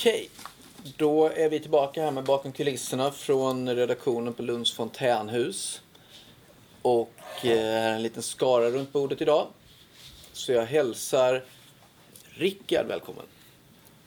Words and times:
Okej, 0.00 0.30
då 0.96 1.28
är 1.28 1.48
vi 1.48 1.60
tillbaka 1.60 2.02
här 2.02 2.10
med 2.10 2.24
bakom 2.24 2.52
kulisserna 2.52 3.10
från 3.10 3.76
redaktionen 3.76 4.34
på 4.34 4.42
Lunds 4.42 4.72
fontänhus. 4.72 5.82
Och 6.82 7.12
eh, 7.42 7.48
här 7.48 7.90
är 7.90 7.94
en 7.94 8.02
liten 8.02 8.22
skara 8.22 8.70
runt 8.70 8.92
bordet 8.92 9.20
idag. 9.20 9.46
Så 10.32 10.52
jag 10.52 10.66
hälsar 10.66 11.44
Rickard 12.24 12.86
välkommen. 12.86 13.24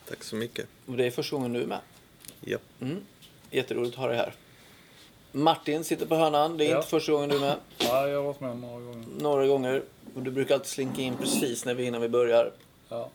Tack 0.10 0.24
så 0.24 0.36
mycket. 0.36 0.68
Och 0.86 0.98
det 0.98 1.06
är 1.06 1.12
första 1.12 1.36
gången 1.36 1.54
du 1.54 1.62
är 1.62 1.68
med. 1.68 1.80
Ja. 2.42 2.58
Mm. 2.82 3.02
Jätteroligt 3.52 3.94
att 3.94 4.00
ha 4.00 4.08
dig 4.08 4.18
här. 4.18 4.34
Martin 5.32 5.84
sitter 5.84 6.06
på 6.06 6.16
hörnan. 6.16 6.58
Det 6.58 6.66
är 6.66 6.70
Ja. 6.72 6.78
inte 6.78 6.90
första 6.90 7.12
gången 7.12 7.30
du 7.30 7.36
är 7.36 7.40
med. 7.40 7.56
Ja, 7.78 8.08
jag 8.08 8.18
har 8.18 8.24
varit 8.24 8.40
med 8.40 8.58
några 8.58 8.80
gånger. 8.86 9.06
Några 9.20 9.48
gånger. 9.48 9.84
Och 10.16 10.22
du 10.22 10.32
brukar 10.32 10.56
alltid 10.56 10.70
slinka 10.70 11.02
in 11.02 11.18
precis 11.18 11.66
när 11.66 11.74
vi, 11.74 11.86
innan 11.86 12.02
vi 12.02 12.10
börjar. 12.10 12.52
Ja, 12.90 13.10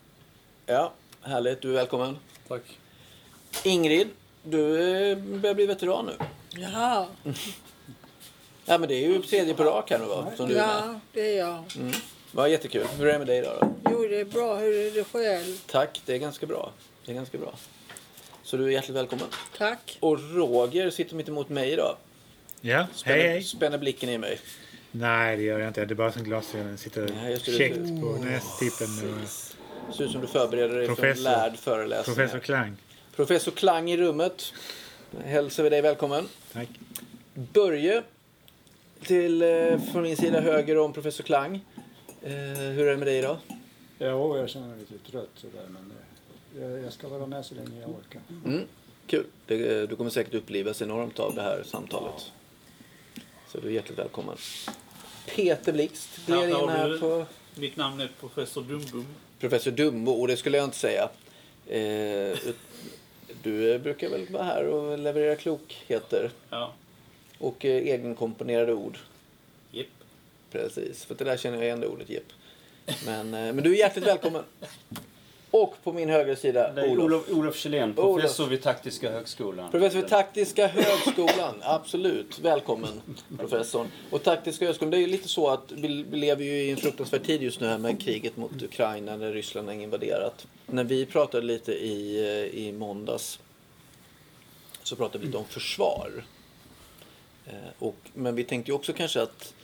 Ja, 0.66 0.92
härligt. 1.22 1.62
Du 1.62 1.70
är 1.70 1.74
välkommen. 1.74 2.16
tack. 2.48 2.62
Ingrid, 3.64 4.08
du 4.42 4.60
börjar 5.16 5.54
bli 5.54 5.66
veteran 5.66 6.06
nu. 6.06 6.12
Jaha, 6.62 7.06
Ja, 8.64 8.78
men 8.78 8.88
det 8.88 8.94
är 8.94 9.08
ju 9.08 9.22
tredje 9.22 9.54
på 9.54 9.64
rak 9.64 9.90
här 9.90 9.98
nu 9.98 10.04
va? 10.04 10.26
Som 10.36 10.48
du 10.48 10.54
är 10.58 10.66
med. 10.66 10.76
ja 10.76 11.00
det 11.12 11.20
är 11.34 11.38
jag. 11.38 11.64
Mm. 11.76 11.92
Vad 12.32 12.50
jättekul. 12.50 12.86
Hur 12.98 13.06
är 13.06 13.12
det 13.12 13.18
med 13.18 13.26
dig 13.26 13.40
då? 13.42 13.48
då? 13.60 13.74
Jo, 13.90 14.06
det 14.08 14.20
är 14.20 14.24
bra. 14.24 14.56
Hur 14.56 14.86
är 14.86 14.90
det 14.90 15.04
själv? 15.04 15.56
Tack, 15.66 16.00
det 16.06 16.14
är 16.14 16.18
ganska 16.18 16.46
bra. 16.46 16.72
Det 17.04 17.12
är 17.12 17.14
ganska 17.16 17.38
bra. 17.38 17.54
Så 18.42 18.56
du 18.56 18.64
är 18.64 18.70
hjärtligt 18.70 18.96
välkommen. 18.96 19.26
Tack. 19.58 19.96
Och 20.00 20.20
Roger 20.34 20.90
sitter 20.90 21.14
mitt 21.14 21.28
emot 21.28 21.48
mig 21.48 21.72
idag. 21.72 21.96
Ja, 22.60 22.86
Spänner, 22.94 23.16
hej 23.18 23.28
hej. 23.28 23.42
spänner 23.42 23.78
blicken 23.78 24.08
i 24.08 24.18
mig. 24.18 24.40
Nej, 24.90 25.36
det 25.36 25.42
gör 25.42 25.58
jag 25.58 25.68
inte. 25.68 25.84
Det 25.84 25.92
är 25.92 25.96
bara 25.96 26.12
som 26.12 26.24
glasögonen 26.24 26.78
sitter 26.78 27.06
käckt 27.58 27.76
på 27.76 28.18
nästippen. 28.24 28.88
Precis. 29.88 29.98
Ser 29.98 30.04
ut 30.04 30.12
som 30.12 30.20
du 30.20 30.26
förbereder 30.26 30.76
dig 30.76 30.86
för 30.86 30.90
en 30.90 30.96
Professor. 30.96 31.22
lärd 31.22 31.56
föreläsning. 31.56 32.16
Professor 32.16 32.38
Klang. 32.38 32.76
Professor 33.16 33.52
Klang 33.52 33.90
i 33.90 33.96
rummet. 33.96 34.52
Hälsar 35.24 35.62
vi 35.62 35.70
dig 35.70 35.82
välkommen. 35.82 36.28
Tack. 36.52 36.68
Börje, 37.34 38.02
till, 39.02 39.42
eh, 39.42 39.80
från 39.92 40.02
min 40.02 40.16
sida 40.16 40.40
höger 40.40 40.78
om 40.78 40.92
professor 40.92 41.24
Klang. 41.24 41.64
Eh, 42.22 42.32
hur 42.32 42.86
är 42.86 42.90
det 42.90 42.96
med 42.96 43.06
dig 43.06 43.18
idag? 43.18 43.36
Ja, 43.98 44.38
jag 44.38 44.48
känner 44.48 44.68
mig 44.68 44.78
lite 44.78 45.10
trött 45.10 45.30
sådär 45.34 45.66
men 45.68 45.92
eh, 46.62 46.84
jag, 46.84 46.92
ska 46.92 47.08
vara 47.08 47.26
med 47.26 47.44
så 47.44 47.54
länge 47.54 47.80
jag 47.80 47.90
orkar. 47.90 48.20
Mm, 48.44 48.62
kul. 49.06 49.24
Det, 49.46 49.86
du 49.86 49.96
kommer 49.96 50.10
säkert 50.10 50.34
upplivas 50.34 50.82
enormt 50.82 51.18
av 51.18 51.34
det 51.34 51.42
här 51.42 51.62
samtalet. 51.66 52.32
Så 53.48 53.60
du 53.60 53.68
är 53.68 53.72
hjärtligt 53.72 53.98
välkommen. 53.98 54.36
Peter 55.26 55.72
Blixt 55.72 56.26
gled 56.26 56.50
in 56.50 56.68
här 56.68 56.98
på 56.98 57.26
Mitt 57.54 57.76
namn 57.76 58.00
är 58.00 58.10
professor 58.20 58.62
Dumbum. 58.62 59.06
Professor 59.38 59.70
Dumbo, 59.70 60.12
och 60.12 60.28
det 60.28 60.36
skulle 60.36 60.56
jag 60.56 60.64
inte 60.64 60.76
säga. 60.76 61.08
Eh, 61.66 62.38
du 63.42 63.78
brukar 63.78 64.08
väl 64.08 64.26
vara 64.28 64.42
här 64.44 64.64
och 64.66 64.98
leverera 64.98 65.36
klokheter 65.36 66.30
Ja, 66.50 66.72
och 67.38 67.64
eh, 67.64 67.76
egenkomponerade 67.76 68.72
ord. 68.72 68.98
jipp. 69.72 69.88
Precis, 70.52 71.04
för 71.04 71.14
det 71.14 71.24
där 71.24 71.36
känner 71.36 71.56
jag 71.56 71.64
igen 71.66 71.80
det 71.80 71.86
ordet, 71.86 72.08
Jepp. 72.10 72.32
Men, 73.06 73.34
eh, 73.34 73.52
men 73.52 73.56
du 73.64 73.72
är 73.74 73.78
hjärtligt 73.78 74.06
välkommen. 74.06 74.44
Och 75.50 75.74
på 75.84 75.92
min 75.92 76.08
högra 76.08 76.36
sida, 76.36 76.72
Det 76.72 76.80
är 76.80 76.88
Olof. 76.90 77.04
Olof, 77.04 77.30
Olof 77.30 77.56
Kjellén, 77.56 77.94
professor 77.94 78.46
vid 78.46 78.62
Taktiska 78.62 79.10
högskolan. 79.10 79.70
Professor 79.70 80.00
vid 80.00 80.08
Taktiska 80.08 80.66
högskolan. 80.66 81.54
Absolut. 81.62 82.38
Välkommen, 82.38 83.00
professorn. 83.38 83.86
Och 84.10 84.22
Taktiska 84.22 84.66
högskolan, 84.66 84.90
det 84.90 84.96
är 84.96 85.00
ju 85.00 85.06
lite 85.06 85.28
så 85.28 85.48
att 85.48 85.72
vi, 85.72 86.04
vi 86.10 86.16
lever 86.16 86.44
ju 86.44 86.52
i 86.52 86.70
en 86.70 86.76
fruktansvärd 86.76 87.24
tid 87.24 87.42
just 87.42 87.60
nu 87.60 87.66
här 87.66 87.78
med 87.78 88.00
kriget 88.00 88.36
mot 88.36 88.62
Ukraina 88.62 89.16
när 89.16 89.32
Ryssland 89.32 89.68
har 89.68 89.74
invaderat. 89.74 90.46
När 90.66 90.84
vi 90.84 91.06
pratade 91.06 91.46
lite 91.46 91.72
i, 91.72 92.18
eh, 92.18 92.60
i 92.60 92.72
måndags 92.72 93.38
så 94.82 94.96
pratade 94.96 95.18
vi 95.18 95.26
lite 95.26 95.38
om 95.38 95.44
försvar. 95.44 96.24
Eh, 97.46 97.52
och, 97.78 97.96
men 98.14 98.34
vi 98.34 98.44
tänkte 98.44 98.70
ju 98.70 98.74
också 98.74 98.92
kanske 98.92 99.22
att 99.22 99.54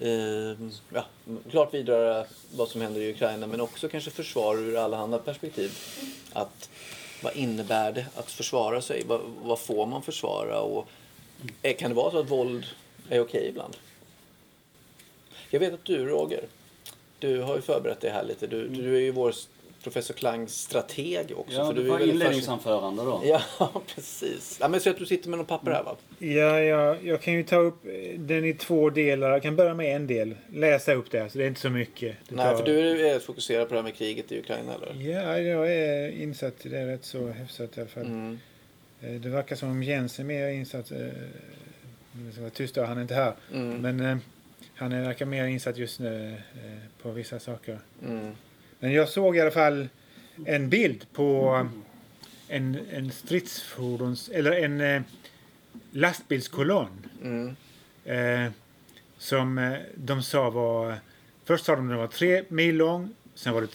Eh, 0.00 0.56
ja, 0.92 1.04
klart 1.50 1.74
vidröra 1.74 2.24
vad 2.56 2.68
som 2.68 2.80
händer 2.80 3.00
i 3.00 3.10
Ukraina 3.10 3.46
men 3.46 3.60
också 3.60 3.88
kanske 3.88 4.10
försvar 4.10 4.56
ur 4.56 4.76
allehanda 4.76 5.18
perspektiv. 5.18 5.78
Att, 6.32 6.70
vad 7.22 7.36
innebär 7.36 7.92
det 7.92 8.06
att 8.14 8.30
försvara 8.30 8.82
sig? 8.82 9.02
Vad, 9.06 9.20
vad 9.42 9.58
får 9.58 9.86
man 9.86 10.02
försvara? 10.02 10.60
Och, 10.60 10.88
eh, 11.62 11.76
kan 11.76 11.90
det 11.90 11.96
vara 11.96 12.10
så 12.10 12.18
att 12.18 12.30
våld 12.30 12.66
är 13.08 13.20
okej 13.20 13.48
ibland? 13.48 13.76
Jag 15.50 15.60
vet 15.60 15.74
att 15.74 15.84
du 15.84 16.06
Roger, 16.06 16.44
du 17.18 17.40
har 17.40 17.56
ju 17.56 17.62
förberett 17.62 18.00
dig 18.00 18.10
här 18.10 18.24
lite. 18.24 18.46
Du, 18.46 18.68
du 18.68 18.96
är 18.96 19.00
ju 19.00 19.10
vår 19.10 19.34
professor 19.90 20.14
Klangs 20.14 20.54
strateg 20.60 21.32
också. 21.36 21.56
Ja, 21.56 21.66
för 21.66 21.74
det 21.74 21.80
du 21.82 21.86
är 21.86 21.90
var 21.92 22.00
inledningsanförande 22.00 23.02
då. 23.04 23.22
Ja, 23.24 23.42
precis. 23.94 24.58
Ja, 24.60 24.68
men 24.68 24.80
så 24.80 24.90
att 24.90 24.96
du 24.98 25.06
sitter 25.06 25.28
med 25.28 25.36
någon 25.38 25.46
papper 25.46 25.70
här 25.70 25.82
va? 25.82 25.96
Ja, 26.18 26.60
ja, 26.60 26.96
jag 27.02 27.22
kan 27.22 27.34
ju 27.34 27.42
ta 27.42 27.56
upp 27.56 27.84
eh, 27.86 28.18
den 28.20 28.44
i 28.44 28.54
två 28.54 28.90
delar. 28.90 29.30
Jag 29.30 29.42
kan 29.42 29.56
börja 29.56 29.74
med 29.74 29.96
en 29.96 30.06
del. 30.06 30.34
Läsa 30.52 30.92
upp 30.94 31.10
det, 31.10 31.30
så 31.30 31.38
det 31.38 31.44
är 31.44 31.48
inte 31.48 31.60
så 31.60 31.70
mycket. 31.70 32.16
Det 32.28 32.34
Nej, 32.34 32.44
tar- 32.44 32.56
för 32.56 32.64
du 32.64 33.06
är 33.08 33.18
fokuserad 33.18 33.68
på 33.68 33.74
det 33.74 33.78
här 33.80 33.84
med 33.84 33.94
kriget 33.94 34.32
i 34.32 34.38
Ukraina 34.38 34.74
eller? 34.74 35.10
Ja, 35.12 35.38
jag 35.38 35.72
är 35.74 36.08
insatt 36.10 36.66
i 36.66 36.68
det 36.68 36.86
rätt 36.86 37.04
så 37.04 37.26
hyfsat 37.26 37.78
i 37.78 37.80
alla 37.80 37.90
fall. 37.90 38.02
Mm. 38.06 38.38
Eh, 39.02 39.10
Det 39.12 39.28
verkar 39.28 39.56
som 39.56 39.70
om 39.70 39.82
Jens 39.82 40.18
är 40.18 40.24
mer 40.24 40.48
insatt. 40.48 40.90
eh, 40.90 40.98
Jag 42.24 42.32
ska 42.32 42.40
vara 42.40 42.50
tyst 42.50 42.74
då, 42.74 42.82
han 42.84 42.98
är 42.98 43.02
inte 43.02 43.14
här. 43.14 43.32
Mm. 43.54 43.76
Men 43.82 44.00
eh, 44.00 44.16
han 44.74 44.92
är 44.92 45.02
verkar 45.04 45.26
mer 45.26 45.44
insatt 45.46 45.76
just 45.78 46.00
nu 46.00 46.34
eh, 46.54 47.02
på 47.02 47.10
vissa 47.10 47.38
saker. 47.38 47.78
Mm. 48.06 48.32
Men 48.78 48.92
jag 48.92 49.08
såg 49.08 49.36
i 49.36 49.40
alla 49.40 49.50
fall 49.50 49.88
en 50.44 50.68
bild 50.68 51.06
på 51.12 51.66
en, 52.48 52.78
en 52.90 53.10
stridsfordons... 53.10 54.28
Eller 54.28 54.52
en 54.52 54.80
eh, 54.80 55.02
lastbilskolonn. 55.90 57.06
Mm. 57.22 57.56
Eh, 58.04 58.52
som 59.18 59.58
eh, 59.58 59.78
de 59.94 60.22
sa 60.22 60.50
var... 60.50 60.94
Först 61.44 61.64
sa 61.64 61.76
de 61.76 61.84
att 61.84 61.88
den 61.88 61.98
var 61.98 62.06
tre 62.06 62.44
mil 62.48 62.76
lång. 62.76 63.14
Sen 63.34 63.54
var 63.54 63.60
det, 63.60 63.68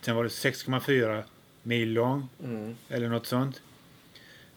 sen 0.00 0.16
var 0.16 0.24
det 0.24 0.28
6,4 0.28 1.22
mil 1.62 1.92
lång. 1.92 2.28
Mm. 2.44 2.76
Eller 2.88 3.08
något 3.08 3.26
sånt. 3.26 3.62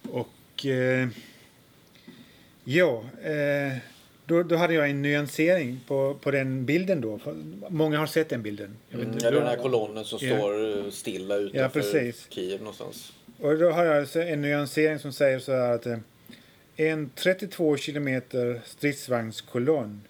Och... 0.10 0.66
Eh, 0.66 1.08
ja. 2.64 3.04
Eh, 3.24 3.78
då, 4.32 4.44
då 4.44 4.56
hade 4.56 4.74
jag 4.74 4.90
en 4.90 5.02
nyansering 5.02 5.80
på, 5.88 6.18
på 6.22 6.32
den 6.32 6.66
bilden 6.66 7.02
då. 7.02 7.20
Många 7.70 8.00
har 8.00 8.08
sett 8.08 8.30
den 8.30 8.42
bilden. 8.42 8.78
Mm. 8.92 9.08
inte. 9.08 9.26
Ja, 9.26 9.32
den 9.32 9.48
här 9.48 9.58
kolonnen 9.58 10.06
som 10.06 10.20
Ja. 10.22 10.38
står 10.38 10.78
eh, 10.86 10.92
stilla 10.92 11.36
utanför 11.36 11.80
precis. 11.82 12.28
Kiev 12.30 12.60
någonstans. 12.60 13.14
Och 13.40 13.58
då 13.58 13.72
har 13.72 13.86
jag 13.86 13.98
alltså 13.98 14.22
en 14.22 14.42
nyansering 14.42 15.00
som 15.00 15.14
säger 15.14 15.40
så 15.40 15.52
här 15.52 15.74
att 15.74 15.86
eh, 15.86 15.98
en 16.76 17.10
32 17.16 17.78
kilometer 17.78 18.62
stridsvagnskolonn 18.66 20.02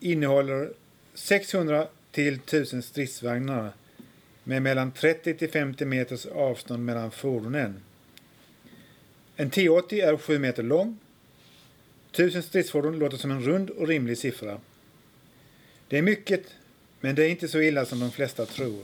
innehåller 0.00 0.70
600 1.14 1.86
till 2.12 2.34
1000 2.34 2.82
stridsvagnar 2.82 3.70
med 4.44 4.62
mellan 4.62 4.92
30 4.92 5.34
till 5.34 5.50
50 5.50 5.84
meters 5.84 6.26
avstånd 6.26 6.84
mellan 6.84 7.10
fordonen. 7.10 7.80
En 9.36 9.50
T80 9.50 9.94
är 10.08 10.16
7 10.16 10.38
meter 10.38 10.62
lång. 10.62 10.98
Tusen 12.16 12.42
stridsfordon 12.42 12.98
låter 12.98 13.16
som 13.16 13.30
en 13.30 13.40
rund 13.40 13.70
och 13.70 13.88
rimlig 13.88 14.18
siffra. 14.18 14.60
Det 15.88 15.98
är 15.98 16.02
mycket, 16.02 16.54
men 17.00 17.14
det 17.14 17.24
är 17.24 17.28
inte 17.28 17.48
så 17.48 17.60
illa 17.60 17.84
som 17.84 18.00
de 18.00 18.10
flesta 18.10 18.46
tror. 18.46 18.82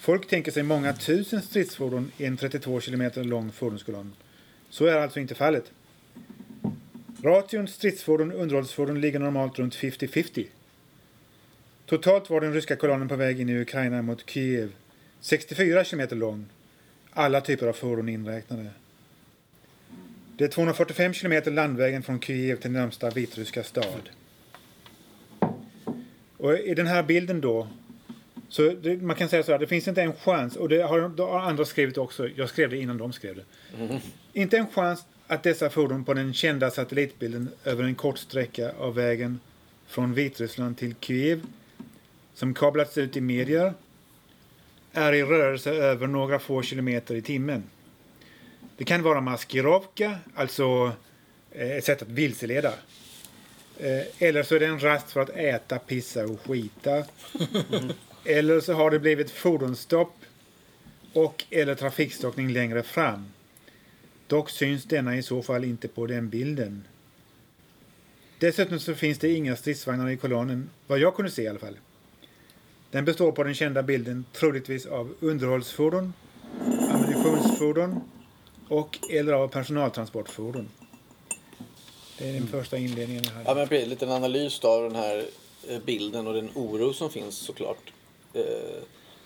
Folk 0.00 0.28
tänker 0.28 0.52
sig 0.52 0.62
många 0.62 0.92
tusen 0.92 1.42
stridsfordon 1.42 2.12
i 2.18 2.24
en 2.24 2.36
32 2.36 2.80
kilometer 2.80 3.24
lång 3.24 3.52
fordonskolonn. 3.52 4.12
Så 4.70 4.86
är 4.86 4.96
alltså 4.96 5.20
inte 5.20 5.34
fallet. 5.34 5.72
Ration 7.22 7.68
stridsfordon 7.68 8.32
och 8.32 8.42
underhållsfordon 8.42 9.00
ligger 9.00 9.18
normalt 9.18 9.58
runt 9.58 9.76
50-50. 9.76 10.46
Totalt 11.86 12.30
var 12.30 12.40
den 12.40 12.54
ryska 12.54 12.76
kolonnen 12.76 13.08
på 13.08 13.16
väg 13.16 13.40
in 13.40 13.48
i 13.48 13.60
Ukraina 13.60 14.02
mot 14.02 14.30
Kiev 14.30 14.72
64 15.20 15.84
kilometer 15.84 16.16
lång. 16.16 16.46
Alla 17.10 17.40
typer 17.40 17.66
av 17.66 17.72
fordon 17.72 18.08
inräknade. 18.08 18.70
Det 20.38 20.44
är 20.44 20.48
245 20.48 21.12
kilometer 21.12 21.50
landvägen 21.50 22.02
från 22.02 22.20
Kiev 22.20 22.56
till 22.56 22.70
närmsta 22.70 23.10
vitryska 23.10 23.64
stad. 23.64 24.08
Och 26.36 26.58
i 26.58 26.74
den 26.74 26.86
här 26.86 27.02
bilden 27.02 27.40
då 27.40 27.68
så 28.48 28.62
det, 28.62 29.02
man 29.02 29.16
kan 29.16 29.28
säga 29.28 29.42
så 29.42 29.52
här, 29.52 29.58
det 29.58 29.66
finns 29.66 29.88
inte 29.88 30.02
en 30.02 30.12
chans, 30.12 30.56
och 30.56 30.68
det 30.68 30.82
har, 30.82 31.08
det 31.08 31.22
har 31.22 31.40
andra 31.40 31.64
skrivit 31.64 31.98
också, 31.98 32.28
jag 32.28 32.48
skrev 32.48 32.70
det 32.70 32.76
innan 32.76 32.98
de 32.98 33.12
skrev 33.12 33.36
det. 33.36 33.44
Inte 34.32 34.58
en 34.58 34.66
chans 34.66 35.04
att 35.26 35.42
dessa 35.42 35.70
fordon 35.70 36.04
på 36.04 36.14
den 36.14 36.34
kända 36.34 36.70
satellitbilden 36.70 37.48
över 37.64 37.84
en 37.84 37.94
kort 37.94 38.18
sträcka 38.18 38.72
av 38.78 38.94
vägen 38.94 39.40
från 39.86 40.14
Vitryssland 40.14 40.78
till 40.78 40.94
Kiev, 41.00 41.42
som 42.34 42.54
kablats 42.54 42.98
ut 42.98 43.16
i 43.16 43.20
medier, 43.20 43.74
är 44.92 45.12
i 45.12 45.22
rörelse 45.22 45.70
över 45.70 46.06
några 46.06 46.38
få 46.38 46.62
kilometer 46.62 47.14
i 47.14 47.22
timmen. 47.22 47.62
Det 48.78 48.84
kan 48.84 49.02
vara 49.02 49.20
maskirovka, 49.20 50.18
alltså 50.34 50.92
eh, 51.52 51.70
ett 51.70 51.84
sätt 51.84 52.02
att 52.02 52.08
vilseleda. 52.08 52.72
Eh, 53.78 54.02
Eller 54.18 54.42
så 54.42 54.54
är 54.54 54.60
det 54.60 54.66
en 54.66 54.80
rast 54.82 55.10
för 55.10 55.20
att 55.20 55.30
äta, 55.30 55.78
pissa 55.78 56.24
och 56.24 56.40
skita. 56.40 57.04
Eller 58.24 58.60
så 58.60 58.72
har 58.72 58.90
det 58.90 58.98
blivit 58.98 59.30
fordonsstopp 59.30 60.14
och 61.12 61.44
eller 61.50 61.74
trafikstockning 61.74 62.48
längre 62.52 62.82
fram. 62.82 63.24
Dock 64.26 64.50
syns 64.50 64.84
denna 64.84 65.16
i 65.16 65.22
så 65.22 65.42
fall 65.42 65.64
inte 65.64 65.88
på 65.88 66.06
den 66.06 66.28
bilden. 66.28 66.84
Dessutom 68.38 68.80
så 68.80 68.94
finns 68.94 69.18
det 69.18 69.32
inga 69.32 69.56
stridsvagnar 69.56 70.08
i 70.10 70.16
kolonnen, 70.16 70.70
vad 70.86 70.98
jag 70.98 71.16
kunde 71.16 71.30
se 71.30 71.42
i 71.42 71.48
alla 71.48 71.58
fall. 71.58 71.76
Den 72.90 73.04
består 73.04 73.32
på 73.32 73.44
den 73.44 73.54
kända 73.54 73.82
bilden 73.82 74.24
troligtvis 74.32 74.86
av 74.86 75.14
underhållsfordon, 75.20 76.12
ammunitionsfordon 76.90 78.00
och 78.68 78.98
eller 79.10 79.32
av 79.32 79.48
personaltransportfordon. 79.48 80.68
Det 82.18 82.28
är 82.28 82.32
den 82.32 82.46
första 82.46 82.76
inledningen 82.76 83.24
jag 83.24 83.30
hade. 83.30 83.50
Ja, 83.50 83.54
men 83.54 83.68
precis, 83.68 83.84
en 83.84 83.90
liten 83.90 84.10
analys 84.10 84.64
av 84.64 84.82
den 84.82 84.94
här 84.94 85.26
eh, 85.68 85.78
bilden 85.80 86.26
och 86.26 86.34
den 86.34 86.50
oro 86.54 86.92
som 86.92 87.10
finns 87.10 87.36
såklart 87.36 87.92
eh, 88.32 88.42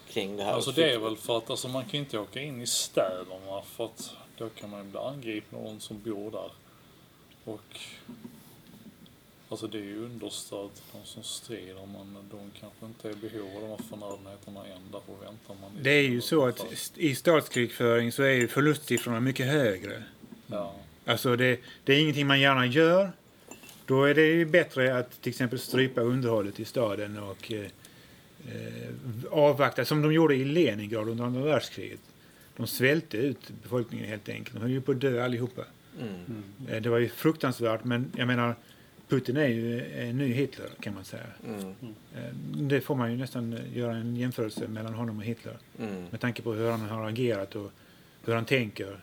kring 0.08 0.36
det 0.36 0.44
här. 0.44 0.52
Alltså 0.52 0.72
det 0.72 0.92
är 0.92 0.98
väl 0.98 1.16
för 1.16 1.38
att 1.38 1.50
alltså, 1.50 1.68
man 1.68 1.84
kan 1.84 2.00
inte 2.00 2.18
åka 2.18 2.40
in 2.40 2.62
i 2.62 2.66
städerna 2.66 3.62
för 3.64 3.84
att 3.84 4.10
då 4.38 4.48
kan 4.48 4.70
man 4.70 4.84
ju 4.84 4.90
bli 4.90 5.00
angripen 5.00 5.58
av 5.58 5.64
någon 5.64 5.80
som 5.80 6.02
bor 6.02 6.30
där. 6.30 6.50
Och 7.44 7.80
alltså 9.52 9.66
det 9.66 9.78
är 9.78 9.82
ju 9.82 10.04
understöd 10.04 10.70
de 10.92 11.06
som 11.06 11.22
strider 11.22 11.74
men 11.74 12.16
de 12.30 12.50
kanske 12.60 12.86
inte 12.86 13.08
är 13.08 13.12
i 13.12 13.30
behov 13.30 13.56
av 13.56 13.62
de 13.62 13.68
här 13.68 13.76
förnödenheterna 13.90 14.60
än. 14.66 14.82
Därför 14.92 15.24
väntar 15.24 15.54
man. 15.60 15.70
Det 15.82 15.90
är 15.90 16.02
ju 16.02 16.20
så 16.20 16.46
att 16.46 16.66
i 16.96 17.14
statskrigföring 17.14 18.12
så 18.12 18.22
är 18.22 18.32
ju 18.32 18.48
förlustsiffrorna 18.48 19.20
mycket 19.20 19.46
högre. 19.46 20.02
Ja. 20.46 20.74
Alltså 21.04 21.36
det, 21.36 21.60
det 21.84 21.94
är 21.94 22.00
ingenting 22.00 22.26
man 22.26 22.40
gärna 22.40 22.66
gör. 22.66 23.12
Då 23.86 24.04
är 24.04 24.14
det 24.14 24.26
ju 24.26 24.44
bättre 24.44 24.98
att 24.98 25.22
till 25.22 25.30
exempel 25.30 25.58
strypa 25.58 26.00
underhållet 26.00 26.60
i 26.60 26.64
staden 26.64 27.18
och 27.18 27.52
eh, 27.52 27.66
eh, 28.48 28.90
avvakta, 29.30 29.84
som 29.84 30.02
de 30.02 30.12
gjorde 30.12 30.34
i 30.34 30.44
Leningrad 30.44 31.08
under 31.08 31.24
andra 31.24 31.42
världskriget. 31.42 32.00
De 32.56 32.66
svälte 32.66 33.16
ut 33.16 33.50
befolkningen 33.62 34.06
helt 34.06 34.28
enkelt. 34.28 34.54
De 34.54 34.62
höll 34.62 34.70
ju 34.70 34.80
på 34.80 34.92
att 34.92 35.00
dö 35.00 35.24
allihopa. 35.24 35.62
Mm. 36.00 36.44
Eh, 36.68 36.82
det 36.82 36.88
var 36.88 36.98
ju 36.98 37.08
fruktansvärt, 37.08 37.84
men 37.84 38.12
jag 38.16 38.26
menar, 38.26 38.54
Putin 39.12 39.36
är 39.36 39.46
ju 39.48 39.80
en 40.08 40.18
ny 40.18 40.32
Hitler 40.32 40.66
kan 40.80 40.94
man 40.94 41.04
säga. 41.04 41.22
Mm. 41.46 41.74
Eh, 42.16 42.34
det 42.54 42.80
får 42.80 42.94
man 42.94 43.10
ju 43.12 43.16
nästan 43.18 43.58
göra 43.74 43.96
en 43.96 44.16
jämförelse 44.16 44.68
mellan 44.68 44.94
honom 44.94 45.18
och 45.18 45.24
Hitler. 45.24 45.56
Mm. 45.78 46.04
Med 46.10 46.20
tanke 46.20 46.42
på 46.42 46.52
hur 46.52 46.70
han 46.70 46.80
har 46.80 47.08
agerat 47.08 47.54
och 47.56 47.72
hur 48.24 48.34
han 48.34 48.44
tänker. 48.44 48.96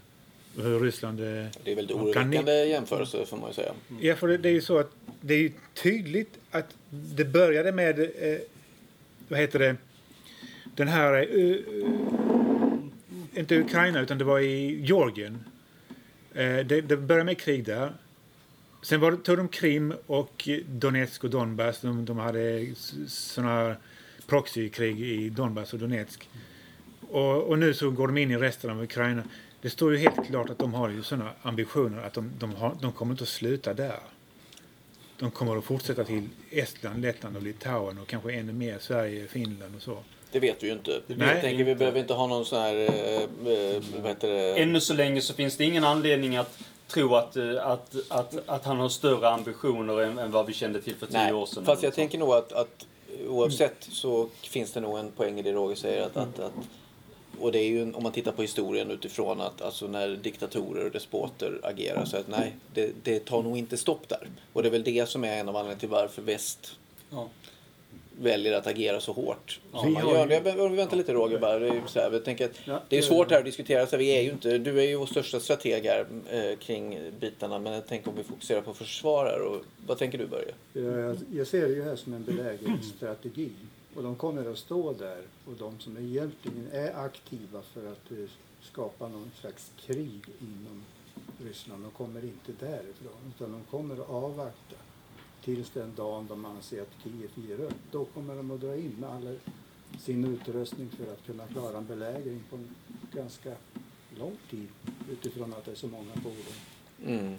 Och 0.57 0.63
hur 0.63 0.79
Ryssland... 0.79 1.19
eh, 1.19 1.25
Det 1.25 1.71
är 1.71 1.75
väldigt 1.75 1.95
kan- 1.97 2.05
oroväckande 2.05 2.51
jämförelse 2.65 3.25
får 3.25 3.37
man 3.37 3.49
ju 3.49 3.53
säga. 3.53 3.71
Ja, 4.01 4.15
för 4.15 4.27
det, 4.27 4.37
det 4.37 4.49
är 4.49 4.53
ju 4.53 4.61
så 4.61 4.77
att 4.79 4.91
det 5.21 5.33
är 5.33 5.51
tydligt 5.73 6.39
att 6.51 6.75
det 6.89 7.25
började 7.25 7.71
med, 7.71 7.99
eh, 7.99 8.37
vad 9.27 9.39
heter 9.39 9.59
det, 9.59 9.75
den 10.75 10.87
här, 10.87 11.13
eh, 11.13 11.51
eh, 11.51 13.39
inte 13.39 13.59
Ukraina 13.59 14.01
utan 14.01 14.17
det 14.17 14.23
var 14.23 14.39
i 14.39 14.81
Georgien. 14.85 15.43
Eh, 16.33 16.57
det, 16.65 16.81
det 16.81 16.97
började 16.97 17.25
med 17.25 17.37
krig 17.37 17.63
där. 17.65 17.93
Sen 18.81 18.99
var, 18.99 19.11
det- 19.11 19.17
tog 19.17 19.37
de 19.37 19.47
Krim 19.47 19.93
och 20.07 20.49
Donetsk 20.67 21.23
och 21.23 21.29
Donbass. 21.29 21.81
De, 21.81 22.05
de 22.05 22.17
hade 22.17 22.67
sådana 23.07 23.75
proxykrig 24.27 25.01
i 25.01 25.29
Donbass 25.29 25.73
och 25.73 25.79
Donetsk. 25.79 26.29
Och, 27.09 27.43
och 27.43 27.59
nu 27.59 27.73
så 27.73 27.91
går 27.91 28.07
de 28.07 28.17
in 28.17 28.31
i 28.31 28.37
resten 28.37 28.69
av 28.69 28.83
Ukraina. 28.83 29.23
Det 29.61 29.69
står 29.69 29.91
ju 29.91 29.97
helt 29.97 30.27
klart 30.27 30.49
att 30.49 30.59
de 30.59 30.73
har 30.73 30.89
ju 30.89 31.03
sådana 31.03 31.31
ambitioner 31.41 32.03
att 32.03 32.13
de, 32.13 32.31
de, 32.39 32.53
har, 32.53 32.77
de 32.81 32.91
kommer 32.91 33.13
inte 33.13 33.23
att 33.23 33.29
sluta 33.29 33.73
där. 33.73 33.99
De 35.19 35.31
kommer 35.31 35.57
att 35.57 35.63
fortsätta 35.63 36.03
till 36.03 36.29
Estland, 36.51 37.01
Lettland 37.01 37.35
och 37.35 37.43
Litauen 37.43 37.97
och 37.97 38.07
kanske 38.07 38.33
ännu 38.33 38.53
mer 38.53 38.77
Sverige, 38.79 39.27
Finland 39.27 39.75
och 39.75 39.81
så. 39.81 40.03
Det 40.31 40.39
vet 40.39 40.63
vi 40.63 40.67
ju 40.67 40.73
inte. 40.73 41.01
Nej. 41.07 41.27
jag 41.27 41.41
tänker 41.41 41.63
vi 41.63 41.75
behöver 41.75 41.99
inte 41.99 42.13
ha 42.13 42.27
någon 42.27 42.45
sån 42.45 42.59
här, 42.61 42.75
eh, 42.75 43.81
vad 44.01 44.07
heter 44.07 44.27
det? 44.29 44.55
Ännu 44.55 44.79
så 44.81 44.93
länge 44.93 45.21
så 45.21 45.33
finns 45.33 45.57
det 45.57 45.63
ingen 45.63 45.83
anledning 45.83 46.37
att 46.37 46.59
tro 46.89 47.15
att, 47.15 47.35
eh, 47.35 47.67
att, 47.67 47.95
att, 48.09 48.49
att 48.49 48.65
han 48.65 48.79
har 48.79 48.89
större 48.89 49.29
ambitioner 49.29 50.01
än, 50.01 50.19
än 50.19 50.31
vad 50.31 50.45
vi 50.45 50.53
kände 50.53 50.81
till 50.81 50.95
för 50.95 51.05
tio 51.07 51.17
Nej, 51.17 51.33
år 51.33 51.45
sedan. 51.45 51.65
fast 51.65 51.83
jag 51.83 51.89
något 51.89 51.95
tänker 51.95 52.17
nog 52.17 52.33
att, 52.33 52.53
att 52.53 52.85
oavsett 53.27 53.87
så 53.91 54.29
finns 54.41 54.71
det 54.71 54.79
nog 54.79 54.99
en 54.99 55.11
poäng 55.11 55.39
i 55.39 55.41
det 55.41 55.51
Roger 55.51 55.75
säger. 55.75 56.05
Att, 56.05 56.17
att, 56.17 56.39
att, 56.39 56.51
och 57.39 57.51
det 57.51 57.59
är 57.59 57.67
ju 57.67 57.93
om 57.93 58.03
man 58.03 58.11
tittar 58.11 58.31
på 58.31 58.41
historien 58.41 58.91
utifrån 58.91 59.41
att 59.41 59.61
alltså 59.61 59.87
när 59.87 60.09
diktatorer 60.09 60.85
och 60.85 60.91
despoter 60.91 61.59
agerar 61.63 62.05
så 62.05 62.17
att 62.17 62.27
nej, 62.27 62.55
det, 62.73 62.91
det 63.03 63.19
tar 63.19 63.43
nog 63.43 63.57
inte 63.57 63.77
stopp 63.77 64.09
där. 64.09 64.27
Och 64.53 64.63
det 64.63 64.69
är 64.69 64.71
väl 64.71 64.83
det 64.83 65.09
som 65.09 65.23
är 65.23 65.37
en 65.37 65.49
av 65.49 65.55
anledningarna 65.55 65.79
till 65.79 65.89
varför 65.89 66.21
väst 66.21 66.75
Ja. 67.09 67.29
Väljer 68.21 68.53
att 68.53 68.67
agera 68.67 68.99
så 69.01 69.11
hårt. 69.13 69.59
Ja, 69.71 69.83
man 69.89 69.93
gör. 70.07 70.27
ju- 70.27 70.33
Jag, 70.33 70.47
jag, 70.57 70.69
vänta 70.69 70.95
lite 70.95 71.13
Roger 71.13 71.39
bara. 71.39 71.59
Det 71.59 71.67
är, 71.67 71.81
så 71.87 71.99
här, 71.99 72.11
jag 72.11 72.25
tänker 72.25 72.45
att 72.45 72.51
Ja, 72.65 72.81
det 72.89 72.95
är 72.97 73.01
det- 73.01 73.07
svårt 73.07 73.31
här 73.31 73.39
att 73.39 73.45
diskutera. 73.45 73.87
Så 73.87 73.97
vi 73.97 74.17
är 74.17 74.21
ju 74.21 74.29
inte, 74.31 74.57
du 74.57 74.79
är 74.79 74.83
ju 74.87 74.95
vår 74.95 75.05
största 75.05 75.39
strateg 75.39 75.85
här 75.85 76.05
eh, 76.31 76.57
kring 76.57 76.99
bitarna. 77.19 77.59
Men 77.59 77.73
jag 77.73 77.87
tänker 77.87 78.09
om 78.09 78.15
vi 78.17 78.23
fokuserar 78.23 78.61
på 78.61 78.73
försvarare. 78.73 79.41
Och, 79.43 79.61
vad 79.87 79.97
tänker 79.97 80.17
du 80.17 80.27
Börje? 80.27 80.53
Jag, 80.73 81.17
jag 81.33 81.47
ser 81.47 81.61
det 81.67 81.73
ju 81.73 81.83
här 81.83 81.95
som 81.95 82.13
en 82.13 82.23
belägringsstrategi. 82.23 83.49
Och 83.95 84.03
de 84.03 84.15
kommer 84.15 84.51
att 84.51 84.57
stå 84.57 84.93
där 84.93 85.21
och 85.45 85.53
de 85.59 85.79
som 85.79 85.97
egentligen 85.97 86.67
är 86.73 87.05
aktiva 87.05 87.61
för 87.73 87.91
att 87.91 88.11
eh, 88.11 88.17
skapa 88.61 89.07
någon 89.07 89.31
slags 89.41 89.71
krig 89.85 90.21
inom 90.41 90.83
Ryssland, 91.47 91.83
de 91.83 91.91
kommer 91.91 92.23
inte 92.23 92.65
därifrån 92.65 93.33
utan 93.35 93.51
de 93.51 93.61
kommer 93.77 93.95
att 93.95 94.09
avvakta 94.09 94.75
tills 95.55 95.69
den 95.69 95.93
dagen 95.95 96.27
de 96.29 96.45
anser 96.45 96.81
att 96.81 97.03
Kiev 97.03 97.49
ger 97.49 97.65
upp. 97.65 97.73
Då 97.91 98.05
kommer 98.05 98.35
de 98.35 98.51
att 98.51 98.61
dra 98.61 98.75
in 98.75 98.95
med 98.99 99.09
all 99.09 99.37
sin 99.99 100.25
utrustning 100.25 100.89
för 100.89 101.13
att 101.13 101.25
kunna 101.25 101.47
klara 101.47 101.77
en 101.77 101.85
belägring 101.85 102.43
på 102.49 102.55
en 102.55 102.75
ganska 103.13 103.51
lång 104.19 104.37
tid 104.49 104.67
utifrån 105.11 105.53
att 105.53 105.65
det 105.65 105.71
är 105.71 105.75
så 105.75 105.87
många 105.87 106.13
fordon. 106.13 106.53
Mm. 107.05 107.37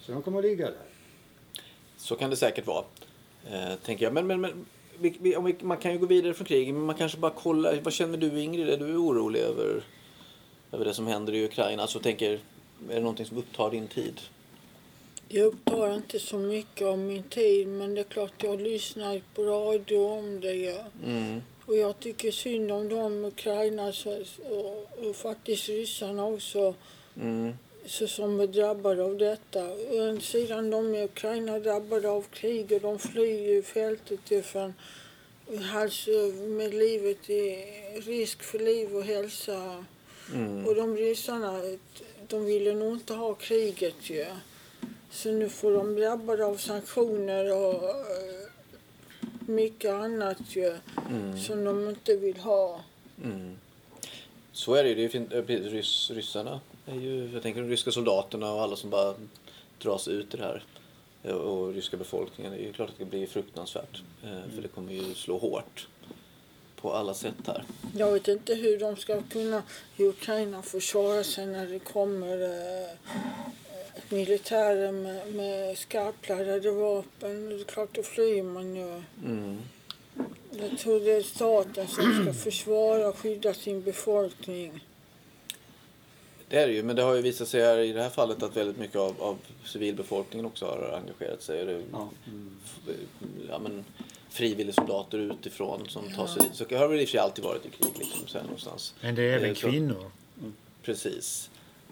Så 0.00 0.12
de 0.12 0.22
kommer 0.22 0.38
att 0.38 0.44
ligga 0.44 0.66
där. 0.66 0.86
Så 1.96 2.16
kan 2.16 2.30
det 2.30 2.36
säkert 2.36 2.66
vara. 2.66 2.84
Eh, 3.46 3.74
tänker 3.84 4.04
jag. 4.04 4.14
Men, 4.14 4.26
men, 4.26 4.40
men 4.40 4.66
vi, 4.98 5.16
vi, 5.20 5.56
man 5.62 5.76
kan 5.76 5.92
ju 5.92 5.98
gå 5.98 6.06
vidare 6.06 6.34
från 6.34 6.46
kriget. 6.46 6.74
Men 6.74 6.84
man 6.84 6.96
kanske 6.96 7.18
bara 7.18 7.32
kollar. 7.32 7.80
Vad 7.82 7.92
känner 7.92 8.18
du 8.18 8.40
Ingrid? 8.40 8.68
Är 8.68 8.78
du 8.78 8.96
orolig 8.96 9.40
över, 9.40 9.84
över 10.72 10.84
det 10.84 10.94
som 10.94 11.06
händer 11.06 11.32
i 11.32 11.44
Ukraina? 11.44 11.82
Alltså 11.82 11.98
tänker, 11.98 12.32
är 12.90 12.94
det 12.94 13.00
någonting 13.00 13.26
som 13.26 13.38
upptar 13.38 13.70
din 13.70 13.88
tid? 13.88 14.20
Det 15.28 15.42
upptar 15.42 15.94
inte 15.94 16.18
så 16.18 16.38
mycket 16.38 16.86
av 16.86 16.98
min 16.98 17.22
tid 17.22 17.68
men 17.68 17.94
det 17.94 18.00
är 18.00 18.04
klart 18.04 18.42
jag 18.42 18.60
lyssnar 18.60 19.22
på 19.34 19.42
radio 19.42 19.98
om 19.98 20.40
det. 20.40 20.54
Ja. 20.54 20.84
Mm. 21.04 21.42
Och 21.64 21.76
jag 21.76 22.00
tycker 22.00 22.30
synd 22.30 22.72
om 22.72 22.88
de 22.88 23.24
Ukraina 23.24 23.92
och, 24.50 25.06
och 25.08 25.16
faktiskt 25.16 25.68
ryssarna 25.68 26.26
också 26.26 26.74
Mm. 27.20 27.52
så 27.86 28.06
som 28.06 28.40
är 28.40 28.46
drabbade 28.46 29.04
av 29.04 29.16
detta. 29.16 29.64
Å 29.68 29.94
ena 29.94 30.20
sidan 30.20 30.70
de 30.70 30.94
i 30.94 31.04
Ukraina 31.04 31.58
drabbade 31.58 32.08
av 32.08 32.22
krig 32.22 32.72
och 32.72 32.80
de 32.80 32.98
flyr 32.98 33.58
i 33.58 33.62
fältet 33.62 34.30
ifrån 34.30 34.74
hals 35.72 36.08
med 36.38 36.74
livet 36.74 37.30
i 37.30 37.64
risk 38.06 38.42
för 38.42 38.58
liv 38.58 38.96
och 38.96 39.04
hälsa. 39.04 39.84
Mm. 40.34 40.66
Och 40.66 40.74
de 40.74 40.96
ryssarna, 40.96 41.62
de 42.28 42.44
ville 42.44 42.74
nog 42.74 42.92
inte 42.92 43.14
ha 43.14 43.34
kriget 43.34 44.10
ju. 44.10 44.26
Så 45.10 45.30
nu 45.32 45.48
får 45.48 45.72
de 45.72 45.94
drabbade 45.94 46.44
av 46.44 46.56
sanktioner 46.56 47.52
och 47.56 47.84
eh, 47.84 48.50
mycket 49.46 49.90
annat 49.92 50.38
ju 50.48 50.74
Mm. 51.10 51.38
som 51.38 51.64
de 51.64 51.88
inte 51.88 52.16
vill 52.16 52.36
ha. 52.36 52.80
Mm. 53.24 53.56
Så 54.52 54.74
är 54.74 54.82
det 54.82 54.88
ju. 54.88 54.94
Det 54.94 55.00
är 55.00 55.02
ju 55.02 55.08
fint. 55.08 55.32
eh, 55.32 55.42
Ryss, 55.44 56.10
ryssarna 56.10 56.60
är 56.86 56.94
ju, 56.94 57.30
jag 57.32 57.42
tänker 57.42 57.60
de 57.62 57.68
ryska 57.68 57.90
soldaterna 57.90 58.52
och 58.52 58.60
alla 58.62 58.76
som 58.76 58.90
bara 58.90 59.14
dras 59.82 60.08
ut 60.08 60.34
i 60.34 60.36
det 60.36 60.42
här. 60.42 60.64
Eh, 61.22 61.32
Och 61.34 61.74
ryska 61.74 61.96
befolkningen. 61.96 62.52
Det 62.52 62.58
är 62.58 62.62
ju 62.66 62.72
klart 62.72 62.88
att 62.90 62.98
det 62.98 63.04
blir 63.04 63.26
fruktansvärt. 63.26 64.02
För 64.54 64.62
det 64.62 64.68
kommer 64.68 64.92
ju 64.92 65.14
slå 65.14 65.38
hårt. 65.38 65.88
På 66.80 66.92
alla 66.92 67.14
sätt 67.14 67.34
här. 67.46 67.64
Jag 67.96 68.12
vet 68.12 68.28
inte 68.28 68.54
hur 68.54 68.78
de 68.78 68.96
ska 68.96 69.22
kunna 69.22 69.62
i 69.96 70.04
Ukraina 70.04 70.62
försvara 70.62 71.24
sig 71.24 71.46
när 71.46 71.66
det 71.66 71.78
kommer 71.78 72.42
eh, 72.42 72.90
militärer 74.08 74.92
med, 74.92 75.34
med 75.34 75.78
skarpladdade 75.78 76.70
vapen. 76.70 77.48
Det 77.48 77.54
är 77.54 77.64
klart, 77.64 77.88
då 77.94 78.02
flyr 78.02 78.42
man 78.42 78.76
ju. 78.76 79.02
Mm. 79.24 79.58
Jag 80.60 80.78
tror 80.78 81.00
det 81.00 81.12
är 81.12 81.22
staten 81.22 81.86
som 81.88 82.22
ska 82.24 82.32
försvara 82.50 83.08
och 83.08 83.18
skydda 83.18 83.54
sin 83.54 83.82
befolkning. 83.82 84.84
Det 86.48 86.56
är 86.58 86.66
det 86.66 86.72
ju, 86.72 86.82
men 86.82 86.96
det 86.96 87.02
har 87.02 87.14
ju 87.14 87.22
visat 87.22 87.48
sig 87.48 87.60
här 87.62 87.78
i 87.78 87.92
det 87.92 88.02
här 88.02 88.10
fallet 88.10 88.42
att 88.42 88.56
väldigt 88.56 88.78
mycket 88.78 88.96
av, 88.96 89.22
av 89.22 89.38
civilbefolkningen 89.64 90.46
också 90.46 90.66
har 90.66 90.98
engagerat 91.02 91.42
sig. 91.42 91.64
Det, 91.64 91.82
Ja. 91.92 92.08
ja, 93.48 93.58
men, 93.58 93.84
frivilligsoldater 94.30 95.18
utifrån 95.18 95.88
som 95.88 96.10
tar 96.16 96.26
sig 96.26 96.42
dit. 96.42 96.54
Så 96.54 96.64
har 96.64 96.80
det 96.82 96.88
väl 96.88 97.00
i 97.00 97.04
och 97.04 97.08
för 97.08 97.12
sig 97.12 97.20
alltid 97.20 97.44
varit 97.44 97.66
i 97.66 97.70
krig 97.70 97.90
liksom, 97.98 98.26
sen 98.26 98.44
någonstans. 98.44 98.94
Men 99.00 99.14
det 99.14 99.22
är 99.22 99.32
även 99.36 99.50
Eh, 99.50 99.54
så- 99.56 99.70
kvinnor. 99.70 100.10
Precis. 100.82 101.50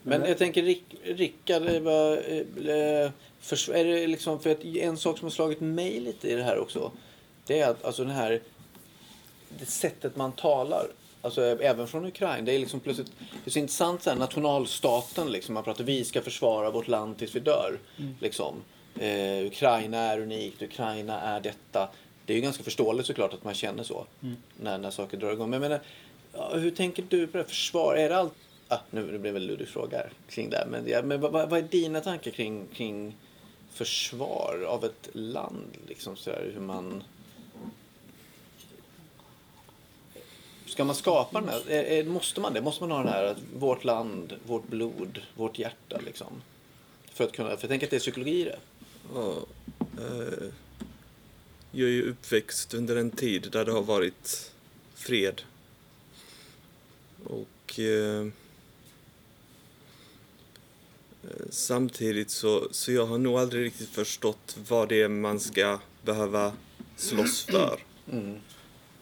Men 0.09 0.29
jag 0.29 0.39
tänker 0.39 0.63
Rick- 0.63 0.97
Rickard, 1.05 1.63
eh, 1.63 2.75
eh, 2.77 3.11
förs- 3.41 3.69
är 3.69 3.85
det 3.85 4.07
liksom, 4.07 4.41
för 4.41 4.51
att 4.51 4.65
en 4.65 4.97
sak 4.97 5.19
som 5.19 5.27
har 5.27 5.31
slagit 5.31 5.61
mig 5.61 6.01
lite 6.01 6.29
i 6.31 6.35
det 6.35 6.43
här 6.43 6.59
också. 6.59 6.93
Det 7.47 7.61
är 7.61 7.71
att 7.71 7.85
alltså 7.85 8.03
den 8.05 8.13
här, 8.15 8.41
det 9.59 9.67
sättet 9.67 10.17
man 10.17 10.33
talar. 10.33 10.87
Alltså 11.23 11.43
även 11.63 11.87
från 11.89 12.05
Ukraina. 12.07 12.43
Det 12.43 12.53
är 12.53 12.59
liksom 12.59 12.81
plötsligt, 12.81 13.13
det 13.19 13.49
är 13.49 13.51
så 13.51 13.59
intressant 13.59 14.03
så 14.03 14.11
här, 14.11 14.17
nationalstaten 14.17 15.33
liksom. 15.33 15.55
Man 15.55 15.65
pratar 15.65 15.85
vi 15.85 16.05
ska 16.05 16.23
försvara 16.23 16.71
vårt 16.71 16.89
land 16.89 17.19
tills 17.19 17.35
vi 17.37 17.41
dör. 17.41 17.79
Liksom. 18.21 18.55
Eh, 18.99 19.47
Ukraina 19.47 19.99
är 19.99 20.21
unikt, 20.21 20.63
Ukraina 20.63 21.21
är 21.21 21.41
detta. 21.41 21.89
Det 22.27 22.33
är 22.33 22.35
ju 22.35 22.43
ganska 22.43 22.63
förståeligt 22.65 23.07
såklart 23.07 23.35
att 23.35 23.45
man 23.45 23.55
känner 23.55 23.83
så. 23.83 24.07
När, 24.61 24.79
när 24.79 24.91
saker 24.91 25.17
drar 25.17 25.33
igång. 25.33 25.51
Men 25.51 25.63
jag 25.63 25.71
menar, 25.71 26.59
hur 26.59 26.71
tänker 26.71 27.05
du 27.09 27.27
på 27.27 27.39
det? 27.39 27.45
Försvar, 27.45 27.95
är 27.95 28.09
det 28.09 28.17
allt? 28.17 28.35
Ah, 28.68 28.78
nu, 28.90 29.12
nu 29.12 29.18
blev 29.18 29.35
det 29.35 29.40
en 29.40 29.46
lurig 29.46 29.68
fråga 29.68 30.06
kring 30.28 30.50
det. 30.50 30.56
här, 30.56 30.66
Men, 30.66 30.88
ja, 30.88 31.02
men 31.02 31.20
vad, 31.20 31.32
vad 31.32 31.52
är 31.52 31.62
dina 31.62 32.00
tankar 32.00 32.30
kring, 32.30 32.66
kring 32.75 33.16
försvar 33.70 34.64
av 34.68 34.85
ett 34.85 35.08
land? 35.12 35.76
Liksom 35.88 36.16
så 36.16 36.30
här, 36.30 36.50
hur 36.54 36.61
man... 36.61 37.02
Ska 40.66 40.85
man 40.85 40.94
skapa 40.94 41.40
den 41.40 41.49
här, 41.49 41.70
är, 41.70 41.85
är, 41.85 42.04
måste 42.04 42.40
man 42.40 42.52
det? 42.52 42.61
Måste 42.61 42.82
man 42.82 42.90
ha 42.90 42.99
den 42.99 43.12
här, 43.12 43.25
att 43.25 43.38
vårt 43.56 43.85
land, 43.85 44.35
vårt 44.46 44.68
blod, 44.68 45.23
vårt 45.35 45.58
hjärta 45.58 46.00
liksom? 46.06 46.42
För 47.12 47.25
att 47.25 47.32
kunna, 47.32 47.49
för 47.49 47.58
jag 47.61 47.68
tänker 47.68 47.87
att 47.87 47.90
det 47.90 47.96
är 47.96 48.00
psykologi 48.00 48.40
i 48.40 48.44
det. 48.44 48.58
Ja, 49.14 49.35
eh, 49.99 50.49
jag 51.70 51.88
är 51.88 51.92
ju 51.92 52.11
uppväxt 52.11 52.75
under 52.75 52.96
en 52.96 53.11
tid 53.11 53.49
där 53.52 53.64
det 53.64 53.73
har 53.73 53.82
varit 53.82 54.52
fred. 54.94 55.42
Och 57.25 57.80
eh, 57.80 58.26
Eh, 61.26 61.47
samtidigt 61.50 62.30
så, 62.30 62.68
så 62.71 62.92
jag 62.92 63.06
har 63.06 63.18
nog 63.18 63.38
aldrig 63.38 63.64
riktigt 63.64 63.88
förstått 63.88 64.56
vad 64.68 64.88
det 64.88 65.02
är 65.02 65.09
man 65.09 65.40
ska 65.40 65.78
behöva 66.02 66.52
slåss 66.97 67.45
för. 67.45 67.80
Mm. 68.12 68.40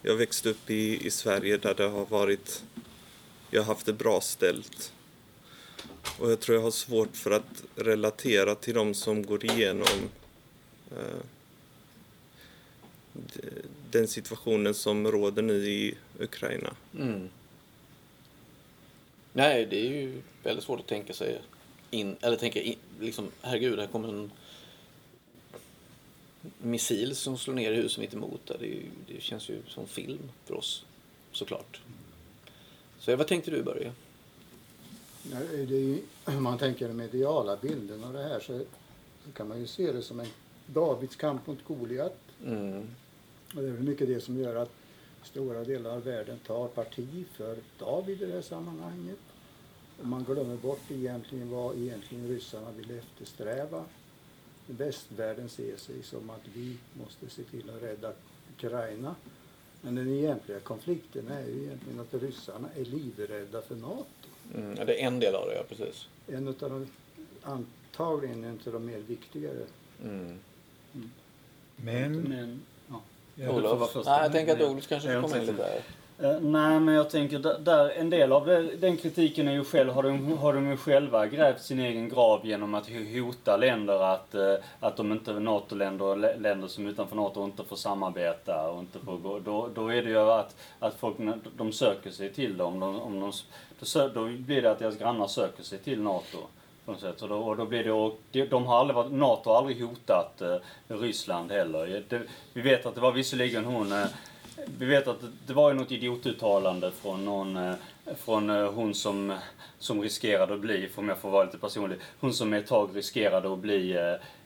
Jag 0.01 0.15
växte 0.15 0.49
upp 0.49 0.69
i, 0.69 1.05
i 1.07 1.11
Sverige 1.11 1.57
där 1.57 1.73
det 1.73 1.87
har 1.87 2.05
varit, 2.05 2.63
jag 3.51 3.61
har 3.61 3.65
haft 3.65 3.85
det 3.85 3.93
bra 3.93 4.21
ställt. 4.21 4.93
Och 6.19 6.31
jag 6.31 6.39
tror 6.39 6.55
jag 6.57 6.63
har 6.63 6.71
svårt 6.71 7.15
för 7.15 7.31
att 7.31 7.63
relatera 7.75 8.55
till 8.55 8.73
de 8.73 8.93
som 8.93 9.25
går 9.25 9.45
igenom 9.45 10.09
eh, 10.91 11.21
den 13.91 14.07
situationen 14.07 14.73
som 14.73 15.11
råder 15.11 15.41
nu 15.41 15.67
i 15.67 15.95
Ukraina. 16.19 16.75
Mm. 16.99 17.29
Nej, 19.33 19.65
det 19.65 19.77
är 19.77 19.89
ju 19.89 20.21
väldigt 20.43 20.65
svårt 20.65 20.79
att 20.79 20.87
tänka 20.87 21.13
sig 21.13 21.41
in, 21.91 22.15
eller 22.21 22.37
tänka 22.37 22.61
in, 22.61 22.75
liksom, 22.99 23.31
herregud, 23.41 23.79
här 23.79 23.87
kommer 23.87 24.07
en 24.07 24.31
missil 26.57 27.15
som 27.15 27.37
slår 27.37 27.53
ner 27.53 27.71
i 27.71 27.75
huset 27.75 27.99
mitt 27.99 28.13
emot. 28.13 28.51
Det, 28.59 28.65
ju, 28.65 28.89
det 29.07 29.21
känns 29.21 29.49
ju 29.49 29.61
som 29.67 29.87
film 29.87 30.31
för 30.45 30.55
oss, 30.55 30.85
såklart. 31.31 31.81
Så 32.99 33.15
vad 33.15 33.27
tänkte 33.27 33.51
du 33.51 33.63
Börje? 33.63 33.93
Ja, 35.31 35.39
det 35.39 35.75
är 35.75 35.79
ju, 35.79 35.99
om 36.25 36.43
man 36.43 36.57
tänker 36.57 36.87
den 36.87 36.97
mediala 36.97 37.57
bilden 37.57 38.03
av 38.03 38.13
det 38.13 38.23
här 38.23 38.39
så, 38.39 38.59
så 39.25 39.31
kan 39.31 39.47
man 39.47 39.59
ju 39.59 39.67
se 39.67 39.91
det 39.91 40.01
som 40.01 40.19
en 40.19 40.27
Davids 40.65 41.15
kamp 41.15 41.47
mot 41.47 41.63
Goliat. 41.63 42.17
Mm. 42.45 42.87
Och 43.55 43.61
det 43.61 43.67
är 43.67 43.71
väl 43.71 43.83
mycket 43.83 44.07
det 44.07 44.21
som 44.21 44.39
gör 44.39 44.55
att 44.55 44.71
stora 45.23 45.63
delar 45.63 45.91
av 45.91 46.03
världen 46.03 46.39
tar 46.47 46.67
parti 46.67 47.25
för 47.33 47.57
David 47.79 48.21
i 48.21 48.25
det 48.25 48.31
här 48.31 48.41
sammanhanget. 48.41 49.19
Och 49.99 50.07
man 50.07 50.23
glömmer 50.23 50.55
bort 50.55 50.91
egentligen 50.91 51.49
vad 51.49 51.77
egentligen 51.77 52.27
ryssarna 52.27 52.71
vill 52.71 52.97
eftersträva. 52.97 53.83
Västvärlden 54.67 55.49
ser 55.49 55.77
sig 55.77 56.03
som 56.03 56.29
att 56.29 56.47
vi 56.53 56.77
måste 56.93 57.29
se 57.29 57.43
till 57.43 57.69
att 57.69 57.83
rädda 57.83 58.13
Ukraina. 58.55 59.15
Men 59.81 59.95
den 59.95 60.07
egentliga 60.07 60.59
konflikten 60.59 61.27
är 61.27 61.45
ju 61.47 61.63
egentligen 61.63 61.99
att 61.99 62.13
ryssarna 62.13 62.67
är 62.75 62.85
livrädda 62.85 63.61
för 63.61 63.75
NATO. 63.75 64.05
Mm. 64.55 64.75
Det 64.75 65.01
är 65.01 65.07
en 65.07 65.19
del 65.19 65.35
av 65.35 65.47
det, 65.47 65.55
ja 65.55 65.63
precis. 65.69 66.07
En 66.27 66.47
av 66.47 66.55
de, 66.59 66.87
antagligen 67.41 68.43
en 68.43 68.59
av 68.65 68.73
de 68.73 68.85
mer 68.85 68.97
viktigare. 68.97 69.65
Mm. 70.03 70.39
Men... 71.75 72.21
Men, 72.21 72.61
ja. 72.87 73.01
Ja, 73.35 73.45
du 73.45 73.53
får 73.53 73.61
vara 73.61 73.75
Olof? 73.75 73.91
först. 73.91 74.05
Nej, 74.05 74.21
jag 74.21 74.31
tänker 74.31 74.53
att. 74.53 74.61
Olof 74.61 74.87
kanske 74.87 75.13
Jag 75.13 75.21
får 75.21 75.29
komma 75.29 75.41
in 75.41 75.47
lite 75.47 75.63
där. 75.63 75.81
Eh, 76.19 76.39
nej, 76.39 76.79
men 76.79 76.95
jag 76.95 77.09
tänker 77.09 77.59
där, 77.59 77.89
en 77.89 78.09
del 78.09 78.31
av 78.31 78.45
det, 78.45 78.61
den 78.61 78.97
kritiken 78.97 79.47
är 79.47 79.53
ju 79.53 79.63
själv, 79.63 79.91
har 79.91 80.03
de, 80.03 80.37
har 80.37 80.53
de 80.53 80.69
ju 80.69 80.77
själva 80.77 81.27
grävt 81.27 81.61
sin 81.61 81.79
egen 81.79 82.09
grav 82.09 82.45
genom 82.45 82.75
att 82.75 82.89
hota 83.13 83.57
länder 83.57 84.13
att, 84.13 84.35
eh, 84.35 84.55
att 84.79 84.97
de 84.97 85.11
inte, 85.11 85.33
NATO-länder, 85.33 86.37
länder 86.39 86.67
som 86.67 86.85
är 86.85 86.89
utanför 86.89 87.15
NATO 87.15 87.45
inte 87.45 87.63
får 87.63 87.75
samarbeta 87.75 88.69
och 88.69 88.79
inte 88.79 88.99
får 88.99 89.17
gå. 89.17 89.39
Då, 89.39 89.69
då 89.75 89.87
är 89.93 90.03
det 90.03 90.09
ju 90.09 90.19
att, 90.19 90.55
att 90.79 90.93
folk, 90.93 91.15
de 91.57 91.71
söker 91.71 92.11
sig 92.11 92.33
till 92.33 92.57
dem. 92.57 92.79
De, 92.79 93.01
om 93.01 93.19
de, 93.19 93.31
då, 93.79 94.07
då 94.07 94.25
blir 94.25 94.61
det 94.61 94.71
att 94.71 94.79
deras 94.79 94.97
grannar 94.97 95.27
söker 95.27 95.63
sig 95.63 95.77
till 95.77 96.01
NATO. 96.01 96.37
På 96.85 96.91
något 96.91 97.01
sätt. 97.01 97.21
Och 97.21 97.29
då, 97.29 97.35
och 97.35 97.57
då 97.57 97.65
blir 97.65 97.83
det, 97.83 97.91
och 97.91 98.19
de, 98.31 98.45
de 98.45 98.65
har 98.65 98.79
aldrig 98.79 98.95
varit, 98.95 99.11
NATO 99.11 99.49
har 99.49 99.57
aldrig 99.57 99.81
hotat 99.81 100.41
eh, 100.41 100.57
Ryssland 100.87 101.51
heller. 101.51 102.03
Det, 102.09 102.21
vi 102.53 102.61
vet 102.61 102.85
att 102.85 102.95
det 102.95 103.01
var 103.01 103.11
visserligen 103.11 103.65
hon 103.65 103.91
eh, 103.91 104.05
vi 104.77 104.85
vet 104.85 105.07
att 105.07 105.19
det 105.47 105.53
var 105.53 105.69
ju 105.69 105.75
något 105.75 105.91
idiotuttalande 105.91 106.91
från 106.91 107.25
någon, 107.25 107.57
eh, 107.57 107.75
från 108.15 108.49
eh, 108.49 108.71
hon 108.71 108.93
som, 108.93 109.37
som 109.79 110.01
riskerade 110.01 110.53
att 110.53 110.59
bli, 110.59 110.89
om 110.95 111.09
jag 111.09 111.17
får 111.17 111.29
vara 111.29 111.43
lite 111.43 111.57
personlig, 111.57 111.97
hon 112.19 112.33
som 112.33 112.53
ett 112.53 112.67
tag 112.67 112.89
riskerade 112.93 113.53
att 113.53 113.59
bli 113.59 113.97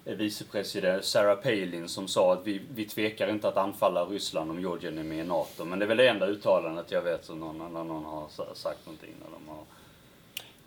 eh, 0.05 0.15
vicepresident, 0.15 1.05
Sarah 1.05 1.35
Palin, 1.35 1.87
som 1.87 2.07
sa 2.07 2.33
att 2.33 2.47
vi, 2.47 2.61
vi 2.73 2.85
tvekar 2.85 3.27
inte 3.27 3.47
att 3.47 3.57
anfalla 3.57 4.05
Ryssland 4.05 4.51
om 4.51 4.59
Georgien 4.59 4.97
är 4.97 5.03
med 5.03 5.19
i 5.19 5.23
NATO. 5.23 5.65
Men 5.65 5.79
det 5.79 5.85
är 5.85 5.87
väl 5.87 5.97
det 5.97 6.09
enda 6.09 6.27
uttalandet 6.27 6.91
jag 6.91 7.01
vet 7.01 7.25
som 7.25 7.39
någon, 7.39 7.57
någon 7.57 8.05
har 8.05 8.27
sagt 8.53 8.85
någonting. 8.85 9.13
När 9.19 9.31
de 9.31 9.49
har, 9.49 9.63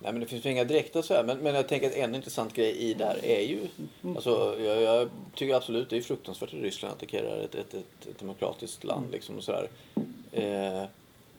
Nej 0.03 0.13
men 0.13 0.21
det 0.21 0.27
finns 0.27 0.47
ju 0.47 0.51
inga 0.51 0.65
direkta 0.65 1.03
så 1.03 1.15
här. 1.15 1.25
Men, 1.25 1.39
men 1.39 1.55
jag 1.55 1.69
tänker 1.69 1.87
att 1.87 1.95
en 1.95 2.15
intressant 2.15 2.55
grej 2.55 2.77
i 2.77 2.95
det 2.95 3.05
här 3.05 3.25
är 3.25 3.41
ju... 3.41 3.69
Alltså 4.15 4.57
jag, 4.61 4.83
jag 4.83 5.11
tycker 5.35 5.55
absolut 5.55 5.91
det 5.91 5.97
är 5.97 6.01
fruktansvärt 6.01 6.55
att 6.55 6.61
Ryssland 6.61 6.95
attackerar 6.95 7.41
ett, 7.41 7.55
ett, 7.55 7.75
ett, 7.75 8.07
ett 8.11 8.19
demokratiskt 8.19 8.85
land 8.85 9.11
liksom 9.13 9.37
och 9.37 9.45
sådär. 9.45 9.69
Eh, 10.33 10.85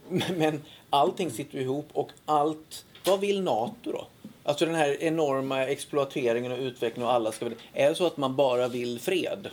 men, 0.10 0.38
men 0.38 0.62
allting 0.89 1.32
sitter 1.32 1.60
ihop 1.60 1.89
och 1.93 2.12
allt... 2.25 2.86
Vad 3.05 3.20
vill 3.20 3.41
NATO 3.41 3.91
då? 3.91 4.08
Alltså 4.43 4.65
den 4.65 4.75
här 4.75 5.03
enorma 5.03 5.65
exploateringen 5.65 6.51
och 6.51 6.60
utvecklingen 6.60 7.08
och 7.08 7.13
alla 7.13 7.32
ska. 7.32 7.46
Är 7.74 7.89
det 7.89 7.96
så 7.96 8.08
att 8.08 8.17
man 8.17 8.36
bara 8.36 8.67
vill 8.67 9.00
fred? 9.00 9.50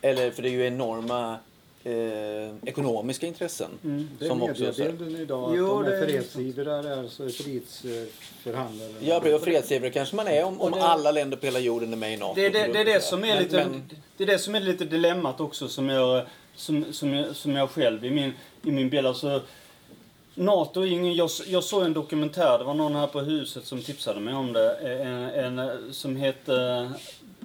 Eller, 0.00 0.30
för 0.30 0.42
det 0.42 0.48
är 0.48 0.52
ju 0.52 0.66
enorma 0.66 1.38
eh, 1.86 2.54
ekonomiska 2.68 3.26
intressen. 3.26 3.70
Det 4.18 4.24
är 4.24 4.28
som 4.28 4.38
mediebilden 4.38 5.16
idag 5.16 5.50
att 5.50 5.56
Jo, 5.56 5.66
de 5.82 5.84
är 5.84 5.90
det 5.90 5.96
är- 5.96 6.06
fredsivrare, 6.06 6.98
alltså 7.00 7.28
fredsförhandlare. 7.28 8.90
Ja, 9.00 9.34
och 9.34 9.40
fredsivrare 9.42 9.90
kanske 9.90 10.16
man 10.16 10.28
är 10.28 10.44
om, 10.44 10.60
om 10.60 10.72
det- 10.72 10.82
alla 10.82 11.10
länder 11.12 11.36
på 11.36 11.46
hela 11.46 11.58
jorden 11.58 11.92
är 11.92 11.96
med 11.96 12.12
i 12.14 12.16
NATO. 12.16 12.34
Det 12.34 12.46
är 12.46 12.50
det, 12.50 12.72
det, 12.72 12.80
är 12.80 12.84
det 12.84 13.00
som 13.00 13.24
är 13.24 13.28
Men- 13.28 13.42
lite, 13.42 13.56
men- 13.56 13.90
det 14.16 14.24
är 14.24 14.28
det 14.28 14.38
som 14.38 14.54
är 14.54 14.60
lite 14.60 14.84
dilemmat 14.84 15.40
också 15.40 15.68
som 15.68 15.88
jag, 15.88 16.26
som, 16.54 16.84
som 16.92 17.14
jag, 17.14 17.36
som 17.36 17.56
jag 17.56 17.70
själv 17.70 18.04
i 18.04 18.10
min, 18.10 18.32
i 18.62 18.70
min 18.70 18.90
bild, 18.90 19.06
alltså 19.06 19.42
NATO 20.34 20.80
är 20.80 20.86
ingen, 20.86 21.14
jag, 21.14 21.30
jag 21.46 21.64
såg 21.64 21.82
en 21.82 21.92
dokumentär, 21.92 22.58
det 22.58 22.64
var 22.64 22.74
någon 22.74 22.94
här 22.96 23.06
på 23.06 23.20
huset 23.20 23.64
som 23.66 23.82
tipsade 23.82 24.20
mig 24.20 24.34
om 24.34 24.52
det, 24.52 24.74
en, 24.74 25.58
en 25.58 25.70
som 25.92 26.16
hette 26.16 26.90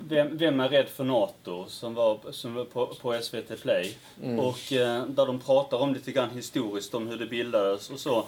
vem, 0.07 0.37
vem 0.37 0.59
är 0.59 0.69
rädd 0.69 0.89
för 0.89 1.03
NATO? 1.03 1.65
Som 1.67 1.93
var, 1.93 2.19
som 2.31 2.53
var 2.53 2.65
på, 2.65 2.85
på 2.85 3.19
SVT 3.21 3.61
Play. 3.61 3.97
Och 4.37 4.73
eh, 4.73 5.05
där 5.05 5.25
de 5.25 5.39
pratar 5.39 5.77
om 5.77 5.93
lite 5.93 6.11
grann 6.11 6.29
historiskt 6.29 6.93
om 6.93 7.07
hur 7.07 7.17
det 7.17 7.25
bildades 7.25 7.89
och 7.89 7.99
så. 7.99 8.27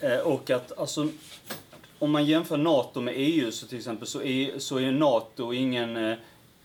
Eh, 0.00 0.18
och 0.18 0.50
att 0.50 0.78
alltså 0.78 1.08
om 1.98 2.10
man 2.10 2.26
jämför 2.26 2.56
NATO 2.56 3.00
med 3.00 3.14
EU 3.16 3.52
så 3.52 3.66
till 3.66 3.78
exempel 3.78 4.06
så 4.06 4.22
är, 4.22 4.58
så 4.58 4.78
är 4.78 4.92
NATO 4.92 5.52
ingen, 5.52 5.96
eh, 5.96 6.16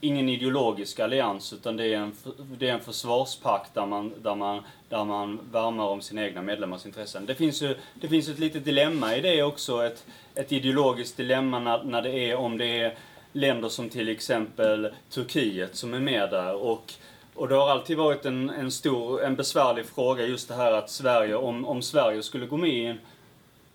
ingen 0.02 0.30
ideologisk 0.30 1.00
allians 1.00 1.54
utan 1.54 1.78
det 1.78 1.94
är 1.94 1.98
en, 1.98 2.16
det 2.58 2.70
är 2.70 2.74
en 2.74 2.80
försvarspakt 2.80 3.74
där 3.74 3.86
man, 3.86 4.14
där, 4.22 4.36
man, 4.36 4.64
där 4.90 5.06
man 5.06 5.40
värnar 5.52 5.88
om 5.88 6.02
sina 6.02 6.24
egna 6.24 6.42
medlemmars 6.42 6.86
intressen. 6.86 7.26
Det 7.26 7.36
finns 7.36 7.62
ju 7.62 7.76
det 7.94 8.08
finns 8.08 8.30
ett 8.30 8.40
litet 8.40 8.66
dilemma 8.66 9.16
i 9.16 9.22
det 9.22 9.44
också, 9.44 9.86
ett, 9.86 10.06
ett 10.36 10.52
ideologiskt 10.52 11.18
dilemma 11.18 11.60
när, 11.60 11.84
när 11.84 12.02
det 12.02 12.12
är 12.12 12.36
om 12.36 12.58
det 12.58 12.80
är 12.80 12.98
länder 13.34 13.70
som 13.70 13.90
till 13.90 14.10
exempel 14.10 14.90
Turkiet 15.10 15.76
som 15.76 15.94
är 15.94 16.00
med 16.00 16.30
där 16.30 16.56
och 16.56 16.94
och 17.36 17.48
det 17.48 17.56
har 17.56 17.70
alltid 17.70 17.98
varit 17.98 18.26
en, 18.26 18.50
en 18.50 18.72
stor, 18.72 19.24
en 19.24 19.36
besvärlig 19.36 19.86
fråga 19.86 20.26
just 20.26 20.48
det 20.48 20.56
här 20.56 20.72
att 20.72 20.90
Sverige, 20.90 21.36
om, 21.36 21.66
om 21.66 21.82
Sverige 21.82 22.24
skulle 22.24 22.46
gå 22.46 22.58
med 22.58 22.70
i 22.70 22.96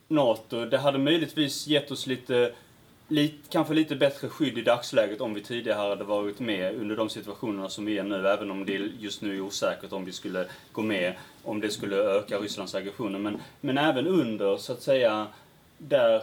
NATO, 0.08 0.64
det 0.64 0.78
hade 0.78 0.98
möjligtvis 0.98 1.66
gett 1.66 1.90
oss 1.90 2.06
lite, 2.06 2.52
lite, 3.08 3.48
kanske 3.48 3.74
lite 3.74 3.96
bättre 3.96 4.28
skydd 4.28 4.58
i 4.58 4.62
dagsläget 4.62 5.20
om 5.20 5.34
vi 5.34 5.40
tidigare 5.40 5.88
hade 5.88 6.04
varit 6.04 6.40
med 6.40 6.74
under 6.74 6.96
de 6.96 7.08
situationerna 7.08 7.68
som 7.68 7.84
vi 7.84 7.98
är 7.98 8.02
nu, 8.02 8.28
även 8.28 8.50
om 8.50 8.64
det 8.64 8.72
just 8.98 9.22
nu 9.22 9.36
är 9.36 9.40
osäkert 9.40 9.92
om 9.92 10.04
vi 10.04 10.12
skulle 10.12 10.46
gå 10.72 10.82
med, 10.82 11.14
om 11.42 11.60
det 11.60 11.70
skulle 11.70 11.96
öka 11.96 12.38
Rysslands 12.38 12.74
aggressioner. 12.74 13.18
Men, 13.18 13.40
men 13.60 13.78
även 13.78 14.06
under, 14.06 14.56
så 14.56 14.72
att 14.72 14.82
säga, 14.82 15.26
där, 15.78 16.22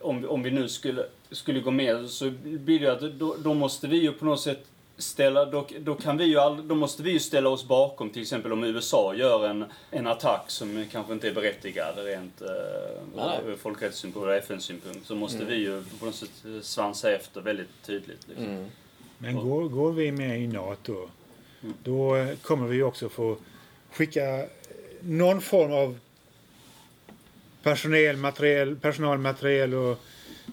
om, 0.00 0.28
om 0.28 0.42
vi 0.42 0.50
nu 0.50 0.68
skulle, 0.68 1.06
skulle 1.30 1.60
gå 1.60 1.70
med, 1.70 2.08
så 2.08 2.30
blir 2.44 2.80
det 2.80 2.92
att 2.92 3.00
då, 3.00 3.36
då 3.38 3.54
måste 3.54 3.88
vi 3.88 3.96
ju 3.96 4.12
på 4.12 4.24
något 4.24 4.40
sätt 4.40 4.66
ställa, 5.02 5.44
då, 5.44 5.66
då, 5.78 5.94
kan 5.94 6.16
vi 6.16 6.24
ju 6.24 6.38
all, 6.38 6.68
då 6.68 6.74
måste 6.74 7.02
vi 7.02 7.10
ju 7.10 7.20
ställa 7.20 7.48
oss 7.48 7.68
bakom 7.68 8.10
till 8.10 8.22
exempel 8.22 8.52
om 8.52 8.64
USA 8.64 9.14
gör 9.14 9.48
en, 9.48 9.64
en 9.90 10.06
attack 10.06 10.44
som 10.50 10.86
kanske 10.92 11.12
inte 11.12 11.28
är 11.28 11.34
berättigad 11.34 11.94
rent 11.98 12.42
eh, 12.42 13.56
folkrättssynpunkt 13.56 14.26
och 14.26 14.34
FN-synpunkt. 14.34 15.06
Så 15.06 15.14
måste 15.14 15.44
vi 15.44 15.54
ju 15.54 15.84
på 16.00 16.06
något 16.06 16.14
sätt 16.14 16.44
svansa 16.62 17.12
efter 17.12 17.40
väldigt 17.40 17.82
tydligt. 17.82 18.28
Liksom. 18.28 18.46
Mm. 18.46 18.66
Men 19.18 19.36
går, 19.36 19.68
går 19.68 19.92
vi 19.92 20.12
med 20.12 20.40
i 20.40 20.46
NATO, 20.46 21.08
då 21.84 22.16
eh, 22.16 22.36
kommer 22.36 22.66
vi 22.66 22.82
också 22.82 23.08
få 23.08 23.36
skicka 23.92 24.46
någon 25.00 25.40
form 25.40 25.72
av 25.72 25.98
personell, 27.62 28.16
materiell, 28.16 28.76
personalmateriel 28.76 29.74
och, 29.74 29.98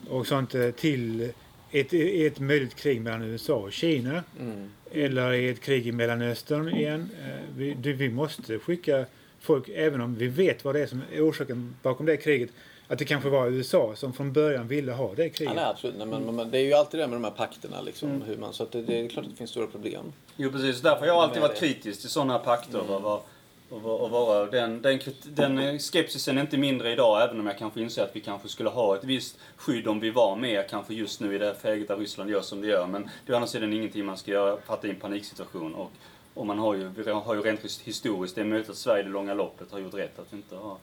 och 0.10 0.28
sånt 0.28 0.56
eh, 0.56 0.72
till 0.72 1.32
ett, 1.72 1.94
ett 1.94 2.40
möjligt 2.40 2.76
krig 2.76 3.02
mellan 3.02 3.24
USA 3.24 3.54
och 3.56 3.72
Kina. 3.74 4.24
Mm. 4.40 4.70
Eller 4.92 5.32
ett 5.52 5.62
krig 5.62 5.88
i 5.88 5.92
Mellanöstern 5.92 6.70
igen. 6.70 7.10
Eh, 7.26 7.32
Vi, 7.58 7.74
vi 7.94 8.10
måste 8.10 8.60
skicka 8.60 9.06
folk, 9.40 9.70
även 9.70 10.02
om 10.02 10.16
vi 10.16 10.28
vet 10.28 10.66
vad 10.66 10.76
det 10.76 10.82
är 10.82 10.88
som 10.88 11.02
är 11.14 11.30
orsaken 11.30 11.76
bakom 11.82 12.06
det 12.06 12.18
kriget. 12.18 12.50
Att 12.88 13.00
det 13.00 13.06
kanske 13.06 13.30
var 13.30 13.48
USA 13.48 13.96
som 13.96 14.14
från 14.14 14.34
början 14.34 14.68
ville 14.68 14.92
ha 14.92 15.14
det 15.16 15.24
Ja, 15.24 15.30
kriget. 15.30 15.56
nej, 15.56 15.66
absolut. 15.66 15.96
Nej, 15.98 16.08
men, 16.08 16.36
men 16.36 16.52
det 16.52 16.58
är 16.58 16.62
ju 16.64 16.74
alltid 16.74 17.00
det 17.00 17.08
med 17.08 17.16
de 17.16 17.24
här 17.24 17.32
pakterna. 17.32 17.82
Liksom, 17.82 18.22
hur 18.22 18.38
man, 18.38 18.54
så 18.54 18.64
att 18.64 18.72
det, 18.72 18.82
det 18.82 19.00
är 19.00 19.10
klart 19.10 19.26
att 19.26 19.32
det 19.32 19.38
finns 19.38 19.50
stora 19.50 19.68
problem. 19.68 20.04
Jo 20.38 20.52
precis, 20.52 20.82
därför 20.82 21.00
har 21.00 21.08
jag 21.08 21.18
alltid 21.18 21.42
varit 21.42 21.60
kritisk 21.60 22.02
till 22.02 22.10
sådana 22.10 22.40
pakter. 22.40 22.80
Mm. 22.80 23.06
Och, 23.06 23.28
och, 23.70 24.02
och 24.02 24.10
vara, 24.10 24.46
den, 24.46 24.82
den, 24.82 25.00
den 25.24 25.80
skepsisen 25.80 26.38
är 26.38 26.42
inte 26.42 26.58
mindre 26.58 26.92
idag, 26.92 27.24
även 27.24 27.40
om 27.40 27.46
jag 27.46 27.58
kanske 27.58 27.82
inser 27.82 28.04
att 28.04 28.16
vi 28.16 28.20
kanske 28.20 28.50
skulle 28.50 28.70
ha 28.70 28.96
ett 28.96 29.04
visst 29.04 29.40
skydd 29.56 29.88
om 29.88 30.00
vi 30.00 30.10
var 30.10 30.36
med, 30.36 30.70
kanske 30.70 30.94
just 30.94 31.20
nu 31.20 31.36
i 31.36 31.38
det 31.38 31.46
här 31.46 31.72
läget 31.72 31.88
där 31.88 31.98
Ryssland 31.98 32.30
gör 32.30 32.42
som 32.42 32.62
det 32.62 32.68
gör. 32.68 32.88
Men 32.88 33.10
det 33.26 33.32
är 33.32 33.34
å 33.34 33.36
andra 33.36 33.48
sidan 33.48 33.74
ingenting 33.74 34.06
man 34.06 34.18
ska 34.18 34.32
göra, 34.32 34.58
fatta 34.62 34.88
i 34.88 34.90
en 34.90 34.96
paniksituation. 34.96 35.76
Och, 35.76 35.92
och 36.34 36.46
man 36.46 36.60
har 36.60 36.74
ju, 36.74 36.90
vi 36.90 37.12
har 37.12 37.36
ju 37.36 37.42
rent 37.42 37.82
historiskt, 37.84 38.36
det 38.36 38.42
är 38.42 38.46
möjligt 38.46 38.70
att 38.70 38.78
Sverige 38.78 39.02
i 39.02 39.04
det 39.04 39.10
långa 39.10 39.34
loppet 39.34 39.72
har 39.72 39.80
gjort 39.80 39.94
rätt 39.94 40.20
att 40.20 40.34
inte 40.34 40.56
ha 40.56 40.78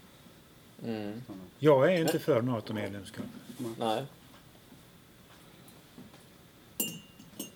Mm. 0.84 1.22
Jag 1.58 1.92
är 1.92 2.00
inte 2.00 2.18
för 2.18 2.42
NATO-medlemskap. 2.42 3.24
Nej. 3.78 4.04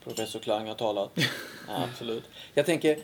Professor 0.04 0.40
Klang 0.40 0.66
har 0.66 0.74
talat. 0.74 1.10
Ja, 1.70 1.84
absolut. 1.84 2.24
Jag 2.54 2.66
tänker, 2.66 2.98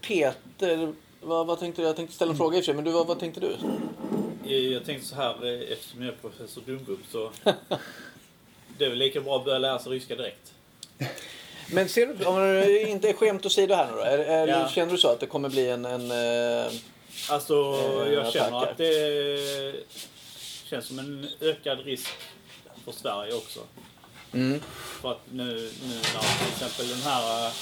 Peter, 0.00 0.92
vad, 1.22 1.46
vad 1.46 1.58
tänkte 1.60 1.82
du? 1.82 1.86
Jag 1.86 1.96
tänkte 1.96 2.14
ställa 2.14 2.30
en 2.32 2.36
fråga 2.38 2.56
i 2.56 2.60
och 2.60 2.64
för 2.64 2.66
sig, 2.66 2.74
men 2.74 2.84
du, 2.84 2.90
vad, 2.90 3.06
vad 3.06 3.18
tänkte 3.20 3.40
du? 3.40 3.56
Eh, 4.46 4.56
Jag 4.72 4.84
tänkte 4.84 5.08
så 5.08 5.14
här, 5.14 5.46
eh, 5.46 5.72
eftersom 5.72 6.02
jag 6.02 6.08
är 6.14 6.16
professor 6.20 6.62
Dumbum 6.66 7.02
så... 7.12 7.30
Det 8.78 8.84
är 8.84 8.88
väl 8.88 8.98
lika 8.98 9.20
bra 9.20 9.36
att 9.38 9.44
börja 9.44 9.58
lära 9.58 9.78
sig 9.78 9.92
ryska 9.92 10.16
direkt. 10.16 10.52
Men 11.72 11.88
ser 11.88 12.06
du, 12.06 12.24
om 12.24 12.36
det 12.36 12.82
inte 12.82 13.08
är 13.08 13.12
skämt 13.12 13.46
åsido 13.46 13.74
här 13.74 13.86
nu 13.90 13.92
då, 13.96 14.02
är, 14.02 14.18
är, 14.18 14.46
Ja. 14.48 14.68
känner 14.68 14.92
du 14.92 14.98
så 14.98 15.08
att 15.08 15.20
det 15.20 15.26
kommer 15.26 15.48
bli 15.48 15.68
en, 15.70 15.84
en 15.84 16.10
eh, 16.10 16.72
Alltså, 17.30 17.54
Eh, 18.06 18.12
jag 18.12 18.32
känner 18.32 18.56
attacker. 18.58 18.70
att 18.72 18.78
det 18.78 19.74
känns 20.70 20.86
som 20.86 20.98
en 20.98 21.26
ökad 21.40 21.84
risk 21.84 22.08
för 22.84 22.92
Sverige 22.92 23.34
också. 23.34 23.60
mm, 24.34 24.60
För 25.00 25.10
att 25.10 25.20
nu, 25.32 25.44
nu 25.88 25.94
när 25.94 26.38
till 26.38 26.52
exempel 26.52 26.88
den 26.88 27.00
här, 27.02 27.52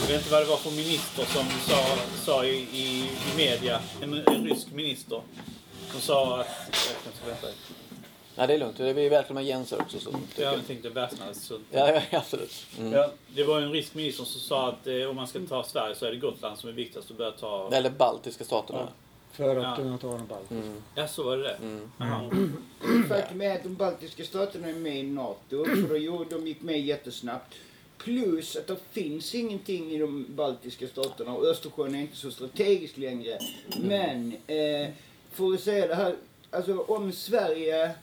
jag 0.00 0.08
vet 0.08 0.16
inte 0.20 0.30
vad 0.32 0.42
det 0.42 0.46
var 0.46 0.56
för 0.56 0.70
minister 0.70 1.24
som 1.24 1.46
sa, 1.66 1.96
sa 2.24 2.44
i, 2.44 2.56
i, 2.72 3.10
i 3.32 3.36
media, 3.36 3.80
en, 4.02 4.14
en 4.14 4.44
rysk 4.44 4.72
minister, 4.72 5.20
som 5.90 6.00
sa 6.00 6.40
att, 6.40 6.46
jag 6.70 7.02
kan 7.02 7.12
inte 7.12 7.26
vänta, 7.26 7.46
Nej, 8.36 8.46
det 8.46 8.54
är 8.54 8.58
lugnt. 8.58 8.80
Vi 8.80 9.06
är 9.06 9.10
välkomna 9.10 9.42
Jens 9.42 9.70
här 9.70 9.80
också. 9.80 10.00
Så, 10.00 10.10
jag 10.36 10.66
tänkte. 10.66 11.08
Så, 11.34 11.58
ja, 11.70 11.90
ja, 12.10 12.18
absolut. 12.18 12.66
Mm. 12.78 12.92
Ja, 12.92 13.10
det 13.34 13.44
var 13.44 13.58
ju 13.58 13.64
en 13.66 13.72
rysk 13.72 13.94
minister 13.94 14.24
som 14.24 14.40
sa 14.40 14.68
att 14.68 14.86
eh, 14.86 15.10
om 15.10 15.16
man 15.16 15.26
ska 15.26 15.40
ta 15.48 15.64
Sverige 15.64 15.94
så 15.94 16.06
är 16.06 16.10
det 16.10 16.16
Gotland 16.16 16.58
som 16.58 16.68
är 16.68 16.72
viktigast 16.72 17.10
att 17.10 17.16
börja 17.16 17.30
ta. 17.30 17.70
Eller 17.72 17.90
baltiska 17.90 18.44
staterna. 18.44 18.88
För 19.32 19.56
att 19.56 19.62
Ja. 19.62 19.76
kunna 19.76 19.98
ta 19.98 20.06
de 20.06 20.26
baltiska. 20.26 20.54
Mm. 20.54 20.82
Ja, 20.94 21.08
så 21.08 21.22
var 21.22 21.36
det 21.36 21.42
det? 21.42 21.54
Mm. 21.62 21.90
Jaha. 21.98 22.30
Faktum 23.08 23.40
är 23.40 23.56
att 23.56 23.62
de 23.62 23.74
baltiska 23.74 24.24
staterna 24.24 24.68
är 24.68 24.74
med 24.74 24.96
i 24.96 25.02
NATO, 25.02 25.64
för 25.64 26.06
då 26.06 26.24
de 26.36 26.46
gick 26.46 26.62
med 26.62 26.80
jättesnabbt. 26.80 27.54
Plus 27.98 28.56
att 28.56 28.66
det 28.66 28.76
finns 28.92 29.34
ingenting 29.34 29.90
i 29.90 29.98
de 29.98 30.26
baltiska 30.28 30.88
staterna 30.88 31.34
och 31.34 31.46
Östersjön 31.46 31.94
är 31.94 32.00
inte 32.00 32.16
så 32.16 32.30
strategiskt 32.30 32.98
längre. 32.98 33.38
Men, 33.80 34.32
eh, 34.46 34.88
för 35.30 35.54
att 35.54 35.60
säga 35.60 35.86
det 35.86 35.94
här, 35.94 36.16
alltså 36.50 36.78
om 36.78 37.12
Sverige... 37.12 37.94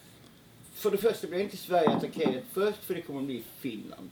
För 0.74 0.92
det 0.92 0.98
första 0.98 1.28
blir 1.28 1.40
inte 1.40 1.58
Sverige 1.58 1.90
attackerat 1.90 2.44
först, 2.54 2.84
för 2.84 2.96
det 2.96 3.02
kommer 3.02 3.20
att 3.20 3.26
bli 3.26 3.44
Finland. 3.60 4.12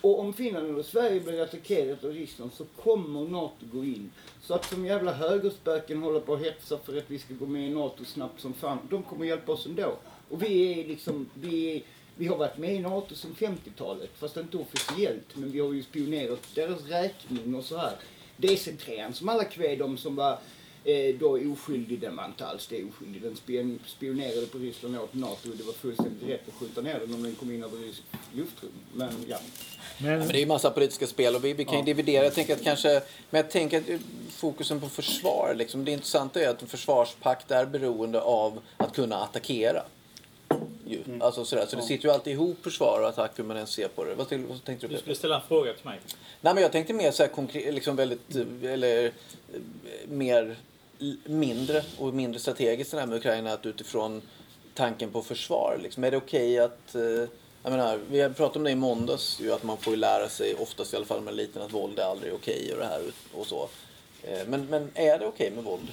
Och 0.00 0.20
om 0.20 0.32
Finland 0.32 0.70
eller 0.70 0.82
Sverige 0.82 1.20
blir 1.20 1.42
attackerat 1.42 2.04
av 2.04 2.12
Ryssland 2.12 2.52
så 2.52 2.64
kommer 2.64 3.28
NATO 3.28 3.66
gå 3.72 3.84
in. 3.84 4.10
Så 4.42 4.54
att 4.54 4.64
som 4.64 4.86
jävla 4.86 5.12
högerspöken 5.12 6.02
håller 6.02 6.20
på 6.20 6.34
att 6.34 6.42
hetsa 6.42 6.78
för 6.78 6.98
att 6.98 7.10
vi 7.10 7.18
ska 7.18 7.34
gå 7.34 7.46
med 7.46 7.70
i 7.70 7.74
NATO 7.74 8.04
snabbt 8.04 8.40
som 8.40 8.54
fan, 8.54 8.78
de 8.90 9.02
kommer 9.02 9.24
hjälpa 9.24 9.52
oss 9.52 9.66
ändå. 9.66 9.96
Och 10.28 10.42
vi 10.42 10.80
är 10.80 10.88
liksom, 10.88 11.30
vi, 11.34 11.76
är, 11.76 11.82
vi 12.16 12.26
har 12.26 12.36
varit 12.36 12.58
med 12.58 12.74
i 12.74 12.78
NATO 12.78 13.14
sedan 13.14 13.36
50-talet, 13.38 14.10
fast 14.18 14.36
inte 14.36 14.56
officiellt, 14.56 15.36
men 15.36 15.52
vi 15.52 15.60
har 15.60 15.72
ju 15.72 15.82
spionerat 15.82 16.40
deras 16.54 16.82
räkning 16.88 17.54
och 17.54 17.64
så 17.64 17.76
här. 17.76 17.92
DC-3 18.36 19.12
som 19.12 19.28
alla 19.28 19.44
kved 19.44 19.82
om 19.82 19.96
som 19.96 20.16
var 20.16 20.38
eh, 20.84 21.14
då 21.18 21.38
oskyldig, 21.52 22.00
den 22.00 22.16
var 22.16 22.24
inte 22.24 22.46
alls 22.46 22.66
det 22.66 22.84
oskyldig. 22.84 23.22
Den 23.22 23.36
spion, 23.36 23.78
spionerade 23.86 24.46
på 24.46 24.58
Ryssland 24.58 24.98
åt 24.98 25.14
NATO 25.14 25.50
och 25.50 25.56
det 25.56 25.64
var 25.64 25.72
fullständigt 25.72 26.28
rätt 26.28 26.48
att 26.48 26.54
skjuta 26.54 26.80
ner 26.80 26.98
den 27.00 27.14
om 27.14 27.22
den 27.22 27.34
kom 27.34 27.50
in 27.50 27.64
över 27.64 27.78
ryskt 27.78 28.02
luftrum. 28.32 28.72
Men 28.92 29.10
ja. 29.28 29.38
Men, 29.98 30.18
Men 30.18 30.28
det 30.28 30.38
är 30.38 30.40
ju 30.40 30.46
massa 30.46 30.70
politiska 30.70 31.06
spel 31.06 31.34
och 31.34 31.44
vi, 31.44 31.52
vi 31.52 31.64
kan 31.64 31.78
ju 31.78 31.84
dividera. 31.84 32.24
Jag 32.24 32.34
tänker 32.34 32.54
att 32.54 32.64
kanske, 32.64 33.02
men 33.30 33.40
jag 33.40 33.50
tänker 33.50 33.78
att 33.78 34.00
fokusen 34.30 34.80
på 34.80 34.88
försvar, 34.88 35.54
liksom, 35.56 35.84
det 35.84 35.92
intressanta 35.92 36.40
är 36.40 36.48
att 36.48 36.62
en 36.62 36.68
försvarspakt 36.68 37.50
är 37.50 37.66
beroende 37.66 38.20
av 38.20 38.60
att 38.76 38.94
kunna 38.94 39.16
attackera. 39.16 39.82
Ju. 40.86 41.00
Alltså 41.20 41.44
sådär. 41.44 41.66
Så 41.66 41.76
det 41.76 41.82
sitter 41.82 42.08
ju 42.08 42.14
alltid 42.14 42.32
ihop 42.32 42.56
försvar 42.62 43.00
och 43.00 43.08
attack 43.08 43.38
hur 43.38 43.44
man 43.44 43.56
än 43.56 43.66
ser 43.66 43.88
på 43.88 44.04
det. 44.04 44.14
Vad, 44.14 44.28
till, 44.28 44.44
vad 44.44 44.64
tänkte 44.64 44.86
du 44.86 44.94
Du 44.94 45.00
skulle 45.00 45.14
ställa 45.16 45.36
en 45.36 45.48
fråga 45.48 45.72
till 45.72 45.84
mig. 45.84 46.00
Nej 46.40 46.54
men 46.54 46.62
jag 46.62 46.72
tänkte 46.72 46.92
mer 46.92 47.10
så 47.10 47.22
här 47.22 47.30
konkret, 47.30 47.74
liksom 47.74 47.96
väldigt, 47.96 48.36
eller 48.62 49.12
mer, 50.08 50.56
mindre 51.24 51.82
och 51.98 52.14
mindre 52.14 52.40
strategiskt 52.40 52.90
det 52.90 53.00
här 53.00 53.06
med 53.06 53.16
Ukraina 53.18 53.52
att 53.52 53.66
utifrån 53.66 54.22
tanken 54.74 55.10
på 55.10 55.22
försvar 55.22 55.78
liksom. 55.82 56.04
Är 56.04 56.10
det 56.10 56.16
okej 56.16 56.58
att, 56.58 56.94
eh, 56.94 57.02
jag 57.62 57.70
menar, 57.70 58.00
vi 58.10 58.20
har 58.20 58.30
pratat 58.30 58.56
om 58.56 58.64
det 58.64 58.70
i 58.70 58.74
måndags 58.74 59.40
ju 59.40 59.52
att 59.52 59.62
man 59.62 59.76
får 59.76 59.92
ju 59.92 59.96
lära 59.96 60.28
sig, 60.28 60.54
oftast 60.54 60.92
i 60.92 60.96
alla 60.96 61.06
fall 61.06 61.20
med 61.20 61.34
liten, 61.34 61.62
att 61.62 61.72
våld 61.72 61.98
är 61.98 62.04
aldrig 62.04 62.34
okej 62.34 62.72
och 62.72 62.78
det 62.78 62.86
här 62.86 63.02
och 63.34 63.46
så. 63.46 63.68
Eh, 64.22 64.46
Men, 64.46 64.66
men 64.66 64.90
är 64.94 65.18
det 65.18 65.26
okej 65.26 65.50
med 65.50 65.64
våld? 65.64 65.88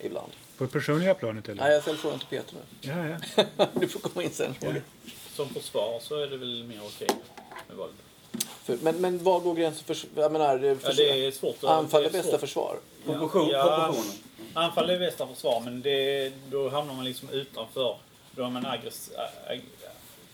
Ibland. 0.00 0.32
På 0.58 0.64
det 0.64 0.70
personliga 0.70 1.14
planet 1.14 1.48
eller? 1.48 1.62
Nej, 1.62 1.72
jag 1.72 1.82
ställer 1.82 1.98
frågan 1.98 2.18
till 2.18 2.28
Peter 2.28 2.54
nu. 2.54 2.60
Ja, 2.80 3.18
ja. 3.56 3.66
du 3.80 3.88
får 3.88 4.00
komma 4.00 4.22
in 4.22 4.30
sen. 4.30 4.54
Ja. 4.60 4.72
Som 5.34 5.48
försvar 5.48 5.98
så 6.02 6.16
är 6.16 6.26
det 6.26 6.36
väl 6.36 6.64
mer 6.64 6.80
okej 6.84 7.08
med 7.68 7.76
våld. 7.76 7.92
För, 8.64 8.78
men, 8.82 8.96
men 8.96 9.24
var 9.24 9.40
går 9.40 9.54
gränsen 9.54 9.84
för, 9.84 10.20
jag 10.20 10.32
menar, 10.32 10.58
Ja, 10.58 10.74
för, 10.76 10.92
det 10.92 11.26
är 11.26 11.30
svårt 11.30 11.56
att... 11.56 11.70
anfall 11.70 12.02
det 12.02 12.08
är 12.08 12.12
bästa 12.12 12.30
svårt. 12.30 12.40
försvar? 12.40 12.76
proportion, 13.06 13.48
Ja. 13.50 13.94
Anfall 14.54 14.90
är 14.90 14.98
bästa 14.98 15.26
försvar, 15.26 15.60
men 15.64 15.82
det, 15.82 16.32
då 16.50 16.68
hamnar 16.68 16.94
man 16.94 17.04
liksom 17.04 17.28
utanför. 17.30 17.96
Då 18.36 18.42
har 18.42 18.50
man 18.50 18.66
aggress, 18.66 19.10
ag, 19.50 19.60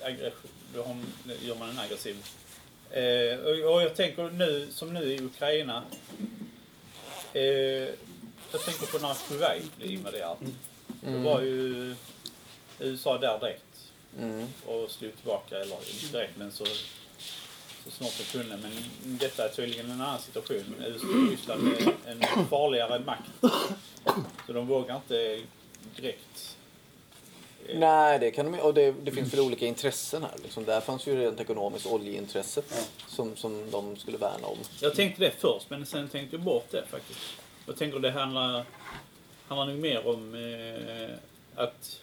aggression, 0.02 0.50
då 0.74 0.83
har, 0.83 0.96
gör 1.42 1.54
man 1.54 1.70
en 1.70 1.78
aggressiv. 1.78 2.16
Eh, 2.90 3.38
och, 3.38 3.74
och 3.74 3.83
jag 3.83 3.96
tänker 3.96 4.30
nu, 4.30 4.68
som 4.70 4.94
nu 4.94 5.04
i 5.12 5.20
Ukraina. 5.22 5.83
Eh, 7.33 7.88
jag 8.53 8.61
tänker 8.65 8.87
på 8.87 8.99
när 9.07 9.15
Kuwait 9.29 9.77
blev 9.77 9.91
invaderat. 9.91 10.39
Då 11.01 11.19
var 11.19 11.41
ju 11.41 11.95
USA 12.79 13.19
där 13.19 13.39
direkt 13.39 13.65
Mm. 14.19 14.47
och 14.67 14.91
slog 14.91 15.17
tillbaka, 15.17 15.57
eller 15.57 15.77
inte 15.77 16.07
direkt 16.19 16.37
men 16.37 16.53
så, 16.53 16.65
så 17.85 17.91
snart 17.91 18.19
de 18.19 18.25
kunde. 18.25 18.57
Men 18.57 18.73
detta 19.05 19.45
är 19.45 19.49
tydligen 19.49 19.91
en 19.91 20.01
annan 20.01 20.21
situation. 20.21 20.75
USA 20.87 21.07
Ryssland 21.31 21.69
är 22.07 22.13
en 22.37 22.47
farligare 22.47 22.99
makt. 22.99 23.31
Så 24.47 24.53
de 24.53 24.67
vågar 24.67 24.97
inte 24.97 25.41
direkt. 25.97 26.57
eh, 27.69 27.79
Nej, 27.79 28.19
det 28.19 28.31
kan 28.31 28.53
de 28.53 28.61
Och 28.61 28.75
det, 28.75 28.93
det 29.03 29.11
finns 29.11 29.33
väl 29.33 29.41
olika 29.41 29.67
intressen 29.67 30.23
här. 30.23 30.35
Liksom. 30.43 30.65
Där 30.65 30.81
fanns 30.81 31.07
ju 31.07 31.17
rent 31.17 31.41
ekonomiskt 31.41 31.87
oljeintresset 31.87 32.89
som, 33.09 33.37
som 33.37 33.71
de 33.71 33.97
skulle 33.97 34.19
värna 34.19 34.47
om. 34.47 34.59
Jag 34.81 34.95
tänkte 34.95 35.21
det 35.25 35.31
först, 35.39 35.71
men 35.71 35.87
sen 35.87 36.09
tänkte 36.09 36.37
jag 36.37 36.45
bort 36.45 36.67
det 36.71 36.85
faktiskt. 36.91 37.21
Jag 37.70 37.76
tänker 37.78 37.98
det 37.98 38.11
handlar, 38.11 38.64
handlar 39.48 39.66
nog 39.66 39.76
mer 39.78 40.09
om 40.09 40.35
eh, 40.35 41.62
att 41.64 42.00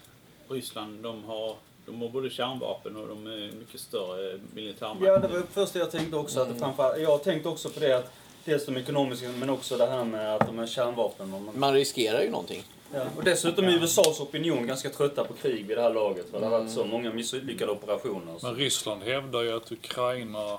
Ryssland, 0.50 1.04
de 1.04 1.24
har, 1.24 1.56
de 1.86 2.02
har 2.02 2.10
både 2.10 2.30
kärnvapen 2.30 2.96
och 2.96 3.08
de 3.08 3.28
är 3.28 3.52
mycket 3.60 3.80
större 3.80 4.40
militärmakt. 4.54 5.02
Ja, 5.06 5.18
det 5.20 5.28
var 5.28 5.38
det 5.38 5.48
första 5.52 5.80
jag 5.80 5.92
tänkte 5.92 6.16
också. 6.16 6.40
Att 6.40 6.50
det 6.54 6.60
framför, 6.60 6.98
jag 6.98 7.24
tänkte 7.24 7.50
också 7.50 7.70
på 7.70 7.80
det 7.80 7.98
att 7.98 8.14
dels 8.46 8.66
de 8.66 8.78
ekonomiska 8.78 9.30
men 9.40 9.50
också 9.50 9.78
det 9.78 9.88
här 9.88 10.04
med 10.04 10.36
att 10.36 10.48
de 10.48 10.60
är 10.60 10.68
kärnvapen. 10.68 11.30
Man, 11.30 11.50
Man 11.56 11.74
riskerar 11.74 12.22
ju 12.22 12.30
någonting. 12.30 12.64
ja. 12.94 13.06
och 13.18 13.24
dessutom 13.24 13.66
är 13.66 13.84
USAs 13.84 14.20
opinion 14.20 14.68
ganska 14.68 14.90
trötta 14.90 15.24
på 15.24 15.34
krig 15.34 15.66
vid 15.66 15.78
det 15.78 15.82
här 15.82 15.94
laget. 15.94 16.32
För 16.32 16.40
det 16.40 16.46
har 16.46 16.60
varit 16.60 16.72
så 16.72 16.86
många 16.86 17.14
misslyckade 17.14 17.72
operationer. 17.72 18.40
Så. 18.40 18.48
Men 18.48 18.56
Ryssland 18.56 19.04
hävdar 19.04 19.42
ju 19.42 19.58
att 19.58 19.72
Ukraina 19.72 20.58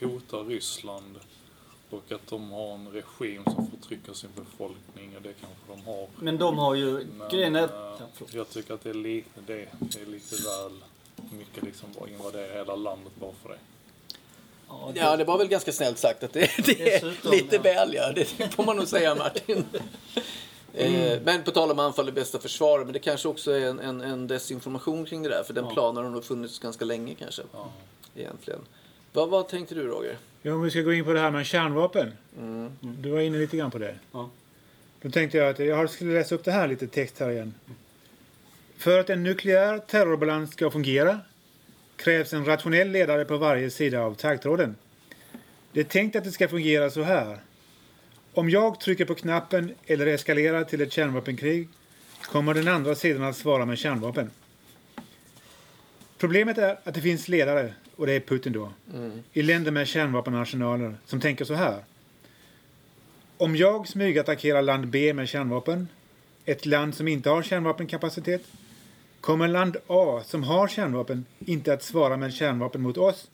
hotar 0.00 0.44
Ryssland 0.44 1.18
och 1.94 2.12
att 2.12 2.26
de 2.26 2.50
har 2.50 2.74
en 2.74 2.88
regim 2.92 3.44
som 3.44 3.70
förtrycker 3.70 4.12
sin 4.12 4.30
befolkning 4.36 5.16
och 5.16 5.22
det 5.22 5.32
kanske 5.32 5.58
de 5.68 5.84
har. 5.92 6.06
Men 6.18 6.38
de 6.38 6.58
har 6.58 6.74
ju... 6.74 7.06
Men 7.18 7.28
Grejen 7.30 7.56
är... 7.56 7.62
eh, 7.62 7.68
Ja, 7.98 8.26
jag 8.30 8.50
tycker 8.50 8.74
att 8.74 8.82
det 8.84 8.90
är 8.90 8.94
lite, 8.94 9.40
det, 9.46 9.68
det 9.80 10.00
är 10.02 10.06
lite 10.06 10.34
väl 10.36 10.72
mycket 11.38 11.62
liksom 11.64 11.88
bara 11.98 12.08
invadera 12.10 12.52
hela 12.58 12.76
landet 12.76 13.12
bara 13.20 13.32
för 13.42 13.48
det. 13.48 13.58
Ja, 14.68 14.90
det- 14.94 15.00
Ja, 15.00 15.16
det 15.16 15.24
var 15.24 15.38
väl 15.38 15.48
ganska 15.48 15.72
snällt 15.72 15.98
sagt 15.98 16.22
att 16.22 16.32
det, 16.32 16.50
det 16.66 16.94
är 16.94 17.30
lite 17.30 17.56
ja. 17.56 17.62
väl, 17.62 17.94
ja. 17.94 18.12
Det 18.12 18.24
får 18.54 18.64
man 18.64 18.76
nog 18.76 18.88
säga, 18.88 19.14
Martin. 19.14 19.64
Eh, 20.76 21.20
Men 21.24 21.42
på 21.42 21.50
tal 21.50 21.70
om 21.70 21.78
anfall 21.78 22.08
är 22.08 22.12
bästa 22.12 22.38
försvar, 22.38 22.84
men 22.84 22.92
det 22.92 22.98
kanske 22.98 23.28
också 23.28 23.50
är 23.52 23.60
en, 23.66 23.80
en, 23.80 24.00
en 24.00 24.26
desinformation 24.26 25.04
kring 25.06 25.22
det 25.22 25.28
där, 25.28 25.42
för 25.42 25.54
den 25.54 25.64
Ja. 25.64 25.70
planen 25.72 26.04
har 26.04 26.10
nog 26.10 26.24
funnits 26.24 26.58
ganska 26.58 26.84
länge 26.84 27.14
kanske, 27.14 27.42
Ja. 27.52 27.66
egentligen. 28.16 28.60
Vad, 29.12 29.28
vad 29.28 29.48
tänkte 29.48 29.74
du, 29.74 29.82
Roger? 29.86 30.18
Ja, 30.46 30.54
om 30.54 30.62
vi 30.62 30.70
ska 30.70 30.80
gå 30.80 30.92
in 30.92 31.04
på 31.04 31.12
det 31.12 31.20
här 31.20 31.30
med 31.30 31.46
kärnvapen. 31.46 32.12
Mm. 32.38 32.70
Du 32.80 33.10
var 33.10 33.20
inne 33.20 33.38
lite 33.38 33.56
grann 33.56 33.70
på 33.70 33.78
det. 33.78 33.94
Ja. 34.12 34.30
Då 35.02 35.10
tänkte 35.10 35.38
jag 35.38 35.48
att 35.48 35.58
jag 35.58 35.90
skulle 35.90 36.14
läsa 36.14 36.34
upp 36.34 36.44
det 36.44 36.52
här 36.52 36.68
lite 36.68 36.86
text 36.86 37.20
här 37.20 37.30
igen. 37.30 37.54
För 38.76 38.98
att 38.98 39.10
en 39.10 39.22
nukleär 39.22 39.78
terrorbalans 39.78 40.52
ska 40.52 40.70
fungera 40.70 41.20
krävs 41.96 42.32
en 42.32 42.44
rationell 42.44 42.90
ledare 42.90 43.24
på 43.24 43.36
varje 43.36 43.70
sida 43.70 44.00
av 44.00 44.14
taggtråden. 44.14 44.76
Det 45.72 45.80
är 45.80 45.84
tänkt 45.84 46.16
att 46.16 46.24
det 46.24 46.32
ska 46.32 46.48
fungera 46.48 46.90
så 46.90 47.02
här. 47.02 47.38
Om 48.34 48.50
jag 48.50 48.80
trycker 48.80 49.04
på 49.04 49.14
knappen 49.14 49.74
eller 49.86 50.06
eskalerar 50.06 50.64
till 50.64 50.80
ett 50.80 50.92
kärnvapenkrig 50.92 51.68
kommer 52.22 52.54
den 52.54 52.68
andra 52.68 52.94
sidan 52.94 53.22
att 53.22 53.36
svara 53.36 53.66
med 53.66 53.78
kärnvapen. 53.78 54.30
Problemet 56.18 56.58
är 56.58 56.78
att 56.84 56.94
det 56.94 57.00
finns 57.00 57.28
ledare, 57.28 57.74
och 57.96 58.06
det 58.06 58.12
är 58.12 58.20
Putin 58.20 58.52
då, 58.52 58.72
i 59.32 59.42
länder 59.42 59.70
med 59.70 59.88
kärnvapenarsenaler 59.88 60.96
som 61.06 61.20
tänker 61.20 61.44
så 61.44 61.54
här. 61.54 61.84
Om 63.36 63.56
jag 63.56 63.88
smygattackerar 63.88 64.62
land 64.62 64.88
B 64.88 65.14
med 65.14 65.28
kärnvapen, 65.28 65.88
ett 66.44 66.66
land 66.66 66.94
som 66.94 67.08
inte 67.08 67.30
har 67.30 67.42
kärnvapenkapacitet, 67.42 68.42
kommer 69.20 69.48
land 69.48 69.76
A 69.86 70.22
som 70.24 70.42
har 70.42 70.68
kärnvapen 70.68 71.24
inte 71.38 71.72
att 71.72 71.82
svara 71.82 72.16
med 72.16 72.34
kärnvapen 72.34 72.80
mot 72.80 72.96
oss 72.96 73.30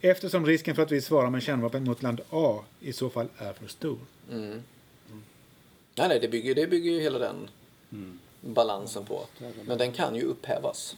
eftersom 0.00 0.46
risken 0.46 0.74
för 0.74 0.82
att 0.82 0.92
vi 0.92 1.00
svarar 1.00 1.30
med 1.30 1.42
kärnvapen 1.42 1.84
mot 1.84 2.02
land 2.02 2.20
A 2.30 2.58
i 2.80 2.92
så 2.92 3.10
fall 3.10 3.28
är 3.38 3.52
för 3.52 3.66
stor. 3.66 3.98
Mm. 4.30 4.62
Nej, 5.94 6.08
nej, 6.08 6.20
det 6.20 6.28
bygger, 6.28 6.54
det 6.54 6.66
bygger 6.66 6.90
ju 6.90 7.00
hela 7.00 7.18
den 7.18 7.48
balansen 8.40 9.04
på. 9.04 9.26
Men 9.64 9.78
den 9.78 9.92
kan 9.92 10.16
ju 10.16 10.22
upphävas. 10.22 10.96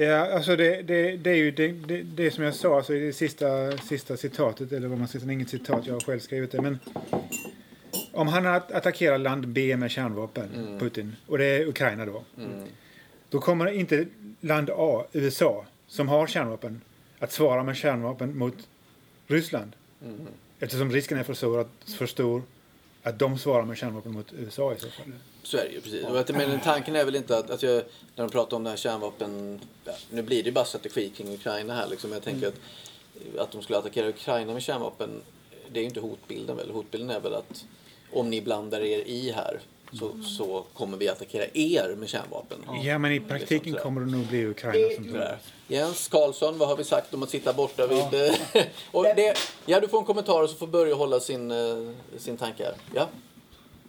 Ja, 0.00 0.16
alltså 0.34 0.56
det, 0.56 0.82
det, 0.82 1.16
det 1.16 1.30
är 1.30 1.34
ju 1.34 1.50
det, 1.50 1.68
det, 1.72 2.02
det 2.02 2.30
som 2.30 2.44
jag 2.44 2.54
sa 2.54 2.76
alltså 2.76 2.92
det 2.92 3.12
sista, 3.12 3.76
sista 3.76 4.16
citatet, 4.16 4.72
eller 4.72 4.88
vad 4.88 4.98
man 4.98 5.08
ska 5.08 5.20
säga, 5.20 5.32
inget 5.32 5.48
citat, 5.48 5.86
jag 5.86 5.94
har 5.94 6.00
själv 6.00 6.18
skrivit 6.20 6.52
det. 6.52 6.62
Men 6.62 6.78
om 8.12 8.28
han 8.28 8.46
att- 8.46 8.72
attackerar 8.72 9.18
land 9.18 9.48
B 9.48 9.76
med 9.76 9.90
kärnvapen, 9.90 10.76
Putin, 10.80 11.16
och 11.26 11.38
det 11.38 11.44
är 11.44 11.66
Ukraina 11.68 12.06
då. 12.06 12.24
Då 13.30 13.40
kommer 13.40 13.66
inte 13.70 14.06
land 14.40 14.70
A, 14.76 15.04
USA, 15.12 15.64
som 15.86 16.08
har 16.08 16.26
kärnvapen, 16.26 16.80
att 17.18 17.32
svara 17.32 17.62
med 17.62 17.76
kärnvapen 17.76 18.38
mot 18.38 18.68
Ryssland. 19.26 19.72
Eftersom 20.60 20.92
risken 20.92 21.18
är 21.18 21.22
för 21.22 21.34
stor, 21.34 21.60
att, 21.60 21.90
för 21.98 22.06
stor 22.06 22.42
att 23.02 23.18
de 23.18 23.38
svarar 23.38 23.64
med 23.64 23.76
kärnvapen 23.76 24.12
mot 24.12 24.32
USA 24.32 24.72
i 24.72 24.80
så 24.80 24.88
fall. 24.88 25.12
Så 25.42 25.56
är 25.56 25.64
det 25.64 25.70
ju 25.70 25.80
precis. 25.80 26.04
Och 26.04 26.20
att, 26.20 26.28
men 26.28 26.60
tanken 26.60 26.96
är 26.96 27.04
väl 27.04 27.16
inte 27.16 27.38
att, 27.38 27.50
att 27.50 27.62
jag, 27.62 27.74
när 28.16 28.24
de 28.24 28.30
pratar 28.30 28.56
om 28.56 28.64
det 28.64 28.70
här 28.70 28.76
kärnvapen, 28.76 29.60
ja, 29.84 29.92
nu 30.10 30.22
blir 30.22 30.42
det 30.42 30.48
ju 30.48 30.52
bara 30.52 30.64
strategi 30.64 31.10
kring 31.10 31.34
Ukraina 31.34 31.74
här 31.74 31.88
liksom. 31.88 32.12
Jag 32.12 32.22
tänker 32.22 32.48
att, 32.48 32.60
att 33.38 33.52
de 33.52 33.62
skulle 33.62 33.78
attackera 33.78 34.08
Ukraina 34.08 34.52
med 34.52 34.62
kärnvapen, 34.62 35.10
det 35.72 35.80
är 35.80 35.82
ju 35.82 35.88
inte 35.88 36.00
hotbilden 36.00 36.56
väl. 36.56 36.70
Hotbilden 36.70 37.10
är 37.10 37.20
väl 37.20 37.34
att 37.34 37.64
om 38.12 38.30
ni 38.30 38.42
blandar 38.42 38.80
er 38.80 38.98
i 38.98 39.32
här 39.32 39.60
så, 39.92 40.22
så 40.22 40.64
kommer 40.74 40.96
vi 40.98 41.08
attackera 41.08 41.44
er 41.54 41.94
med 41.96 42.08
kärnvapen. 42.08 42.58
Ja, 42.84 42.98
men 42.98 43.12
i 43.12 43.20
praktiken 43.20 43.74
kommer 43.74 44.00
det 44.00 44.06
nog 44.10 44.26
bli 44.26 44.46
Ukraina 44.46 44.94
som 44.96 45.04
Sådär. 45.04 45.38
Jens 45.68 46.08
Karlsson, 46.08 46.58
vad 46.58 46.68
har 46.68 46.76
vi 46.76 46.84
sagt 46.84 47.14
om 47.14 47.22
att 47.22 47.30
sitta 47.30 47.52
borta 47.52 47.86
vid... 47.86 47.98
eh, 47.98 48.64
och 48.90 49.04
det, 49.04 49.34
ja, 49.66 49.80
du 49.80 49.88
får 49.88 49.98
en 49.98 50.04
kommentar 50.04 50.42
och 50.42 50.50
så 50.50 50.56
får 50.56 50.66
Börje 50.66 50.94
hålla 50.94 51.20
sin, 51.20 51.50
eh, 51.50 51.88
sin 52.16 52.36
tanke 52.36 52.64
här. 52.64 52.74
Ja. 52.94 53.08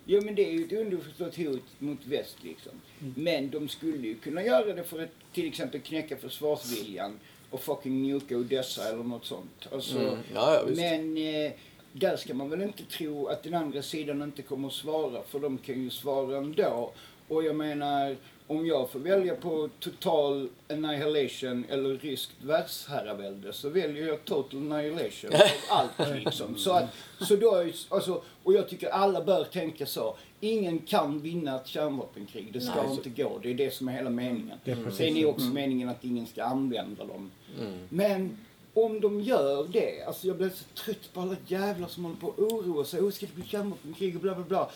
Jo 0.06 0.22
men 0.26 0.36
det 0.36 0.46
är 0.48 0.52
ju 0.52 0.66
ett 0.66 0.72
underförstått 0.72 1.36
hot 1.38 1.62
mot 1.80 2.06
väst 2.06 2.36
liksom. 2.42 2.72
Men 3.16 3.50
de 3.50 3.70
skulle 3.70 4.08
ju 4.08 4.16
kunna 4.16 4.44
göra 4.44 4.74
det 4.74 4.84
för 4.84 5.04
att 5.04 5.10
till 5.34 5.48
exempel 5.48 5.82
knäcka 5.82 6.18
försvarsviljan 6.18 7.20
och 7.50 7.62
fucking 7.62 8.08
nuka 8.08 8.38
Odessa 8.38 8.90
eller 8.90 9.04
något 9.04 9.26
sånt. 9.26 9.68
Alltså, 9.72 9.98
Mm. 9.98 10.18
Ja, 10.34 10.54
ja, 10.56 10.64
visst. 10.64 10.82
men 10.82 11.18
eh, 11.18 11.52
där 11.94 12.18
ska 12.18 12.34
man 12.34 12.50
väl 12.50 12.62
inte 12.62 12.84
tro 12.84 13.28
att 13.28 13.44
den 13.44 13.54
andra 13.54 13.82
sidan 13.82 14.22
inte 14.22 14.42
kommer 14.42 14.68
att 14.68 14.74
svara 14.74 15.22
för 15.24 15.40
de 15.40 15.58
kan 15.58 15.84
ju 15.84 15.90
svara 15.90 16.38
ändå. 16.38 16.92
Och 17.28 17.44
jag 17.44 17.56
menar, 17.56 18.16
om 18.48 18.66
jag 18.66 18.90
får 18.90 19.00
välja 19.00 19.36
på 19.36 19.70
total 19.80 20.50
annihilation 20.70 21.66
eller 21.70 21.90
ryskt 21.90 22.32
världsherravälde 22.42 23.54
så 23.54 23.70
väljer 23.70 24.08
jag 24.08 24.26
total 24.26 24.60
annihilation 24.74 25.32
av 25.34 25.40
allt 26.00 26.16
liksom. 26.16 26.56
Så, 26.58 26.72
att, 26.72 26.90
så 27.20 27.36
då 27.36 27.56
är, 27.56 27.74
alltså, 27.90 28.22
och 28.44 28.54
jag 28.54 28.70
tycker 28.70 28.90
alla 28.90 29.24
bör 29.24 29.44
tänka 29.44 29.86
så. 29.86 30.18
Ingen 30.40 30.80
kan 30.80 31.22
vinna 31.22 31.56
ett 31.56 31.68
kärnvapenkrig. 31.68 32.54
Det 32.54 32.62
ska 32.62 32.84
Nej. 32.84 32.92
inte 32.92 33.10
gå. 33.24 33.40
Det 33.44 33.50
är 33.50 33.54
det 33.54 33.74
som 33.74 33.88
är 33.88 33.94
hela 33.94 34.10
meningen. 34.10 34.58
Det 34.64 34.72
är 34.72 34.76
precis 34.76 34.98
Sen 34.98 35.18
är 35.18 35.22
så. 35.22 35.30
också 35.30 35.46
meningen 35.46 35.90
att 35.90 36.04
ingen 36.04 36.26
ska 36.26 36.44
använda 36.44 37.06
dem. 37.06 37.32
Mm. 37.60 37.80
Men 37.90 38.38
om 38.74 39.02
de 39.02 39.22
gör 39.22 39.68
det, 39.68 40.04
alltså 40.04 40.28
jag 40.28 40.38
blir 40.38 40.50
så 40.50 40.84
trött 40.84 41.14
på 41.14 41.22
alla 41.22 41.36
jävlar 41.48 41.88
som 41.88 42.04
håller 42.04 42.18
på 42.18 42.28
och 42.28 42.40
oroar 42.40 42.84
sig. 42.84 43.02
Oh, 43.02 43.12
ska 43.12 43.26
det 43.26 43.36
bli 43.36 43.46
kärnvapenkrig 43.46 44.16
och 44.16 44.22
bla 44.22 44.36
bla 44.36 44.44
bla. 44.44 44.70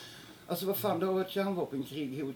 Alltså 0.48 0.66
vad 0.66 0.78
fan, 0.78 1.00
det 1.00 1.06
har 1.06 1.14
varit 1.14 1.30
kärnvapenkrig 1.30 2.24
hot 2.24 2.36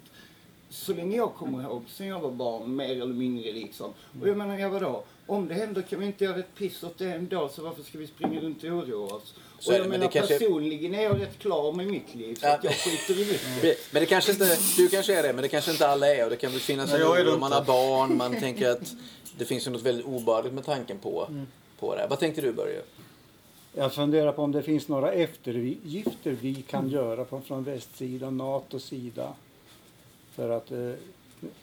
så 0.69 0.93
länge 0.93 1.17
jag 1.17 1.33
kommer 1.33 1.63
ihåg, 1.63 1.83
sen 1.87 2.07
jag 2.07 2.19
var 2.19 2.31
barn, 2.31 2.75
mer 2.75 3.01
eller 3.01 3.13
mindre 3.13 3.51
liksom. 3.51 3.93
Och 4.21 4.27
jag 4.27 4.37
menar, 4.37 4.57
ja 4.57 4.69
vadå? 4.69 5.03
Om 5.25 5.47
det 5.47 5.53
händer 5.53 5.81
kan 5.81 5.99
vi 5.99 6.05
inte 6.05 6.23
göra 6.23 6.39
ett 6.39 6.55
piss 6.55 6.83
åt 6.83 6.97
det 6.97 7.11
ändå, 7.13 7.49
så 7.49 7.63
varför 7.63 7.83
ska 7.83 7.97
vi 7.97 8.07
springa 8.07 8.41
runt 8.41 8.63
och 8.63 8.69
oroa 8.69 9.13
oss? 9.15 9.33
Så 9.59 9.69
och 9.69 9.75
jag 9.75 9.83
det, 9.85 9.89
men 9.89 9.99
menar, 9.99 10.05
det 10.13 10.19
kanske- 10.19 10.39
personligen 10.39 10.95
är 10.95 11.01
jag 11.03 11.21
rätt 11.21 11.39
klar 11.39 11.71
med 11.73 11.87
mitt 11.87 12.15
liv, 12.15 12.35
så 12.35 12.45
Ja. 12.45 12.53
att 12.55 12.63
jag 12.63 12.73
skiter 12.73 13.21
i 13.21 13.23
det. 13.61 13.77
Men 13.91 13.99
det 14.01 14.05
kanske 14.05 14.31
inte, 14.31 14.57
du 14.77 14.87
kanske 14.89 15.15
är 15.19 15.23
det, 15.23 15.33
men 15.33 15.41
det 15.41 15.47
kanske 15.47 15.71
inte 15.71 15.87
alla 15.87 16.07
är. 16.15 16.23
Och 16.23 16.29
det 16.29 16.35
kan 16.35 16.51
väl 16.51 16.59
finnas 16.59 16.93
en 16.93 16.99
Nej, 16.99 17.23
det 17.23 17.29
oro 17.31 17.37
man 17.39 17.51
har 17.51 17.63
barn. 17.63 18.17
Man 18.17 18.39
tänker 18.39 18.69
att 18.69 18.93
det 19.37 19.45
finns 19.45 19.67
något 19.67 19.81
väldigt 19.81 20.05
obehagligt 20.05 20.53
med 20.53 20.65
tanken 20.65 20.97
på, 20.97 21.27
på 21.79 21.95
det. 21.95 22.07
Vad 22.09 22.19
tänkte 22.19 22.41
du 22.41 22.51
Börje? 22.53 22.81
Jag 23.73 23.93
funderar 23.93 24.31
på 24.31 24.41
om 24.41 24.51
det 24.51 24.63
finns 24.63 24.87
några 24.87 25.11
eftergifter 25.11 26.31
vi 26.41 26.55
kan 26.55 26.89
göra 26.89 27.25
från, 27.25 27.41
från 27.43 27.63
västsidan, 27.63 28.37
NATOs 28.37 28.83
sida. 28.85 29.33
För 30.35 30.49
att 30.49 30.71
eh, 30.71 30.91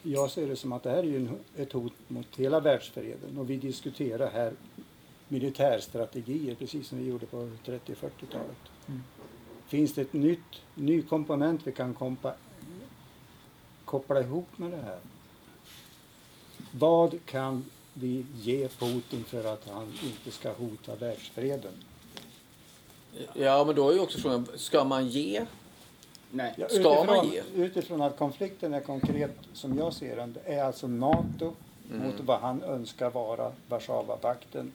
jag 0.03 0.31
ser 0.31 0.47
det 0.47 0.57
som 0.57 0.73
att 0.73 0.83
det 0.83 0.91
här 0.91 0.99
är 0.99 1.03
ju 1.03 1.17
en, 1.17 1.31
ett 1.57 1.73
hot 1.73 1.93
mot 2.09 2.27
hela 2.37 2.61
världsfreden 2.61 3.39
och 3.39 3.51
vi 3.51 3.57
diskuterar 3.57 4.31
här 4.31 4.53
militärstrategier 5.35 6.55
precis 6.55 6.89
som 6.89 6.99
vi 6.99 7.05
gjorde 7.09 7.27
på 7.27 7.51
30 7.65 7.93
och 7.93 7.99
40-talet. 7.99 8.57
Finns 9.67 9.95
det 9.95 10.01
ett 10.03 10.13
nytt, 10.13 10.61
ny 10.75 11.03
komponent 11.03 11.61
vi 11.65 11.73
kan 11.73 11.95
kompa, 11.95 12.35
koppla 13.85 14.21
ihop 14.21 14.49
med 14.59 14.71
det 14.71 14.77
här? 14.77 14.99
Vad 16.71 17.19
kan 17.27 17.65
vi 17.95 18.27
ge 18.35 18.69
Putin 18.69 19.25
för 19.25 19.45
att 19.53 19.69
han 19.69 19.93
inte 20.05 20.31
ska 20.31 20.53
hota 20.53 20.95
världsfreden? 20.97 21.73
Ja, 23.35 23.65
men 23.65 23.75
då 23.75 23.89
är 23.91 23.95
ju 23.95 24.01
också 24.01 24.19
frågan, 24.19 24.47
ska 24.57 24.85
man 24.85 25.09
ge? 25.09 25.47
Nej. 26.31 26.55
Ja, 26.57 26.69
Ska 26.69 27.05
man 27.05 27.29
ge? 27.29 27.43
Utifrån 27.55 28.03
att 28.03 28.19
konflikten 28.19 28.75
är 28.75 28.81
konkret 28.81 29.37
som 29.53 29.79
jag 29.79 29.93
ser 29.93 30.17
den, 30.17 30.37
är 30.45 30.63
alltså 30.63 30.89
NATO 30.89 31.55
Mm. 31.91 32.07
mot 32.07 32.21
vad 32.21 32.41
han 32.41 32.63
önskar 32.63 33.11
vara 33.11 33.53
Warszawapakten. 33.69 34.73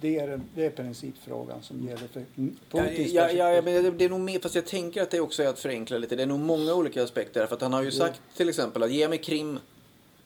Det 0.00 0.18
är, 0.18 0.40
det 0.54 0.66
är 0.66 0.70
principfrågan 0.70 1.62
som 1.62 1.88
gäller 1.88 1.96
för 2.12 2.24
Ja, 2.34 2.46
Putins 2.70 3.12
ja, 3.12 3.30
ja, 3.30 3.52
ja, 3.52 3.62
men 3.62 3.96
det- 3.98 4.04
är 4.04 4.08
nog 4.08 4.20
mer, 4.20 4.38
fast 4.38 4.54
jag 4.54 4.66
tänker 4.66 5.02
att 5.02 5.10
det 5.10 5.20
också 5.20 5.42
är 5.42 5.48
att 5.48 5.58
förenkla 5.58 5.98
lite. 5.98 6.16
Det 6.16 6.22
är 6.22 6.26
nog 6.26 6.40
många 6.40 6.74
olika 6.74 7.02
aspekter. 7.04 7.46
För 7.46 7.54
att 7.56 7.62
han 7.62 7.72
har 7.72 7.82
ju 7.82 7.90
sagt 7.90 8.20
till 8.36 8.48
exempel 8.48 8.82
att 8.82 8.92
ge 8.92 9.08
mig 9.08 9.18
Krim, 9.18 9.58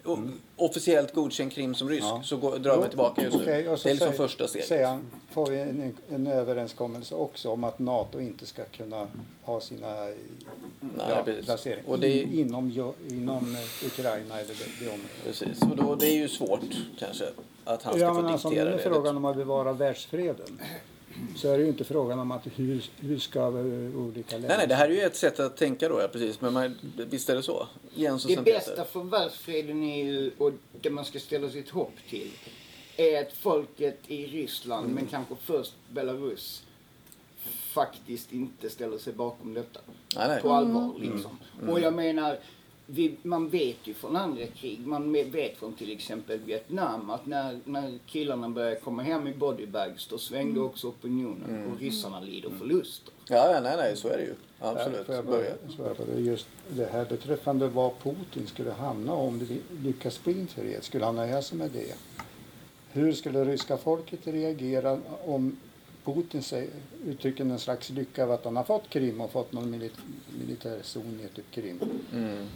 o- 0.04 0.18
officiellt 0.56 1.14
godkänn 1.14 1.50
Krim 1.50 1.74
som 1.74 1.88
rysk, 1.88 2.02
Mm. 2.02 2.16
Ja. 2.16 2.22
så 2.22 2.36
går, 2.36 2.58
drar 2.58 2.70
jag 2.70 2.80
mig 2.80 2.88
tillbaka 2.88 3.22
just 3.22 3.36
nu. 3.36 3.42
Så 3.42 3.48
det 3.48 3.54
är 3.54 3.62
liksom 3.72 3.78
säger- 3.98 4.12
första 4.12 4.48
steget. 4.48 4.86
Han, 4.88 5.10
får 5.30 5.46
vi 5.50 5.60
en, 5.60 5.94
en 6.10 6.26
överenskommelse 6.26 7.14
också 7.14 7.50
om 7.50 7.64
att 7.64 7.78
NATO 7.78 8.20
inte 8.20 8.46
ska 8.46 8.64
kunna 8.64 9.08
ha 9.42 9.60
sina 9.60 10.04
Nej, 10.04 10.14
ja, 10.98 11.24
placeringar 11.44 11.88
Och 11.90 11.98
det 12.00 12.08
är- 12.08 12.22
in, 12.22 12.38
inom, 12.38 12.92
inom 13.10 13.56
eh, 13.56 13.86
Ukraina 13.86 14.40
eller 14.40 14.54
det, 14.54 14.84
det 14.84 14.90
området. 14.90 15.10
Precis, 15.24 15.62
och 15.62 15.76
då, 15.76 15.94
det 15.94 16.06
är 16.06 16.16
ju 16.16 16.28
svårt 16.28 16.60
kanske 16.98 17.24
att 17.64 17.82
han 17.82 17.92
ska 17.94 18.02
Ja, 18.02 18.14
få 18.14 18.22
men 18.22 18.32
alltså, 18.32 18.48
om 18.48 18.54
det 18.54 18.60
är 18.60 18.64
det. 18.66 18.78
frågan 18.78 19.16
om 19.16 19.24
att 19.24 19.36
bevara 19.36 19.72
världsfreden 19.72 20.60
så 21.36 21.48
är 21.48 21.58
det 21.58 21.62
ju 21.64 21.68
inte 21.68 21.84
frågan 21.84 22.18
om 22.18 22.30
att 22.30 22.46
hur, 22.56 22.84
hur 23.00 23.18
ska 23.18 23.40
eh, 23.40 23.96
olika 23.96 24.32
länder... 24.32 24.48
Nej, 24.48 24.58
nej, 24.58 24.66
det 24.66 24.74
här 24.74 24.88
är 24.88 24.92
ju 24.92 25.00
ett 25.00 25.16
sätt 25.16 25.40
att 25.40 25.56
tänka 25.56 25.88
då, 25.88 26.00
ja, 26.00 26.08
precis. 26.12 26.40
Men 26.40 26.52
man, 26.52 26.78
visst 26.96 27.28
är 27.30 27.34
det 27.34 27.42
så? 27.42 27.66
Jens 27.94 28.24
och 28.24 28.30
Det 28.30 28.42
bästa 28.42 28.84
för 28.84 29.02
världsfreden 29.04 29.82
är 29.82 30.04
ju, 30.04 30.30
och 30.38 30.52
det 30.80 30.90
man 30.90 31.04
ska 31.04 31.18
ställa 31.20 31.48
sitt 31.50 31.70
hopp 31.70 31.94
till, 32.08 32.30
är 32.96 33.22
att 33.22 33.32
folket 33.32 33.98
i 34.06 34.26
Ryssland, 34.26 34.94
men 34.94 35.06
kanske 35.06 35.34
först 35.44 35.72
Belarus, 35.90 36.62
faktiskt 37.72 38.32
inte 38.32 38.70
ställer 38.70 38.98
sig 38.98 39.12
bakom 39.12 39.54
detta 39.54 39.80
Nej, 40.16 40.28
nej. 40.28 40.42
på 40.42 40.50
allvar. 40.52 40.94
Liksom. 40.98 41.38
Och 41.68 41.80
jag 41.80 41.94
menar, 41.94 42.38
vi, 42.86 43.16
man 43.22 43.48
vet 43.48 43.76
ju 43.84 43.94
från 43.94 44.16
andra 44.16 44.46
krig, 44.46 44.86
man 44.86 45.12
vet 45.12 45.56
från 45.56 45.72
till 45.72 45.92
exempel 45.92 46.38
Vietnam 46.38 47.10
att 47.10 47.26
när, 47.26 47.60
när 47.64 47.98
killarna 48.06 48.48
började 48.48 48.76
komma 48.76 49.02
hem 49.02 49.26
i 49.26 49.34
bodybags 49.34 50.06
då 50.06 50.18
svängde 50.18 50.60
också 50.60 50.88
opinionen 50.88 51.72
och 51.72 51.80
ryssarna 51.80 52.20
lider 52.20 52.50
förluster. 52.50 53.14
Ja, 53.28 53.52
ja, 53.52 53.60
nej, 53.60 53.76
nej, 53.76 53.96
så 53.96 54.08
är 54.08 54.16
det 54.16 54.24
ju. 54.24 54.34
Ja, 54.60 54.70
Absolut. 54.70 55.06
Börja. 55.06 55.54
bara 55.78 55.94
på 55.94 56.04
det? 56.04 56.20
Just 56.20 56.46
det 56.68 56.88
här 56.92 57.04
beträffande 57.04 57.68
vad 57.68 57.92
Putin 58.02 58.46
skulle 58.46 58.70
hamna 58.70 59.12
om 59.12 59.38
det 59.38 59.58
lyckas 59.88 60.24
bli 60.24 60.40
en 60.40 60.46
fred. 60.46 60.84
Skulle 60.84 61.04
han 61.04 61.16
nöja 61.16 61.42
sig 61.42 61.58
med 61.58 61.70
det? 61.70 61.94
Hur 62.92 63.12
skulle 63.12 63.44
ryska 63.44 63.76
folket 63.76 64.26
reagera 64.26 65.00
om 65.24 65.56
Putin 66.04 66.42
säger, 66.42 66.70
uttrycker 67.06 67.44
en 67.44 67.58
slags 67.58 67.90
lycka 67.90 68.24
av 68.24 68.30
att 68.30 68.44
han 68.44 68.56
har 68.56 68.64
fått 68.64 68.88
Krim 68.88 69.20
och 69.20 69.32
fått 69.32 69.52
någon 69.52 69.70
milit, 69.70 69.92
militär 70.40 70.78
zon 70.82 71.20
i 71.24 71.36
typ 71.36 71.50
Krim? 71.50 71.80
Mm. 72.12 72.46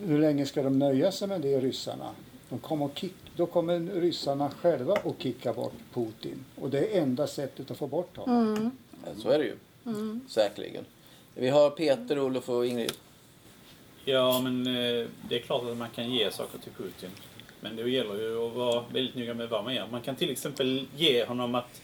Hur 0.00 0.18
länge 0.18 0.46
ska 0.46 0.62
de 0.62 0.78
nöja 0.78 1.12
sig 1.12 1.28
med 1.28 1.40
det, 1.40 1.60
ryssarna? 1.60 2.10
De 2.48 2.58
kommer 2.58 2.86
att 2.86 2.98
kick, 2.98 3.14
då 3.36 3.46
kommer 3.46 3.80
ryssarna 3.80 4.50
själva 4.50 4.94
att 4.94 5.22
kicka 5.22 5.52
bort 5.52 5.72
Putin. 5.94 6.44
Och 6.60 6.70
det 6.70 6.78
är 6.78 7.02
enda 7.02 7.26
sättet 7.26 7.70
att 7.70 7.76
få 7.76 7.86
bort 7.86 8.16
honom. 8.16 8.70
Ja, 9.04 9.10
Så 9.22 9.28
är 9.30 9.38
det 9.38 9.44
ju. 9.44 9.56
Säkerligen. 10.28 10.84
Vi 11.34 11.48
har 11.48 11.70
Peter, 11.70 12.18
Olof 12.18 12.48
och 12.48 12.66
Ingrid. 12.66 12.92
Ja, 14.04 14.40
men 14.40 14.66
eh, 14.66 15.06
det 15.28 15.36
är 15.36 15.40
klart 15.42 15.62
att 15.70 15.76
man 15.76 15.90
kan 15.90 16.10
ge 16.10 16.30
saker 16.30 16.58
till 16.58 16.72
Putin. 16.72 17.10
Men 17.60 17.76
det 17.76 17.90
gäller 17.90 18.14
ju 18.14 18.46
att 18.46 18.54
vara 18.54 18.84
väldigt 18.92 19.14
noga 19.16 19.34
med 19.34 19.48
vad 19.48 19.64
man 19.64 19.74
gör. 19.74 19.86
Man 19.90 20.00
kan 20.02 20.16
till 20.16 20.30
exempel 20.30 20.86
ge 20.96 21.24
honom 21.24 21.54
att 21.54 21.80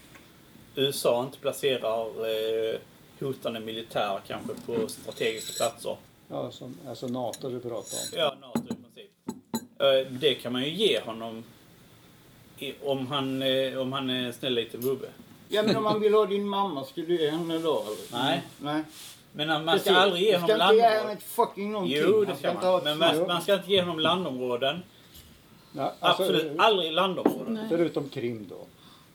USA 0.74 1.24
inte 1.24 1.38
placerar 1.38 2.06
eh, 2.06 2.78
hotande 3.20 3.60
militär 3.60 4.20
kanske 4.26 4.54
på 4.66 4.88
strategiska 4.88 5.52
platser. 5.56 5.96
Ja, 6.28 6.50
som, 6.50 6.78
alltså 6.88 7.06
NATO 7.06 7.48
du 7.50 7.60
pratar 7.60 7.96
om. 7.96 8.18
Ja, 8.18 8.34
NATO 8.40 8.64
i 8.64 8.76
princip. 8.76 10.20
Det 10.20 10.34
kan 10.34 10.52
man 10.52 10.62
ju 10.62 10.70
ge 10.70 11.00
honom 11.00 11.44
om 12.82 13.06
han, 13.06 13.42
eh, 13.42 13.78
om 13.78 13.92
han 13.92 14.10
är 14.10 14.26
en 14.26 14.32
snäll 14.32 14.54
liten 14.54 14.80
gubbe. 14.80 15.06
Ja 15.48 15.62
men 15.62 15.76
om 15.76 15.84
man 15.84 16.00
vill 16.00 16.14
ha 16.14 16.26
din 16.26 16.48
mamma, 16.48 16.84
ska 16.84 17.00
du 17.00 17.20
ge 17.20 17.30
henne 17.30 17.58
då 17.58 17.82
eller? 17.82 18.24
Nej. 18.24 18.42
Nej. 18.58 18.82
Men 19.32 19.48
man 19.48 19.64
ska 19.64 19.90
Precis. 19.90 20.02
aldrig 20.02 20.22
ge 20.22 20.36
honom 20.36 20.48
ska 20.48 20.54
inte 20.54 20.74
ge 20.74 20.82
landområden. 20.82 21.16
ett 21.16 21.22
fucking 21.22 21.72
någonting. 21.72 21.96
Jo, 21.96 22.24
det 22.24 22.36
ska 22.36 22.54
man. 22.54 22.84
Men 22.84 22.98
man, 22.98 23.26
man 23.26 23.42
ska 23.42 23.54
inte 23.54 23.70
ge 23.70 23.80
honom 23.80 23.98
landområden. 23.98 24.82
Ja, 25.72 25.94
alltså, 26.00 26.22
Absolut 26.22 26.58
aldrig 26.58 26.92
landområden. 26.92 27.66
Förutom 27.68 28.08
Krim 28.08 28.46
då. 28.50 28.66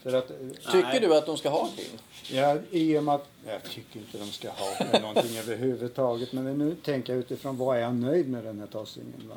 För 0.04 0.14
att, 0.14 0.32
eh, 0.32 0.38
Tycker 0.72 0.84
Nej. 0.84 1.00
du 1.00 1.16
att 1.18 1.26
de 1.26 1.38
ska 1.38 1.50
ha 1.50 1.70
Krim? 1.76 2.00
ja, 2.32 2.58
i 2.72 2.98
och 2.98 3.04
med 3.04 3.16
att, 3.16 3.28
jag 3.48 3.64
tycker 3.64 4.00
inte 4.00 4.18
de 4.18 4.26
ska 4.26 4.50
ha 4.50 5.00
någonting 5.00 5.38
överhuvudtaget. 5.44 6.34
Men 6.34 6.58
nu 6.58 6.76
tänker 6.76 7.14
jag 7.14 7.20
utifrån 7.20 7.58
vad 7.58 7.78
är 7.78 7.84
han 7.84 8.02
nöjd 8.02 8.30
med 8.30 8.44
den 8.44 8.60
här 8.60 8.68
tossingen. 8.68 9.30
Va? 9.30 9.36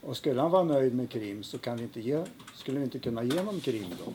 Och 0.00 0.16
skulle 0.16 0.40
han 0.40 0.50
vara 0.50 0.64
nöjd 0.64 0.94
med 0.94 1.10
Krim 1.10 1.42
så 1.42 1.58
kan 1.58 1.76
vi 1.76 1.82
inte 1.82 2.00
ge, 2.00 2.24
skulle 2.56 2.78
vi 2.78 2.84
inte 2.84 2.98
kunna 2.98 3.22
ge 3.22 3.38
honom 3.38 3.60
Krim 3.60 3.86
då. 4.04 4.12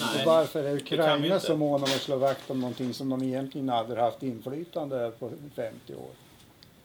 Nej. 0.00 0.20
Och 0.20 0.26
varför 0.26 0.64
är 0.64 0.76
Ukraina 0.76 1.40
så 1.40 1.56
måna 1.56 1.76
om 1.76 1.82
att 1.82 2.00
slå 2.00 2.16
vakt 2.16 2.50
om 2.50 2.60
någonting 2.60 2.94
som 2.94 3.08
de 3.08 3.22
egentligen 3.22 3.70
aldrig 3.70 3.98
haft 3.98 4.22
inflytande 4.22 4.96
över 4.96 5.10
på 5.10 5.30
50 5.54 5.94
år? 5.94 6.10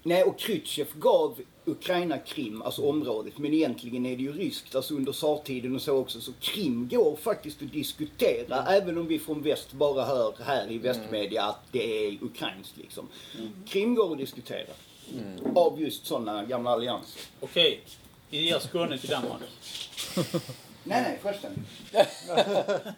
Nej, 0.08 0.24
och 0.24 0.40
Khrushchev 0.40 0.88
gav 0.96 1.40
Ukraina 1.66 2.18
Krim, 2.18 2.62
alltså 2.62 2.90
området, 2.90 3.38
men 3.38 3.54
egentligen 3.54 4.06
är 4.06 4.18
det 4.18 4.24
ju 4.24 4.34
ryskt, 4.34 4.76
alltså 4.76 4.94
under 4.94 5.12
tsartiden 5.12 5.76
och 5.76 5.82
så 5.82 5.98
också. 5.98 6.22
Så 6.22 6.32
Krim 6.42 6.88
går 6.92 7.16
faktiskt 7.16 7.62
att 7.62 7.72
diskutera, 7.72 8.66
även 8.68 8.98
om 8.98 9.08
vi 9.08 9.20
från 9.20 9.42
väst 9.42 9.74
bara 9.74 10.06
hör 10.06 10.34
här 10.44 10.72
i 10.72 10.78
västmedia 10.78 11.44
att 11.44 11.60
det 11.72 12.08
är 12.08 12.18
ukrainskt 12.22 12.78
liksom. 12.78 13.08
Krim 13.68 13.96
går 13.96 14.12
att 14.12 14.18
diskutera. 14.18 14.74
Av 15.56 15.82
just 15.82 16.06
sådana 16.06 16.46
gamla 16.46 16.70
allianser. 16.70 17.22
Okej, 17.40 17.80
vi 18.30 18.46
ger 18.46 18.60
Skåne 18.60 18.98
till 18.98 19.10
Danmark. 19.10 19.42
Nej, 20.88 21.02
nej, 21.02 21.20
förresten. 21.22 21.66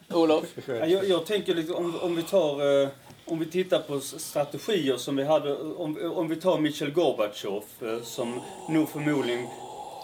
Olof? 0.18 0.44
Ja, 0.66 0.86
Jag, 0.86 1.08
jag 1.08 1.26
tänker 1.26 1.54
liksom, 1.54 1.76
om, 1.76 1.96
om 2.00 2.16
vi 2.16 2.22
tar 2.22 2.82
eh, 2.82 2.88
om 3.28 3.38
vi 3.38 3.46
tittar 3.46 3.78
på 3.78 4.00
strategier 4.00 4.96
som 4.96 5.16
vi 5.16 5.24
hade, 5.24 5.56
om, 5.56 6.12
om 6.14 6.28
vi 6.28 6.36
tar 6.36 6.58
Michail 6.58 6.90
Gorbatjov 6.90 7.64
eh, 7.82 8.02
som 8.02 8.40
nog 8.68 8.88
förmodligen 8.88 9.46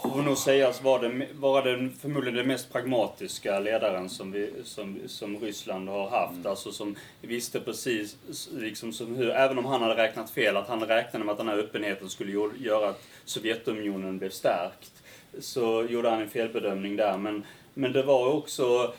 får 0.03 0.23
nog 0.23 0.39
sägas 0.39 0.83
vara 0.83 1.03
den, 1.03 1.25
vara 1.33 1.65
den 1.65 1.93
förmodligen 2.01 2.37
den 2.37 2.47
mest 2.47 2.73
pragmatiska 2.73 3.59
ledaren 3.59 4.09
som, 4.09 4.33
vi, 4.33 4.51
som, 4.65 4.99
som 5.07 5.39
Ryssland 5.39 5.89
har 5.89 6.11
haft. 6.11 6.47
Alltså 6.47 6.73
som 6.73 6.97
visste 7.21 7.61
precis, 7.61 8.17
liksom 8.53 8.93
som 8.93 9.17
hur, 9.17 9.31
även 9.31 9.59
om 9.59 9.65
han 9.65 9.83
hade 9.83 9.97
räknat 9.97 10.31
fel, 10.31 10.57
att 10.57 10.69
han 10.69 10.81
räknade 10.81 11.25
med 11.25 11.33
att 11.33 11.39
den 11.39 11.49
här 11.49 11.59
öppenheten 11.59 12.11
skulle 12.11 12.33
gö- 12.33 12.63
göra 12.63 12.89
att 12.89 13.03
Sovjetunionen 13.25 14.19
blev 14.19 14.31
stärkt. 14.31 14.93
Så 15.39 15.87
gjorde 15.91 16.11
han 16.11 16.21
en 16.23 16.31
felbedömning 16.31 16.97
där. 16.97 17.19
Men, 17.19 17.45
men 17.75 17.93
det 17.93 18.03
var 18.03 18.27
också 18.27 18.95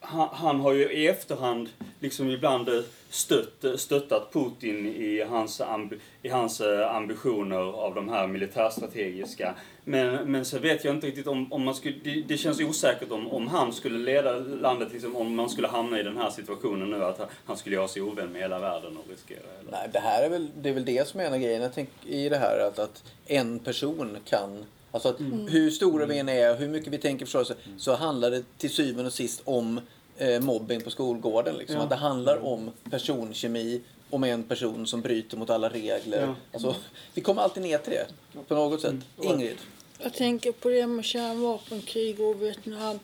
han, 0.00 0.28
han 0.32 0.60
har 0.60 0.72
ju 0.72 0.92
i 0.92 1.06
efterhand 1.06 1.68
liksom 2.00 2.30
ibland 2.30 2.68
eh, 2.68 2.80
stött, 3.10 3.64
eh, 3.64 3.76
stöttat 3.76 4.32
Putin 4.32 4.86
i 4.86 5.24
hans, 5.28 5.60
amb, 5.60 5.94
i 6.22 6.28
hans 6.28 6.60
eh, 6.60 6.94
ambitioner 6.96 7.56
av 7.56 7.94
de 7.94 8.08
här 8.08 8.26
militärstrategiska. 8.26 9.54
Men, 9.84 10.32
men 10.32 10.44
så 10.44 10.58
vet 10.58 10.84
jag 10.84 10.94
inte 10.94 11.06
riktigt 11.06 11.26
om, 11.26 11.52
om 11.52 11.64
man 11.64 11.74
skulle, 11.74 11.96
det, 12.04 12.22
det 12.22 12.36
känns 12.36 12.60
osäkert 12.60 13.10
om, 13.10 13.28
om 13.28 13.46
han 13.48 13.72
skulle 13.72 13.98
leda 13.98 14.32
landet, 14.38 14.88
liksom, 14.92 15.16
om 15.16 15.34
man 15.34 15.50
skulle 15.50 15.68
hamna 15.68 16.00
i 16.00 16.02
den 16.02 16.16
här 16.16 16.30
situationen 16.30 16.90
nu, 16.90 17.04
att 17.04 17.30
han- 17.46 17.56
skulle 17.56 17.76
göra 17.76 17.88
sig 17.88 18.02
ovän 18.02 18.32
med 18.32 18.40
hela 18.42 18.58
världen 18.58 18.96
och 18.96 19.10
riskera 19.10 19.38
Eller? 19.60 19.70
Nej, 19.70 19.88
det 19.92 19.98
här 19.98 20.22
är 20.22 20.30
väl, 20.30 20.48
det 20.56 20.68
är 20.68 20.72
väl 20.72 20.84
det 20.84 21.08
som 21.08 21.20
är 21.20 21.24
en 21.24 21.32
av 21.32 21.38
grejerna 21.38 21.70
i 22.06 22.28
det 22.28 22.36
här. 22.36 22.68
Att, 22.68 22.78
att 22.78 23.04
en 23.26 23.58
person 23.58 24.16
kan... 24.24 24.64
Alltså 24.90 25.08
att 25.08 25.20
hur 25.48 25.70
stora 25.70 26.06
vi 26.06 26.18
än 26.18 26.28
är, 26.28 26.56
hur 26.56 26.68
mycket 26.68 26.92
vi 26.92 26.98
tänker 26.98 27.26
förstås, 27.26 27.52
så 27.76 27.94
handlar 27.94 28.30
det 28.30 28.42
till 28.58 28.70
syvende 28.70 29.06
och 29.06 29.12
sist 29.12 29.42
om 29.44 29.80
eh, 30.16 30.40
mobbing 30.40 30.80
på 30.80 30.90
skolgården. 30.90 31.56
Liksom. 31.56 31.76
Ja. 31.76 31.82
Att 31.82 31.90
det 31.90 31.96
handlar 31.96 32.44
om 32.44 32.70
personkemi, 32.90 33.80
om 34.10 34.24
en 34.24 34.42
person 34.42 34.86
som 34.86 35.00
bryter 35.00 35.36
mot 35.36 35.50
alla 35.50 35.68
regler. 35.68 36.20
Ja. 36.20 36.34
Alltså, 36.52 36.76
vi 37.14 37.20
kommer 37.20 37.42
alltid 37.42 37.62
ner 37.62 37.78
till 37.78 37.92
det 37.92 38.06
på 38.48 38.54
något 38.54 38.80
sätt. 38.80 38.94
Ingrid? 39.22 39.56
Jag 39.98 40.14
tänker 40.14 40.52
på 40.52 40.68
det 40.68 40.86
med 40.86 41.04
kärnvapenkrig 41.04 42.20
och 42.20 42.42
Vietnam. 42.42 42.98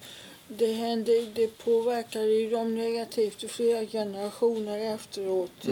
Det, 0.48 0.72
hände, 0.72 1.26
det 1.34 1.58
påverkade 1.58 2.26
ju 2.26 2.50
dem 2.50 2.74
negativt 2.74 3.44
i 3.44 3.48
flera 3.48 3.86
generationer 3.86 4.94
efteråt. 4.94 5.66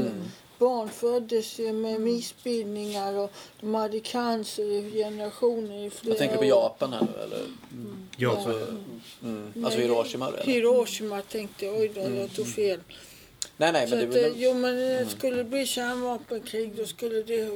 Barn 0.63 0.89
föddes 0.89 1.59
ju 1.59 1.73
med 1.73 2.01
missbildningar 2.01 3.15
och 3.19 3.33
de 3.61 3.75
hade 3.75 4.01
cancer 4.01 4.63
i 4.63 4.91
generationer 4.91 5.87
i 5.87 5.91
flera 5.91 6.13
Jag 6.13 6.19
tänker 6.19 6.37
på. 6.37 6.45
Japan 6.45 6.93
här 6.93 7.01
nu 7.01 7.23
eller? 7.23 7.41
Ja, 8.17 8.31
Alltså, 8.31 8.67
mm, 9.23 9.65
alltså 9.65 9.81
Hiroshima 9.81 10.29
eller? 10.29 10.43
Hiroshima 10.43 11.23
tänkte 11.23 11.67
jag, 11.67 11.77
oj 11.77 11.91
då, 11.95 12.01
jag 12.01 12.35
tog 12.35 12.55
fel. 12.55 12.81
Nej, 13.57 13.73
nej, 13.73 13.87
men 13.91 14.05
att, 14.05 14.13
det 14.13 14.21
är 14.21 14.25
eh, 14.25 14.31
väl... 14.31 14.41
jo, 14.43 14.55
men 14.55 14.77
det 14.77 15.07
skulle 15.07 15.37
det 15.37 15.45
bli 15.45 15.67
kärnvapenkrig 15.67 16.77
då 16.77 16.85
skulle 16.87 17.23
det 17.23 17.51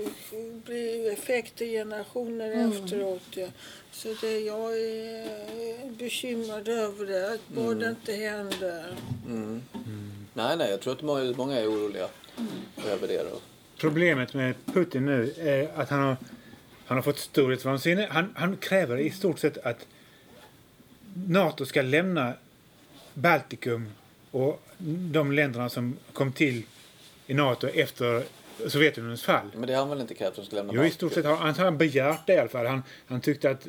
bli 0.64 1.08
effekter 1.08 1.66
generationer 1.66 2.68
efteråt. 2.68 3.22
Ja. 3.30 3.46
Så 3.92 4.08
det, 4.20 4.40
jag 4.40 4.80
är 4.80 5.90
bekymrad 5.98 6.68
över 6.68 7.06
det, 7.06 7.32
att 7.34 7.48
bara 7.48 7.74
det 7.74 7.88
inte 7.88 8.12
händer. 8.12 8.96
Mm. 9.26 9.62
Nej, 10.34 10.56
nej, 10.56 10.70
jag 10.70 10.80
tror 10.80 10.92
att 10.92 11.02
många, 11.02 11.34
många 11.36 11.58
är 11.58 11.70
oroliga 11.70 12.08
över 12.86 13.08
det. 13.08 13.22
Då. 13.22 13.40
Problemet 13.78 14.34
med 14.34 14.54
Putin 14.74 15.06
nu 15.06 15.34
är 15.38 15.80
att 15.80 15.88
han 15.90 16.00
har, 16.02 16.16
han 16.86 16.96
har 16.98 17.02
fått 17.02 17.18
storhetsvansinne. 17.18 18.08
Han, 18.10 18.32
han 18.36 18.56
kräver 18.56 18.98
i 18.98 19.10
stort 19.10 19.38
sett 19.38 19.58
att 19.58 19.86
NATO 21.28 21.66
ska 21.66 21.82
lämna 21.82 22.32
Baltikum 23.14 23.90
och 24.30 24.62
de 25.12 25.32
länderna 25.32 25.68
som 25.68 25.96
kom 26.12 26.32
till 26.32 26.62
i 27.26 27.34
NATO 27.34 27.68
efter 27.68 28.22
Sovjetunionens 28.66 29.22
fall. 29.22 29.46
Men 29.54 29.66
det 29.66 29.72
har 29.72 29.80
han 29.80 29.88
väl 29.88 30.00
inte 30.00 30.14
krävt 30.14 30.28
att 30.30 30.36
de 30.36 30.44
ska 30.46 30.56
lämna 30.56 30.72
Jo, 30.74 30.84
i 30.84 30.90
stort 30.90 31.12
sett 31.12 31.24
har 31.24 31.36
han, 31.36 31.54
han 31.54 31.78
begärt 31.78 32.26
det 32.26 32.34
i 32.34 32.38
alla 32.38 32.48
fall. 32.48 32.66
Han, 32.66 32.82
han 33.06 33.20
tyckte 33.20 33.50
att 33.50 33.66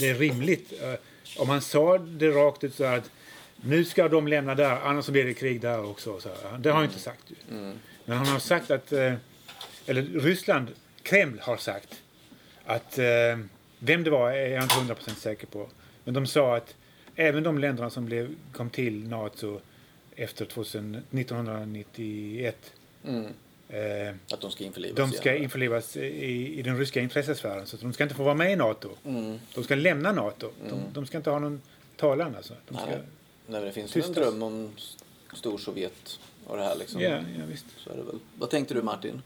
det 0.00 0.08
är 0.10 0.14
rimligt. 0.14 0.72
eh, 0.82 0.94
Om 1.38 1.48
han 1.48 1.60
sa 1.62 1.98
det 1.98 2.30
rakt 2.30 2.64
ut 2.64 2.74
så 2.74 2.84
att 2.84 3.10
nu 3.64 3.84
ska 3.84 4.08
de 4.08 4.28
lämna 4.28 4.54
där, 4.54 4.70
annars 4.70 5.08
blir 5.08 5.24
det 5.24 5.34
krig 5.34 5.60
där 5.60 5.84
också. 5.90 6.20
Så 6.20 6.28
här. 6.28 6.58
Det 6.58 6.68
har 6.68 6.76
han 6.76 6.84
inte 6.84 6.98
sagt. 6.98 7.30
ju. 7.30 7.36
Men 8.04 8.16
han 8.18 8.26
har 8.26 8.38
sagt 8.38 8.70
att, 8.70 8.92
eh, 8.92 9.14
eller 9.86 10.02
Ryssland, 10.02 10.68
Kreml 11.02 11.38
har 11.42 11.56
sagt 11.56 12.02
att, 12.64 12.98
eh, 12.98 13.04
vem 13.78 14.04
det 14.04 14.10
var 14.10 14.30
är 14.32 14.48
jag 14.48 14.62
inte 14.62 14.74
hundra 14.74 14.94
procent 14.94 15.18
säker 15.18 15.46
på. 15.46 15.68
Men 16.04 16.14
de 16.14 16.26
sa 16.26 16.56
att 16.56 16.74
även 17.16 17.42
de 17.42 17.58
länderna 17.58 17.90
som 17.90 18.04
blev, 18.06 18.34
kom 18.52 18.70
till 18.70 19.08
NATO 19.08 19.60
efter 20.16 20.44
2000, 20.44 21.02
1991 21.10 22.72
Mm. 23.04 23.24
eh, 23.68 24.14
Att 24.32 24.40
de 24.40 24.50
ska 24.50 24.64
införlivas 24.64 24.96
de 24.96 25.12
ska 25.12 25.30
igen. 25.30 25.42
införlivas 25.42 25.96
i, 25.96 26.58
i 26.58 26.62
den 26.62 26.78
ryska 26.78 27.00
intressesfären. 27.00 27.66
Så 27.66 27.76
de 27.76 27.92
ska 27.92 28.02
inte 28.02 28.14
få 28.14 28.22
vara 28.22 28.34
med 28.34 28.52
i 28.52 28.56
NATO. 28.56 28.90
Mm. 29.04 29.38
De 29.54 29.64
ska 29.64 29.74
lämna 29.74 30.12
NATO. 30.12 30.50
De, 30.70 30.80
de 30.92 31.06
ska 31.06 31.16
inte 31.16 31.30
ha 31.30 31.38
någon 31.38 31.60
talan 31.96 32.36
alltså. 32.36 32.54
De 32.68 32.74
ska, 32.76 32.86
Nej. 32.86 32.98
Nej, 33.52 33.60
men 33.60 33.64
det 33.68 33.72
finns 33.72 33.96
ju 33.96 34.00
Tystas. 34.02 34.16
en 34.16 34.22
dröm 34.22 34.42
om 34.42 34.70
s- 34.76 34.96
Storsovjet 35.34 36.18
och 36.46 36.56
det 36.56 36.62
här 36.62 36.76
liksom. 36.76 37.00
ja, 37.00 37.10
ja, 37.10 37.44
visst. 37.48 37.64
Så 37.84 37.90
är 37.90 37.96
det 37.96 38.02
väl. 38.02 38.18
Vad 38.38 38.50
tänkte 38.50 38.74
du 38.74 38.82
Martin? 38.82 39.22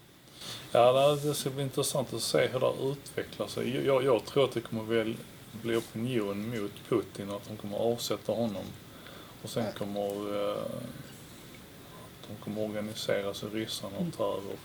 Ja, 0.72 1.16
det- 1.22 1.34
ska 1.34 1.50
bli 1.50 1.62
intressant 1.62 2.14
att 2.14 2.22
se 2.22 2.46
hur 2.46 2.60
det 2.60 2.72
utvecklar 2.92 3.46
sig. 3.46 3.86
Jag, 3.86 4.04
jag 4.04 4.24
tror 4.24 4.44
att 4.44 4.52
det 4.52 4.60
kommer 4.60 4.82
väl 4.82 5.16
bli 5.62 5.76
opinion 5.76 6.48
mot 6.60 6.72
Putin 6.88 7.30
och 7.30 7.36
att 7.36 7.48
de 7.48 7.56
kommer 7.56 7.78
avsätta 7.78 8.32
honom. 8.32 8.64
Och 9.42 9.50
sen 9.50 9.72
kommer 9.78 10.08
eh, 10.52 10.62
de 12.28 12.44
kommer 12.44 12.62
organisera 12.64 13.34
sig, 13.34 13.48
ryssarna, 13.48 13.96
och 13.98 14.16
ta 14.16 14.32
över 14.32 14.56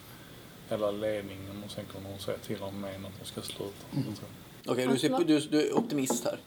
hela 0.70 0.92
ledningen 0.92 1.64
och 1.66 1.72
sen 1.72 1.86
kommer 1.94 2.10
de 2.18 2.24
säga 2.24 2.38
till 2.38 2.64
armén 2.64 3.06
att 3.06 3.20
de 3.20 3.26
ska 3.26 3.42
sluta. 3.42 3.64
Tror. 3.92 4.04
Okej, 4.66 4.88
du, 4.88 4.98
ser- 5.00 5.24
du, 5.26 5.40
du 5.40 5.68
är 5.70 5.78
optimist 5.78 6.24
här. 6.26 6.40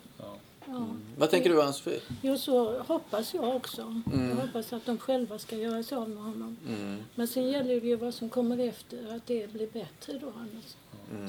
Ja. 0.66 0.72
Ja. 0.72 0.86
Vad 1.18 1.30
tänker 1.30 1.50
du 1.50 1.62
Ann-Sofie? 1.62 2.00
Jo, 2.22 2.38
så 2.38 2.78
hoppas 2.78 3.34
jag 3.34 3.56
också. 3.56 3.82
Mm. 4.12 4.28
Jag 4.28 4.36
hoppas 4.36 4.72
att 4.72 4.86
de 4.86 4.98
själva 4.98 5.38
ska 5.38 5.56
göra 5.56 5.82
sig 5.82 5.98
av 5.98 6.08
med 6.10 6.22
honom. 6.22 6.56
Mm. 6.68 6.96
Men 7.14 7.28
sen 7.28 7.48
gäller 7.50 7.80
det 7.80 7.86
ju 7.86 7.96
vad 7.96 8.14
som 8.14 8.28
kommer 8.28 8.58
efter, 8.58 9.16
att 9.16 9.26
det 9.26 9.52
blir 9.52 9.66
bättre 9.66 10.18
då. 10.18 10.32
Annars. 10.36 10.64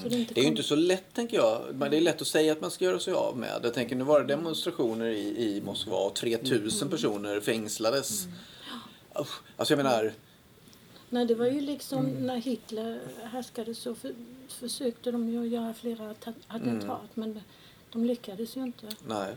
Så 0.03 0.09
det 0.09 0.37
är 0.37 0.41
ju 0.41 0.47
inte 0.47 0.63
så 0.63 0.75
lätt 0.75 1.13
tänker 1.13 1.37
jag. 1.37 1.61
Men 1.73 1.91
det 1.91 1.97
är 1.97 2.01
lätt 2.01 2.21
att 2.21 2.27
säga 2.27 2.51
att 2.51 2.61
man 2.61 2.71
ska 2.71 2.85
göra 2.85 2.99
sig 2.99 3.13
av 3.13 3.37
med. 3.37 3.59
Jag 3.63 3.73
tänker 3.73 3.95
nu 3.95 4.03
var 4.03 4.21
det 4.21 4.27
demonstrationer 4.27 5.05
i, 5.05 5.27
i 5.57 5.61
Moskva 5.65 5.97
och 5.97 6.13
3000 6.13 6.89
personer 6.89 7.39
fängslades. 7.39 8.23
Usch. 9.19 9.41
Alltså 9.57 9.73
jag 9.73 9.77
menar, 9.83 10.13
Nej, 11.09 11.25
det 11.25 11.35
var 11.35 11.45
ju 11.45 11.61
liksom 11.61 12.05
Mm. 12.05 12.25
när 12.27 12.37
Hitler 12.37 12.99
härskade 13.23 13.75
så 13.75 13.95
för, 13.95 14.13
försökte 14.47 15.11
de 15.11 15.29
ju 15.29 15.47
göra 15.47 15.73
flera 15.73 16.15
attentat. 16.47 16.81
Mm. 17.15 17.33
Men 17.33 17.41
de 17.95 18.05
lyckades 18.05 18.57
ju 18.57 18.61
inte. 18.63 18.87
nej. 19.07 19.33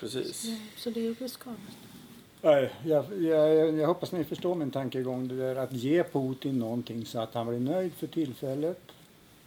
Precis. 0.00 0.44
Ja, 0.44 0.56
så 0.76 0.90
det 0.90 1.00
är 1.00 1.04
ju 1.04 1.14
riskabelt. 1.14 1.60
Nej, 2.42 2.70
Jag, 2.84 3.04
jag, 3.22 3.74
jag 3.78 3.86
hoppas 3.86 4.12
ni 4.12 4.24
förstår 4.24 4.54
min 4.54 4.70
tankegång. 4.70 5.28
Det 5.28 5.36
där 5.36 5.56
att 5.56 5.72
ge 5.72 6.04
Putin 6.04 6.58
någonting 6.58 7.06
så 7.06 7.18
att 7.20 7.34
han 7.34 7.46
blir 7.46 7.58
nöjd 7.58 7.92
för 7.92 8.06
tillfället 8.06 8.80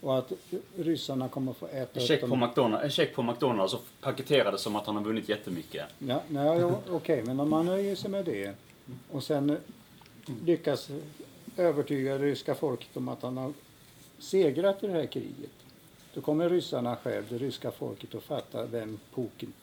och 0.01 0.17
att 0.17 0.31
ryssarna 0.77 1.29
kommer 1.29 1.53
få 1.53 1.67
äta 1.67 1.99
En 1.99 2.07
check 2.07 2.21
på. 2.21 2.35
McDonalds, 2.35 2.83
en 2.83 2.89
check 2.89 3.15
på 3.15 3.23
McDonalds 3.23 3.73
och 3.73 3.81
paketerade 4.01 4.57
som 4.57 4.75
att 4.75 4.85
han 4.85 4.95
har 4.95 5.03
vunnit 5.03 5.29
jättemycket. 5.29 5.85
Ja, 5.99 6.21
nej, 6.27 6.63
Okej, 6.89 7.23
men 7.25 7.39
om 7.39 7.49
man 7.49 7.65
nöjer 7.65 7.95
sig 7.95 8.09
med 8.11 8.25
det 8.25 8.55
och 9.11 9.23
sen 9.23 9.57
lyckas 10.45 10.89
övertyga 11.57 12.17
det 12.17 12.25
ryska 12.25 12.55
folket 12.55 12.97
om 12.97 13.07
att 13.07 13.21
han 13.21 13.37
har 13.37 13.53
segrat 14.19 14.83
i 14.83 14.87
det 14.87 14.93
här 14.93 15.05
kriget. 15.05 15.51
Då 16.15 16.21
kommer 16.21 16.49
ryssarna 16.49 16.95
själv, 16.95 17.23
det 17.29 17.37
ryska 17.37 17.71
folket, 17.71 18.15
att 18.15 18.23
fatta 18.23 18.65
vem 18.65 18.99
Putin, 19.15 19.53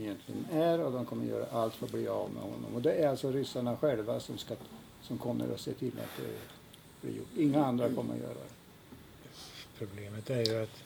egentligen 0.00 0.46
är 0.52 0.80
och 0.80 0.92
de 0.92 1.06
kommer 1.06 1.26
göra 1.26 1.46
allt 1.52 1.74
för 1.74 1.86
att 1.86 1.92
bli 1.92 2.08
av 2.08 2.30
med 2.30 2.42
honom. 2.42 2.74
Och 2.74 2.82
det 2.82 2.92
är 2.92 3.08
alltså 3.08 3.30
ryssarna 3.30 3.76
själva 3.76 4.20
som, 4.20 4.38
ska, 4.38 4.54
som 5.02 5.18
kommer 5.18 5.54
att 5.54 5.60
se 5.60 5.72
till 5.72 5.92
att 5.98 6.22
det 6.22 7.06
blir 7.06 7.18
gjort. 7.18 7.28
Inga 7.38 7.64
andra 7.64 7.88
kommer 7.88 8.14
att 8.14 8.20
göra 8.20 8.34
det. 8.34 8.50
Problemet 9.78 10.30
är 10.30 10.44
ju 10.44 10.62
att 10.62 10.82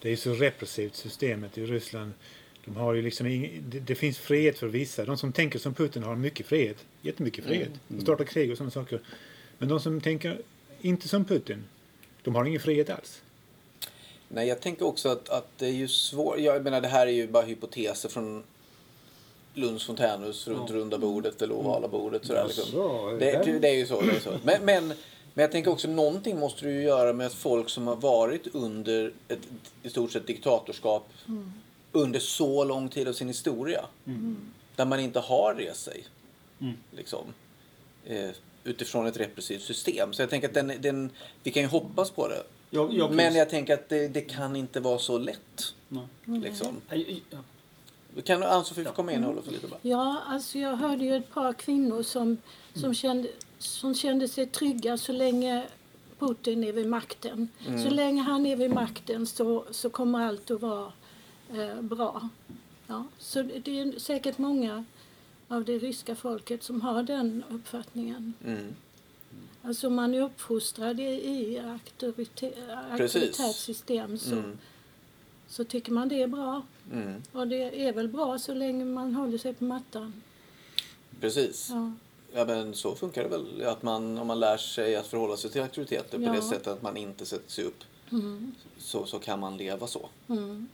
det 0.00 0.12
är 0.12 0.16
så 0.16 0.32
repressivt 0.32 0.94
systemet 0.94 1.58
i 1.58 1.66
Ryssland. 1.66 2.12
De 2.64 2.76
har 2.76 2.94
ju 2.94 3.02
liksom 3.02 3.26
ing, 3.26 3.62
det, 3.68 3.80
det 3.80 3.94
finns 3.94 4.18
frihet 4.18 4.58
för 4.58 4.66
vissa. 4.66 5.04
De 5.04 5.16
som 5.16 5.32
tänker 5.32 5.58
som 5.58 5.74
Putin 5.74 6.02
har 6.02 6.16
mycket 6.16 6.46
frihet. 6.46 6.84
Jättemycket 7.02 7.44
frihet. 7.44 7.70
De 7.88 8.00
startar 8.00 8.24
krig 8.24 8.50
och 8.50 8.56
sådana 8.56 8.70
saker. 8.70 9.00
Men 9.58 9.68
de 9.68 9.80
som 9.80 10.00
tänker 10.00 10.42
inte 10.80 11.08
som 11.08 11.24
Putin, 11.24 11.64
de 12.22 12.34
har 12.34 12.44
ingen 12.44 12.60
frihet 12.60 12.90
alls. 12.90 13.23
Nej, 14.28 14.48
jag 14.48 14.60
tänker 14.60 14.86
också 14.86 15.08
att, 15.08 15.28
att 15.28 15.48
det 15.58 15.66
är 15.66 15.72
ju 15.72 15.88
svårt. 15.88 16.38
Jag 16.38 16.64
menar, 16.64 16.80
det 16.80 16.88
här 16.88 17.06
är 17.06 17.10
ju 17.10 17.28
bara 17.28 17.44
hypoteser 17.44 18.08
från 18.08 18.42
Lunds 19.54 19.84
fontänhus 19.86 20.48
runt 20.48 20.70
runda 20.70 20.98
bordet 20.98 21.42
eller 21.42 21.54
ovala 21.54 21.88
bordet. 21.88 22.26
Sådär, 22.26 22.44
liksom. 22.46 22.64
Så, 22.64 23.16
det, 23.20 23.58
det 23.60 23.68
är 23.68 23.74
ju 23.74 23.86
så. 23.86 24.00
Det 24.00 24.16
är 24.16 24.20
så. 24.20 24.30
Men, 24.44 24.64
men, 24.64 24.88
men 25.34 25.42
jag 25.42 25.52
tänker 25.52 25.70
också 25.70 25.88
någonting 25.88 26.38
måste 26.38 26.64
du 26.64 26.72
ju 26.72 26.82
göra 26.82 27.12
med 27.12 27.26
att 27.26 27.34
folk 27.34 27.68
som 27.70 27.86
har 27.86 27.96
varit 27.96 28.54
under 28.54 29.12
ett 29.28 29.38
i 29.82 29.90
stort 29.90 30.12
sett 30.12 30.26
diktatorskap 30.26 31.08
under 31.92 32.20
så 32.20 32.64
lång 32.64 32.88
tid 32.88 33.08
av 33.08 33.12
sin 33.12 33.28
historia. 33.28 33.84
Där 34.76 34.84
man 34.84 35.00
inte 35.00 35.20
har 35.20 35.54
rest 35.54 35.84
sig. 35.84 36.04
Liksom. 36.90 37.24
Eh, 38.06 38.30
utifrån 38.64 39.06
ett 39.06 39.16
repressivt 39.16 39.62
system. 39.62 40.12
Så 40.12 40.22
jag 40.22 40.30
tänker 40.30 40.48
att 40.48 40.54
den, 40.54 40.72
den, 40.80 41.10
vi 41.42 41.50
kan 41.50 41.62
ju 41.62 41.68
hoppas 41.68 42.10
på 42.10 42.28
det. 42.28 42.42
Jag, 42.74 42.92
jag 42.92 43.14
Men 43.14 43.34
jag 43.34 43.50
tänker 43.50 43.74
att 43.74 43.88
det, 43.88 44.08
det 44.08 44.20
kan 44.20 44.56
inte 44.56 44.80
vara 44.80 44.98
så 44.98 45.18
lätt. 45.18 45.74
Nej. 45.88 46.06
Liksom. 46.24 46.80
Nej. 46.88 47.22
Kan 48.24 48.42
Ann-Sofie 48.42 48.84
få 48.84 48.92
komma 48.92 49.12
in 49.12 49.24
och 49.24 49.30
hålla 49.30 49.42
för 49.42 49.52
lite 49.52 49.66
bara? 49.66 49.78
Ja, 49.82 50.22
alltså 50.26 50.58
jag 50.58 50.76
hörde 50.76 51.04
ju 51.04 51.16
ett 51.16 51.34
par 51.34 51.52
kvinnor 51.52 52.02
som, 52.02 52.36
som, 52.74 52.94
kände, 52.94 53.28
som 53.58 53.94
kände 53.94 54.28
sig 54.28 54.46
trygga 54.46 54.96
så 54.96 55.12
länge 55.12 55.66
Putin 56.18 56.64
är 56.64 56.72
vid 56.72 56.86
makten. 56.86 57.48
Så 57.82 57.90
länge 57.90 58.22
han 58.22 58.46
är 58.46 58.56
vid 58.56 58.70
makten 58.70 59.26
så, 59.26 59.64
så 59.70 59.90
kommer 59.90 60.26
allt 60.26 60.50
att 60.50 60.60
vara 60.60 60.92
eh, 61.54 61.80
bra. 61.80 62.28
Ja, 62.86 63.04
så 63.18 63.42
det 63.42 63.58
det 63.58 63.80
är 63.80 63.98
säkert 63.98 64.38
många 64.38 64.84
av 65.48 65.64
det 65.64 65.78
ryska 65.78 66.14
folket 66.14 66.62
som 66.62 66.80
har 66.80 67.02
den 67.02 67.44
uppfattningen. 67.50 68.34
Mm. 68.44 68.74
Alltså 69.64 69.90
man 69.90 70.14
är 70.14 70.20
uppfostrad 70.22 71.00
i, 71.00 71.60
auktoritärt 72.90 73.54
system 73.56 74.18
så, 74.18 74.32
Mm. 74.34 74.58
så 75.48 75.64
tycker 75.64 75.92
man 75.92 76.08
det 76.08 76.22
är 76.22 76.26
bra. 76.26 76.62
Mm. 76.92 77.22
Och 77.32 77.48
det 77.48 77.86
är 77.88 77.92
väl 77.92 78.08
bra 78.08 78.38
så 78.38 78.54
länge 78.54 78.84
man 78.84 79.14
håller 79.14 79.38
sig 79.38 79.54
på 79.54 79.64
mattan. 79.64 80.22
Precis. 81.20 81.68
Ja. 81.70 81.92
Ja, 82.34 82.44
men 82.44 82.74
så 82.74 82.94
funkar 82.94 83.22
det 83.22 83.28
väl. 83.28 83.62
Att 83.66 83.82
man, 83.82 84.18
om 84.18 84.26
man 84.26 84.40
lär 84.40 84.56
sig 84.56 84.96
att 84.96 85.06
förhålla 85.06 85.36
sig 85.36 85.50
till 85.50 85.62
auktoriteter 85.62 86.18
på 86.18 86.24
Ja. 86.24 86.32
det 86.32 86.42
sättet 86.42 86.66
att 86.66 86.82
man 86.82 86.96
inte 86.96 87.26
sätter 87.26 87.50
sig 87.52 87.64
upp 87.64 87.84
Mm. 88.12 88.54
så, 88.78 89.06
så 89.06 89.18
kan 89.18 89.40
man 89.40 89.56
leva 89.56 89.86
så. 89.86 90.08
Mm. 90.28 90.68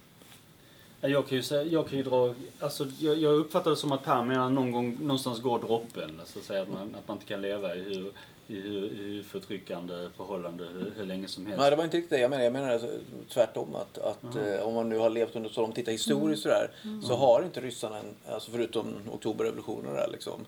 Ja, 1.00 1.09
Jag 1.09 1.29
kan 1.29 1.37
ju, 1.37 1.42
säga, 1.42 1.62
jag 1.64 1.88
kan 1.88 1.98
ju 1.98 2.05
dra, 2.05 2.35
alltså, 2.61 2.87
jag, 2.98 3.18
jag 3.18 3.35
uppfattar 3.37 3.70
det 3.70 3.76
som 3.76 3.92
att 3.92 4.05
Per 4.05 4.24
menar 4.24 4.50
någon 4.50 4.72
gång, 4.72 4.98
någonstans 5.00 5.40
går 5.40 5.59
droppen. 5.59 6.20
Alltså, 6.20 6.38
att, 6.38 6.44
säga 6.44 6.62
att, 6.62 6.68
man, 6.72 6.94
att 6.94 7.09
man 7.09 7.16
inte 7.16 7.26
kan 7.26 7.42
leva 7.42 7.76
i 7.76 7.81
hur, 7.83 8.12
i 8.57 9.25
förtryckande 9.29 10.09
förhållande 10.17 10.65
hur, 10.65 10.93
hur 10.97 11.05
länge 11.07 11.29
som 11.29 11.47
helst. 11.47 11.59
Nej, 11.61 11.71
det 11.71 11.77
var 11.77 11.85
inte 11.85 11.97
riktigt 11.97 12.11
det 12.11 12.19
jag 12.21 12.31
menade. 12.31 12.45
Jag 12.45 12.53
menar 12.53 12.73
alltså, 12.73 12.89
tvärtom. 13.29 13.75
Att, 13.75 13.99
att 13.99 14.37
eh, 14.37 14.67
om 14.67 14.75
man 14.75 14.89
nu 14.89 14.99
har 14.99 15.11
levt 15.11 15.37
under 15.37 15.51
så 15.51 15.61
lång 15.61 15.73
tid 15.73 15.89
historiskt 15.89 16.43
sådär, 16.43 16.71
så 17.09 17.15
har 17.15 17.43
inte 17.43 17.61
ryssarna, 17.61 17.99
en, 17.99 18.33
alltså 18.35 18.51
förutom 18.51 18.95
oktoberrevolutionen 19.13 19.95
där 19.95 20.09
liksom, 20.13 20.41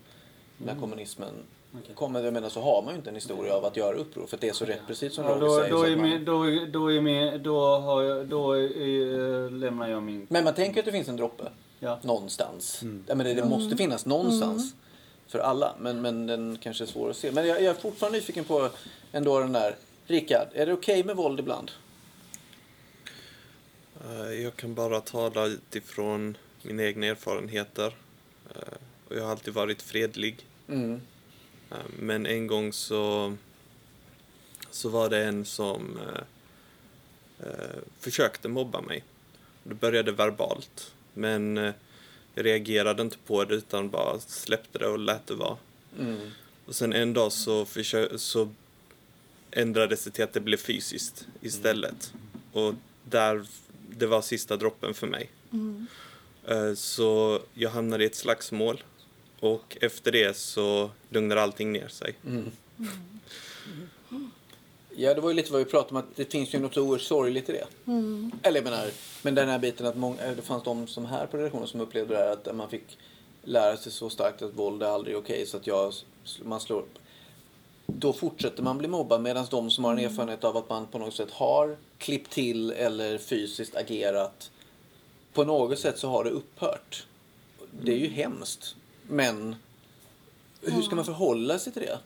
när 0.58 0.74
kommunismen 0.74 1.34
Okej. 1.82 1.94
kommer, 1.94 2.24
jag 2.24 2.32
menar 2.34 2.48
så 2.48 2.60
har 2.60 2.82
man 2.82 2.92
ju 2.94 2.98
inte 2.98 3.10
en 3.10 3.14
historia 3.16 3.54
av 3.54 3.64
att 3.64 3.76
göra 3.76 3.94
uppror 3.96 4.26
för 4.26 4.36
att 4.36 4.40
det 4.40 4.48
är 4.48 4.52
så 4.52 4.64
repressivt 4.64 5.12
som 5.14 5.24
Ja, 5.24 5.30
Roger 5.30 5.40
då, 5.46 5.58
säger. 5.58 5.70
då, 5.70 5.78
så 5.78 5.84
är 5.86 5.96
man- 5.96 6.08
min, 6.10 6.24
då, 6.24 6.44
då 6.80 6.92
är 6.92 7.00
min, 7.00 7.42
då 7.42 7.60
har 7.76 8.02
jag, 8.02 8.26
då 8.26 8.52
är, 8.58 9.50
lämnar 9.50 9.88
jag 9.88 10.02
min... 10.02 10.26
Men 10.30 10.44
man 10.44 10.54
tänker 10.54 10.80
att 10.80 10.86
det 10.86 10.92
finns 10.92 11.08
en 11.08 11.16
droppe 11.16 11.44
Ja. 11.80 11.98
någonstans. 12.02 12.80
Ja, 13.06 13.14
men 13.14 13.26
det, 13.26 13.34
det 13.34 13.44
måste 13.44 13.76
finnas 13.76 14.06
någonstans 14.06 14.74
för 15.32 15.38
alla. 15.38 15.74
Men, 15.80 16.00
men 16.02 16.26
den 16.26 16.58
kanske 16.62 16.84
är 16.84 16.86
svår 16.86 17.10
att 17.10 17.16
se. 17.16 17.32
Men 17.32 17.46
jag, 17.46 17.62
jag 17.62 17.76
är 17.76 17.80
fortfarande 17.80 18.18
nyfiken 18.18 18.44
på 18.44 18.70
ändå 19.12 19.40
den 19.40 19.52
där. 19.52 19.76
Rickard, 20.06 20.48
är 20.54 20.66
det 20.66 20.72
okej 20.72 21.04
med 21.04 21.16
våld 21.16 21.40
ibland? 21.40 21.70
Eh, 24.04 24.32
Jag 24.42 24.56
kan 24.56 24.74
bara 24.74 25.00
tala 25.00 25.46
utifrån 25.46 26.36
mina 26.62 26.82
egna 26.82 27.06
erfarenheter. 27.06 27.94
Eh, 28.54 28.74
Och 29.08 29.16
jag 29.16 29.22
har 29.24 29.30
alltid 29.30 29.54
varit 29.54 29.82
fredlig. 29.82 30.46
Mm. 30.68 31.00
Eh, 31.70 31.76
Men 31.98 32.26
en 32.26 32.46
gång 32.46 32.72
så, 32.72 33.36
så 34.70 34.88
var 34.88 35.08
det 35.10 35.24
en 35.24 35.44
som 35.44 35.98
försökte 38.00 38.48
mobba 38.48 38.80
mig. 38.80 39.04
Det 39.62 39.74
började 39.74 40.12
verbalt. 40.12 40.92
Men 41.14 41.72
jag 42.34 42.44
reagerade 42.46 43.02
inte 43.02 43.16
på 43.26 43.44
det 43.44 43.54
utan 43.54 43.90
bara 43.90 44.18
släppte 44.20 44.78
det 44.78 44.86
och 44.86 44.98
lät 44.98 45.26
det 45.26 45.34
vara. 45.34 45.56
Mm. 45.98 46.30
Och 46.66 46.74
sen 46.74 46.92
en 46.92 47.12
dag 47.12 47.32
så, 47.32 47.66
så 48.16 48.48
ändrades 49.50 50.04
det 50.04 50.10
till 50.10 50.24
att 50.24 50.32
det 50.32 50.40
blev 50.40 50.56
fysiskt 50.56 51.26
istället. 51.40 52.14
Och 52.52 52.74
där, 53.04 53.46
det 53.90 54.06
var 54.06 54.22
sista 54.22 54.56
droppen 54.56 54.94
för 54.94 55.06
mig. 55.06 55.30
Eh, 56.48 56.74
Så 56.74 57.40
jag 57.54 57.70
hamnade 57.70 58.04
i 58.04 58.06
ett 58.06 58.14
slagsmål. 58.14 58.82
Och 59.40 59.76
efter 59.80 60.12
det 60.12 60.36
så 60.36 60.90
lugnade 61.10 61.42
allting 61.42 61.72
ner 61.72 61.88
sig. 61.88 62.14
Mm. 64.92 65.04
Ja, 65.04 65.14
det 65.14 65.20
var 65.20 65.30
ju 65.30 65.36
lite 65.36 65.52
vad 65.52 65.58
vi 65.58 65.64
pratade 65.64 65.90
om 65.90 65.96
att 65.96 66.16
det 66.16 66.32
finns 66.32 66.54
ju 66.54 66.58
något 66.58 66.76
oerhört 66.76 67.00
sorgligt 67.00 67.48
i 67.48 67.52
det. 67.52 67.66
Mm. 67.86 68.32
Eller 68.42 68.56
jag 68.56 68.64
menar, 68.64 68.86
men 69.22 69.34
den 69.34 69.48
här 69.48 69.58
biten 69.58 69.86
att 69.86 69.96
många, 69.96 70.16
det 70.36 70.42
fanns 70.42 70.64
de 70.64 70.86
som 70.86 71.06
här 71.06 71.26
på 71.26 71.36
redaktionen 71.36 71.66
som 71.66 71.80
upplevde 71.80 72.14
det 72.14 72.20
här 72.20 72.32
att 72.32 72.56
man 72.56 72.68
fick 72.68 72.98
lära 73.44 73.76
sig 73.76 73.92
så 73.92 74.10
starkt 74.10 74.42
att 74.42 74.54
våld 74.54 74.82
är 74.82 74.86
aldrig 74.86 75.16
okej 75.16 75.46
så 75.46 75.56
att 75.56 75.66
jag, 75.66 75.92
man 76.42 76.60
slår 76.60 76.84
då 77.86 78.12
fortsätter 78.12 78.62
man 78.62 78.78
bli 78.78 78.88
mobbad 78.88 79.22
medan 79.22 79.46
de 79.50 79.70
som 79.70 79.84
har 79.84 79.92
en 79.92 79.98
erfarenhet 79.98 80.44
av 80.44 80.56
att 80.56 80.68
man 80.68 80.86
på 80.86 80.98
något 80.98 81.14
sätt 81.14 81.30
har 81.30 81.76
klippt 81.98 82.32
till 82.32 82.70
eller 82.70 83.18
fysiskt 83.18 83.76
agerat 83.76 84.50
på 85.32 85.44
något 85.44 85.78
sätt 85.78 85.98
så 85.98 86.08
har 86.08 86.24
det 86.24 86.30
upphört. 86.30 87.06
det 87.70 87.92
är 87.92 87.98
ju 87.98 88.08
hemskt. 88.08 88.76
Men 89.08 89.56
hur 90.60 90.82
ska 90.82 90.96
man 90.96 91.04
förhålla 91.04 91.58
sig 91.58 91.72
till 91.72 91.82
det? 91.82 91.98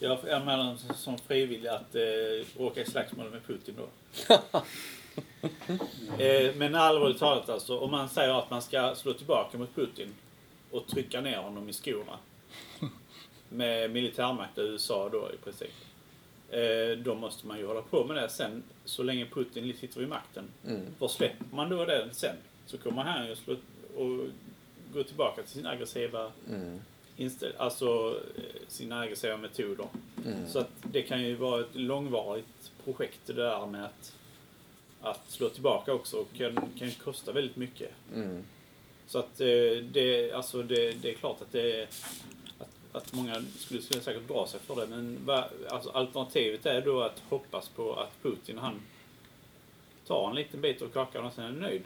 Jag, 0.00 0.18
jag 0.26 0.44
menar 0.46 0.76
som 0.94 1.18
frivillig 1.18 1.68
att 1.68 1.94
eh, 1.94 2.62
åka 2.62 2.80
i 2.80 2.84
slagsmål 2.84 3.30
med 3.30 3.46
Putin 3.46 3.76
då. 3.76 3.88
eh, 6.24 6.54
men 6.54 6.74
allvarligt 6.74 7.18
talat 7.18 7.48
alltså, 7.48 7.78
om 7.78 7.90
man 7.90 8.08
säger 8.08 8.38
att 8.38 8.50
man 8.50 8.62
ska 8.62 8.94
slå 8.94 9.12
tillbaka 9.12 9.58
mot 9.58 9.74
Putin 9.74 10.14
och 10.70 10.86
trycka 10.86 11.20
ner 11.20 11.38
honom 11.38 11.68
i 11.68 11.72
skorna 11.72 12.18
med 13.48 13.90
militärmakt 13.90 14.58
i 14.58 14.60
USA 14.60 15.08
då 15.08 15.30
i 15.34 15.36
princip. 15.36 15.74
Eh, 16.50 16.98
då 16.98 17.14
måste 17.14 17.46
man 17.46 17.58
ju 17.58 17.66
hålla 17.66 17.82
på 17.82 18.04
med 18.04 18.16
det 18.16 18.28
sen 18.28 18.62
så 18.84 19.02
länge 19.02 19.26
Putin 19.26 19.76
sitter 19.80 20.00
vid 20.00 20.08
makten. 20.08 20.44
Mm. 20.66 20.82
För 20.98 21.08
släpper 21.08 21.44
man 21.50 21.68
då 21.68 21.84
det 21.84 22.08
sen 22.12 22.36
så 22.66 22.78
kommer 22.78 23.02
han 23.02 23.28
ju 23.28 23.36
slå 23.36 23.56
och 23.96 24.26
gå 24.94 25.02
tillbaka 25.02 25.42
till 25.42 25.50
sin 25.50 25.66
aggressiva 25.66 26.32
Mm. 26.48 26.80
Inställ- 27.18 27.56
alltså 27.58 28.20
eh, 28.36 28.42
sina 28.68 29.00
aggressiva 29.00 29.36
metoder. 29.36 29.86
Mm. 30.26 30.48
Så 30.48 30.58
att 30.58 30.70
det 30.82 31.02
kan 31.02 31.22
ju 31.22 31.34
vara 31.34 31.60
ett 31.60 31.74
långvarigt 31.74 32.72
projekt 32.84 33.20
det 33.26 33.32
där 33.32 33.66
med 33.66 33.84
att, 33.84 34.16
att 35.00 35.30
slå 35.30 35.48
tillbaka 35.48 35.92
också 35.92 36.16
och 36.16 36.28
kan, 36.36 36.58
kan 36.78 36.90
kosta 36.90 37.32
väldigt 37.32 37.56
mycket. 37.56 37.90
Mm. 38.14 38.44
Så 39.06 39.18
att 39.18 39.40
eh, 39.40 39.46
det, 39.92 40.32
alltså 40.32 40.62
det, 40.62 40.92
det 40.92 41.10
är 41.10 41.14
klart 41.14 41.42
att 41.42 41.52
det 41.52 41.80
är, 41.80 41.88
att, 42.58 42.68
att 42.92 43.12
många 43.12 43.42
skulle, 43.56 43.82
skulle 43.82 44.00
säkert 44.00 44.28
dra 44.28 44.46
sig 44.46 44.60
för 44.60 44.76
det 44.76 44.86
men 44.86 45.18
va, 45.24 45.48
alltså 45.68 45.90
alternativet 45.90 46.66
är 46.66 46.80
då 46.80 47.02
att 47.02 47.22
hoppas 47.28 47.68
på 47.68 47.94
att 47.94 48.22
Putin 48.22 48.58
han 48.58 48.80
tar 50.06 50.28
en 50.30 50.36
liten 50.36 50.60
bit 50.60 50.82
av 50.82 50.88
kakan 50.88 51.24
och 51.24 51.32
sen 51.32 51.44
är 51.44 51.50
nöjd. 51.60 51.84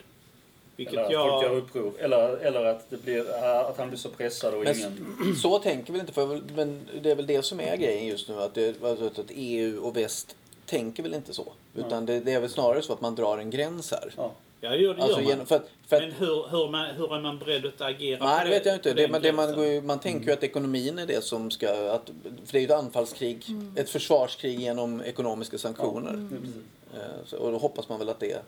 Vilket 0.75 0.93
Eller 0.93 1.03
att 1.03 1.11
folk 1.11 1.43
gör 1.43 1.43
jag... 1.43 1.57
uppror. 1.57 1.93
Eller, 1.99 2.37
eller 2.37 2.65
att, 2.65 2.89
det 2.89 3.03
blir, 3.03 3.43
att 3.43 3.77
han 3.77 3.89
blir 3.89 3.99
så 3.99 4.09
pressad 4.09 4.53
och 4.53 4.63
Men 4.63 4.77
ingen... 4.77 5.35
så 5.35 5.59
tänker 5.59 5.93
väl 5.93 6.01
inte, 6.01 6.13
för 6.13 6.41
men 6.55 6.89
det 7.01 7.11
är 7.11 7.15
väl 7.15 7.27
det 7.27 7.45
som 7.45 7.59
är 7.59 7.77
grejen 7.77 8.07
just 8.07 8.29
nu. 8.29 8.35
Att, 8.39 8.53
det, 8.53 8.83
alltså 8.83 9.05
att 9.05 9.29
EU 9.29 9.83
och 9.83 9.97
väst 9.97 10.35
tänker 10.65 11.03
väl 11.03 11.13
inte 11.13 11.33
så. 11.33 11.45
Utan 11.75 12.05
det, 12.05 12.19
det 12.19 12.33
är 12.33 12.39
väl 12.39 12.49
snarare 12.49 12.81
så 12.81 12.93
att 12.93 13.01
man 13.01 13.15
drar 13.15 13.37
en 13.37 13.49
gräns 13.49 13.91
här. 13.91 14.13
Ja. 14.17 14.31
Ja, 14.63 14.69
det 14.69 14.77
gör, 14.77 14.93
det 14.93 15.03
Alltså 15.03 15.21
gör 15.21 15.37
man. 15.37 15.45
för 15.45 15.55
att, 15.55 15.69
för 15.87 15.95
att, 15.95 16.01
Men 16.01 16.11
hur, 16.11 16.49
hur, 16.49 16.69
man, 16.69 16.85
hur 16.95 17.15
är 17.15 17.21
man 17.21 17.39
beredd 17.39 17.65
att 17.65 17.81
agera 17.81 18.25
nej, 18.25 18.45
det 18.45 18.49
vet 18.49 18.65
jag 18.65 18.75
inte. 18.75 18.93
Det, 18.93 19.07
man, 19.07 19.21
det 19.21 19.31
man, 19.31 19.85
man 19.85 19.99
tänker 19.99 20.27
ju 20.27 20.33
att 20.33 20.43
ekonomin 20.43 20.99
är 20.99 21.05
det 21.05 21.23
som 21.23 21.51
ska... 21.51 21.91
Att, 21.91 22.09
för 22.45 22.51
det 22.51 22.57
är 22.57 22.59
ju 22.59 22.65
ett 22.65 22.71
anfallskrig, 22.71 23.45
ett 23.75 23.89
försvarskrig 23.89 24.59
genom 24.59 25.01
ekonomiska 25.01 25.57
sanktioner. 25.57 26.27
Eh, 26.93 26.99
så, 27.25 27.37
och 27.37 27.51
då 27.51 27.57
hoppas 27.57 27.89
man 27.89 27.99
väl 27.99 28.09
att 28.09 28.19
det... 28.19 28.41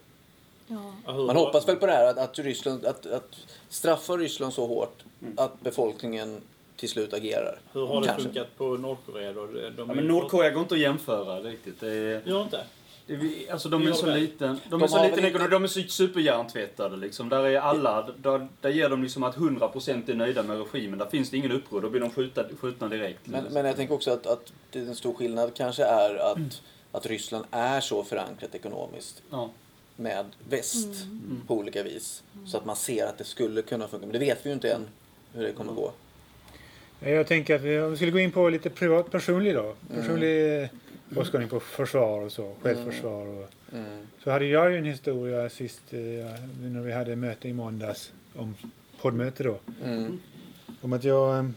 Hur- 0.68 1.26
Man 1.28 1.36
hoppas 1.36 1.68
väl 1.68 1.76
på 1.76 1.86
det 1.86 1.92
här 1.92 2.06
att, 2.10 2.18
att, 2.18 2.40
Ryssland, 2.40 2.86
att, 2.86 3.06
att 3.06 3.30
straffa 3.70 4.14
Ryssland 4.14 4.54
så 4.54 4.66
hårt 4.68 5.04
att 5.38 5.62
befolkningen 5.62 6.42
till 6.76 6.90
slut 6.90 7.14
agerar. 7.14 7.60
Hur 7.74 7.86
har 7.88 8.02
det 8.02 8.08
Kanske. 8.08 8.24
funkat 8.24 8.58
på 8.58 8.64
Nordkorea 8.66 9.34
då? 9.34 9.46
De, 9.46 9.74
Ja, 9.78 9.86
men 9.86 10.08
Nordkorea 10.08 10.50
går 10.50 10.62
inte 10.62 10.76
att 10.76 10.82
jämföra 10.82 11.40
riktigt. 11.40 11.80
Det 11.80 11.88
är, 11.92 12.22
Gör 12.26 12.42
inte? 12.44 12.64
det 13.08 13.14
är, 13.14 13.52
alltså 13.52 13.70
de 13.70 13.88
är 13.88 13.92
så 13.94 14.06
liten, 14.06 14.60
de 14.64 14.70
De 14.70 14.84
är 14.84 14.88
så 14.88 15.04
liten 15.04 15.10
inte- 15.20 15.28
ekonomi, 15.28 15.50
de 15.52 15.64
är 15.64 15.68
så 15.68 15.82
superhjärntvättade 15.82 16.98
liksom. 16.98 17.30
Där 17.30 17.44
är 17.44 17.60
alla, 17.60 18.10
där, 18.18 18.48
där 18.62 18.70
ger 18.70 18.90
de 18.90 19.04
liksom 19.04 19.24
att 19.24 19.36
100% 19.36 20.10
är 20.12 20.16
nöjda 20.16 20.44
med 20.44 20.58
regimen. 20.74 21.00
Där 21.00 21.06
finns 21.06 21.30
det 21.30 21.38
ingen 21.38 21.52
uppror, 21.52 21.82
då 21.82 21.90
blir 21.90 22.02
de 22.02 22.12
skjuta, 22.12 22.44
skjutna 22.62 22.88
direkt. 22.88 23.20
Men, 23.28 23.44
men 23.52 23.66
jag 23.66 23.76
tänker 23.76 23.94
också 23.96 24.12
att, 24.12 24.28
att 24.28 24.54
det 24.72 24.80
är 24.80 24.84
en 24.84 24.96
stor 24.96 25.14
skillnad 25.14 25.54
kanske 25.56 25.84
är 25.84 26.16
att, 26.32 26.62
att 26.92 27.06
Ryssland 27.06 27.46
är 27.52 27.82
så 27.82 28.04
förankrat 28.04 28.56
ekonomiskt 28.56 29.22
Ja. 29.32 29.50
Med 29.96 30.26
väst 30.50 31.08
på 31.48 31.58
olika 31.58 31.84
vis. 31.84 32.24
Så 32.46 32.58
att 32.58 32.66
man 32.66 32.76
ser 32.76 33.06
att 33.06 33.18
det 33.18 33.24
skulle 33.24 33.62
kunna 33.62 33.88
funka. 33.88 34.06
Men 34.06 34.14
det 34.14 34.20
vet 34.20 34.46
vi 34.46 34.50
ju 34.50 34.54
inte 34.54 34.72
än 34.72 34.88
hur 35.34 35.44
det 35.44 35.52
kommer 35.52 35.74
gå. 35.74 35.92
Jag 37.00 37.28
tänker 37.28 37.56
att 37.56 37.62
vi, 37.62 37.80
om 37.80 37.92
vi 37.92 37.98
skulle 37.98 38.12
gå 38.12 38.20
in 38.20 38.32
på 38.32 38.50
lite 38.50 38.70
privat 38.70 39.12
personlig 39.12 39.56
då. 39.56 39.76
Personlig 39.96 40.58
mm. 40.58 40.70
åskådning 41.16 41.50
på 41.50 41.60
försvar 41.60 42.22
och 42.22 42.32
så. 42.32 42.56
Självförsvar 42.62 43.28
och 43.28 43.50
Mm. 43.74 44.08
Så 44.24 44.32
hade 44.32 44.46
jag 44.46 44.72
ju 44.72 44.78
en 44.78 44.86
historia 44.86 45.50
sist 45.50 45.82
eh, 45.94 46.00
när 46.62 46.82
vi 46.82 46.92
hade 46.92 47.16
möte 47.16 47.50
i 47.50 47.54
måndags 47.54 48.12
om 48.36 48.56
poddmöte 49.02 49.44
då. 49.44 49.60
Mm. 49.84 50.20
Om 50.82 50.94
att 50.94 51.04
jag, 51.04 51.38
eh, 51.38 51.50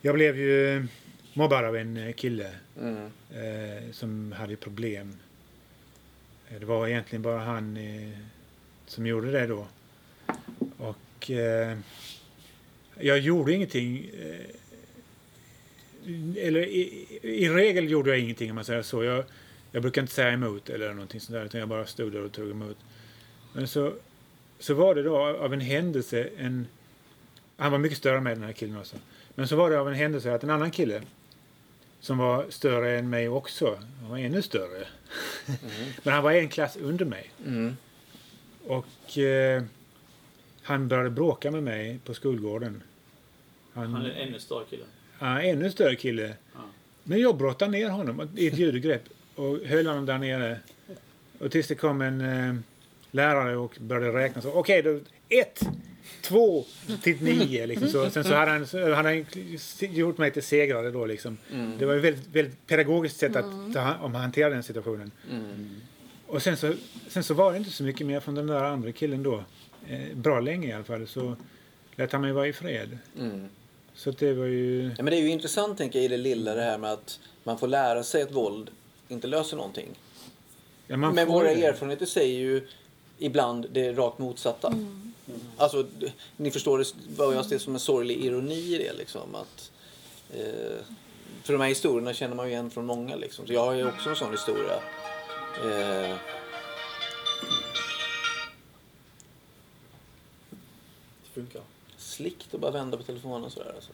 jag 0.00 0.14
blev 0.14 0.38
ju 0.38 0.86
mobbad 1.32 1.64
av 1.64 1.76
en 1.76 1.96
eh, 1.96 2.12
kille 2.12 2.50
Mm. 2.80 3.06
eh, 3.30 3.92
som 3.92 4.32
hade 4.32 4.56
problem. 4.56 5.16
Eh, 6.54 6.60
Det 6.60 6.66
var 6.66 6.88
egentligen 6.88 7.22
bara 7.22 7.38
han 7.38 7.76
eh, 7.76 8.18
som 8.86 9.06
gjorde 9.06 9.30
det 9.32 9.46
då. 9.46 9.66
Och 10.78 11.30
eh, 11.30 11.78
jag 12.98 13.18
gjorde 13.18 13.52
ingenting. 13.52 14.10
Eh, 14.20 14.46
eller 16.36 16.60
i, 16.66 17.06
i 17.22 17.48
regel 17.48 17.90
gjorde 17.90 18.10
jag 18.10 18.18
ingenting 18.18 18.50
om 18.50 18.54
man 18.54 18.64
säger 18.64 18.82
så. 18.82 19.04
Jag, 19.04 19.24
jag 19.72 19.82
brukar 19.82 20.00
inte 20.02 20.14
säga 20.14 20.30
emot 20.32 20.70
eller 20.70 20.92
någonting 20.92 21.20
sånt 21.20 21.34
där 21.34 21.44
utan 21.44 21.60
jag 21.60 21.68
bara 21.68 21.86
stod 21.86 22.12
där 22.12 22.24
och 22.24 22.32
tog 22.32 22.50
emot. 22.50 22.76
Men 23.52 23.68
så, 23.68 23.94
så 24.58 24.74
var 24.74 24.94
det 24.94 25.02
då 25.02 25.16
av 25.18 25.52
en 25.52 25.60
händelse 25.60 26.28
en... 26.38 26.66
Han 27.56 27.72
var 27.72 27.78
mycket 27.78 27.98
större 27.98 28.20
med 28.20 28.36
den 28.36 28.44
här 28.44 28.52
killen 28.52 28.78
också. 28.78 28.96
Men 29.34 29.48
så 29.48 29.56
var 29.56 29.70
det 29.70 29.80
av 29.80 29.88
en 29.88 29.94
händelse 29.94 30.34
att 30.34 30.42
en 30.42 30.50
annan 30.50 30.70
kille 30.70 31.02
som 32.04 32.18
var 32.18 32.46
större 32.48 32.98
än 32.98 33.10
mig 33.10 33.28
också, 33.28 33.78
han 34.00 34.10
var 34.10 34.18
ännu 34.18 34.42
större. 34.42 34.86
Men 36.02 36.14
han 36.14 36.22
var 36.22 36.32
en 36.32 36.48
klass 36.48 36.76
under 36.76 37.04
mig. 37.04 37.30
Mm. 37.46 37.76
Och 38.66 39.18
eh, 39.18 39.62
han 40.62 40.88
började 40.88 41.10
bråka 41.10 41.50
med 41.50 41.62
mig 41.62 41.98
på 42.04 42.14
skolgården. 42.14 42.82
Han, 43.72 43.92
Han 43.92 44.06
är 44.06 44.10
en 44.10 44.28
ännu 44.28 44.40
större 44.40 44.64
kille. 44.70 44.84
Ja, 45.18 45.42
ännu 45.42 45.70
större 45.70 45.96
kille. 45.96 46.34
Ja. 46.54 46.60
Men 47.02 47.20
jag 47.20 47.36
brottade 47.36 47.70
ner 47.70 47.88
honom 47.88 48.28
i 48.36 48.46
ett 48.46 48.58
ljudgrepp 48.58 49.02
och 49.34 49.58
höll 49.58 49.86
honom 49.86 50.06
där 50.06 50.18
nere. 50.18 50.58
Och 51.38 51.50
tills 51.50 51.68
det 51.68 51.74
kom 51.74 52.00
en 52.00 52.20
eh, 52.20 52.54
lärare 53.10 53.56
och 53.56 53.76
började 53.80 54.18
räkna. 54.18 54.42
så 54.42 54.52
Okej, 54.52 54.82
då 54.82 55.00
ett, 55.28 55.60
två 56.20 56.64
till 57.02 57.22
nio. 57.22 57.66
Liksom. 57.66 57.88
Så, 57.88 58.10
sen 58.10 58.24
så 58.24 58.34
hade 58.34 58.50
han, 58.50 58.66
så 58.66 58.92
hade 58.94 59.08
han 59.08 59.26
gjort 59.80 60.18
mig 60.18 60.30
till 60.30 60.42
segrare 60.42 60.90
då. 60.90 61.06
Liksom. 61.06 61.38
Mm. 61.52 61.78
Det 61.78 61.86
var 61.86 61.94
ett 61.96 62.04
väldigt, 62.04 62.26
väldigt 62.32 62.66
pedagogiskt 62.66 63.18
sätt 63.18 63.36
att 63.36 63.72
ta, 63.74 63.80
hand- 63.80 64.04
om 64.04 64.14
hantera 64.14 64.50
den 64.50 64.62
situationen. 64.62 65.10
Mm. 65.30 65.80
Och 66.26 66.42
sen 66.42 66.56
så, 66.56 66.74
sen 67.08 67.24
så 67.24 67.34
var 67.34 67.52
det 67.52 67.58
inte 67.58 67.70
så 67.70 67.82
mycket 67.84 68.06
mer 68.06 68.20
från 68.20 68.34
den 68.34 68.46
där 68.46 68.64
andra 68.64 68.92
killen 68.92 69.22
då. 69.22 69.44
Eh, 69.88 70.16
bra 70.16 70.40
länge 70.40 70.68
i 70.68 70.72
alla 70.72 70.84
fall. 70.84 71.06
Så 71.06 71.36
lät 71.96 72.12
han 72.12 72.20
mig 72.20 72.32
vara 72.32 72.48
i 72.48 72.52
fred. 72.52 72.98
Mm. 73.18 73.48
Så 73.94 74.10
det 74.10 74.32
var 74.32 74.46
ju... 74.46 74.82
Ja, 74.96 75.02
men 75.02 75.06
det 75.06 75.16
är 75.16 75.20
ju 75.22 75.28
intressant 75.30 75.78
tänker 75.78 75.98
jag 75.98 76.04
i 76.04 76.08
det 76.08 76.16
lilla 76.16 76.54
det 76.54 76.62
här 76.62 76.78
med 76.78 76.92
att 76.92 77.20
man 77.44 77.58
får 77.58 77.68
lära 77.68 78.02
sig 78.02 78.22
att 78.22 78.32
våld 78.32 78.70
inte 79.08 79.26
löser 79.26 79.56
någonting. 79.56 79.88
Ja, 80.86 80.96
Men 80.96 81.28
våra 81.28 81.54
det. 81.54 81.64
erfarenheter 81.66 82.06
säger 82.06 82.38
ju 82.38 82.66
ibland 83.18 83.66
det 83.72 83.92
rakt 83.92 84.18
motsatta. 84.18 84.74
Alltså, 85.56 85.82
d- 85.82 86.12
ni 86.36 86.50
förstår 86.50 86.78
det, 86.78 86.94
vad 87.16 87.34
jag 87.36 87.46
ser 87.46 87.58
som 87.58 87.74
en 87.74 87.80
sorglig 87.80 88.24
ironi 88.24 88.74
i 88.74 88.78
det 88.78 88.92
liksom. 88.92 89.34
Att, 89.34 89.70
eh, 90.34 90.84
för 91.42 91.52
de 91.52 91.60
här 91.62 91.68
historierna 91.68 92.14
känner 92.14 92.36
man 92.36 92.46
ju 92.46 92.52
igen 92.52 92.70
från 92.70 92.86
många 92.86 93.16
liksom. 93.16 93.46
Så 93.46 93.52
jag 93.52 93.64
har 93.64 93.72
ju 93.74 93.88
också 93.88 94.10
en 94.10 94.16
sån 94.16 94.30
historia. 94.30 94.74
Eh, 95.64 96.16
Det 101.22 101.40
funkar. 101.40 101.62
slickt 101.96 102.54
att 102.54 102.60
bara 102.60 102.70
vända 102.70 102.96
på 102.96 103.02
telefonen 103.02 103.50
sådär 103.50 103.72
alltså. 103.74 103.90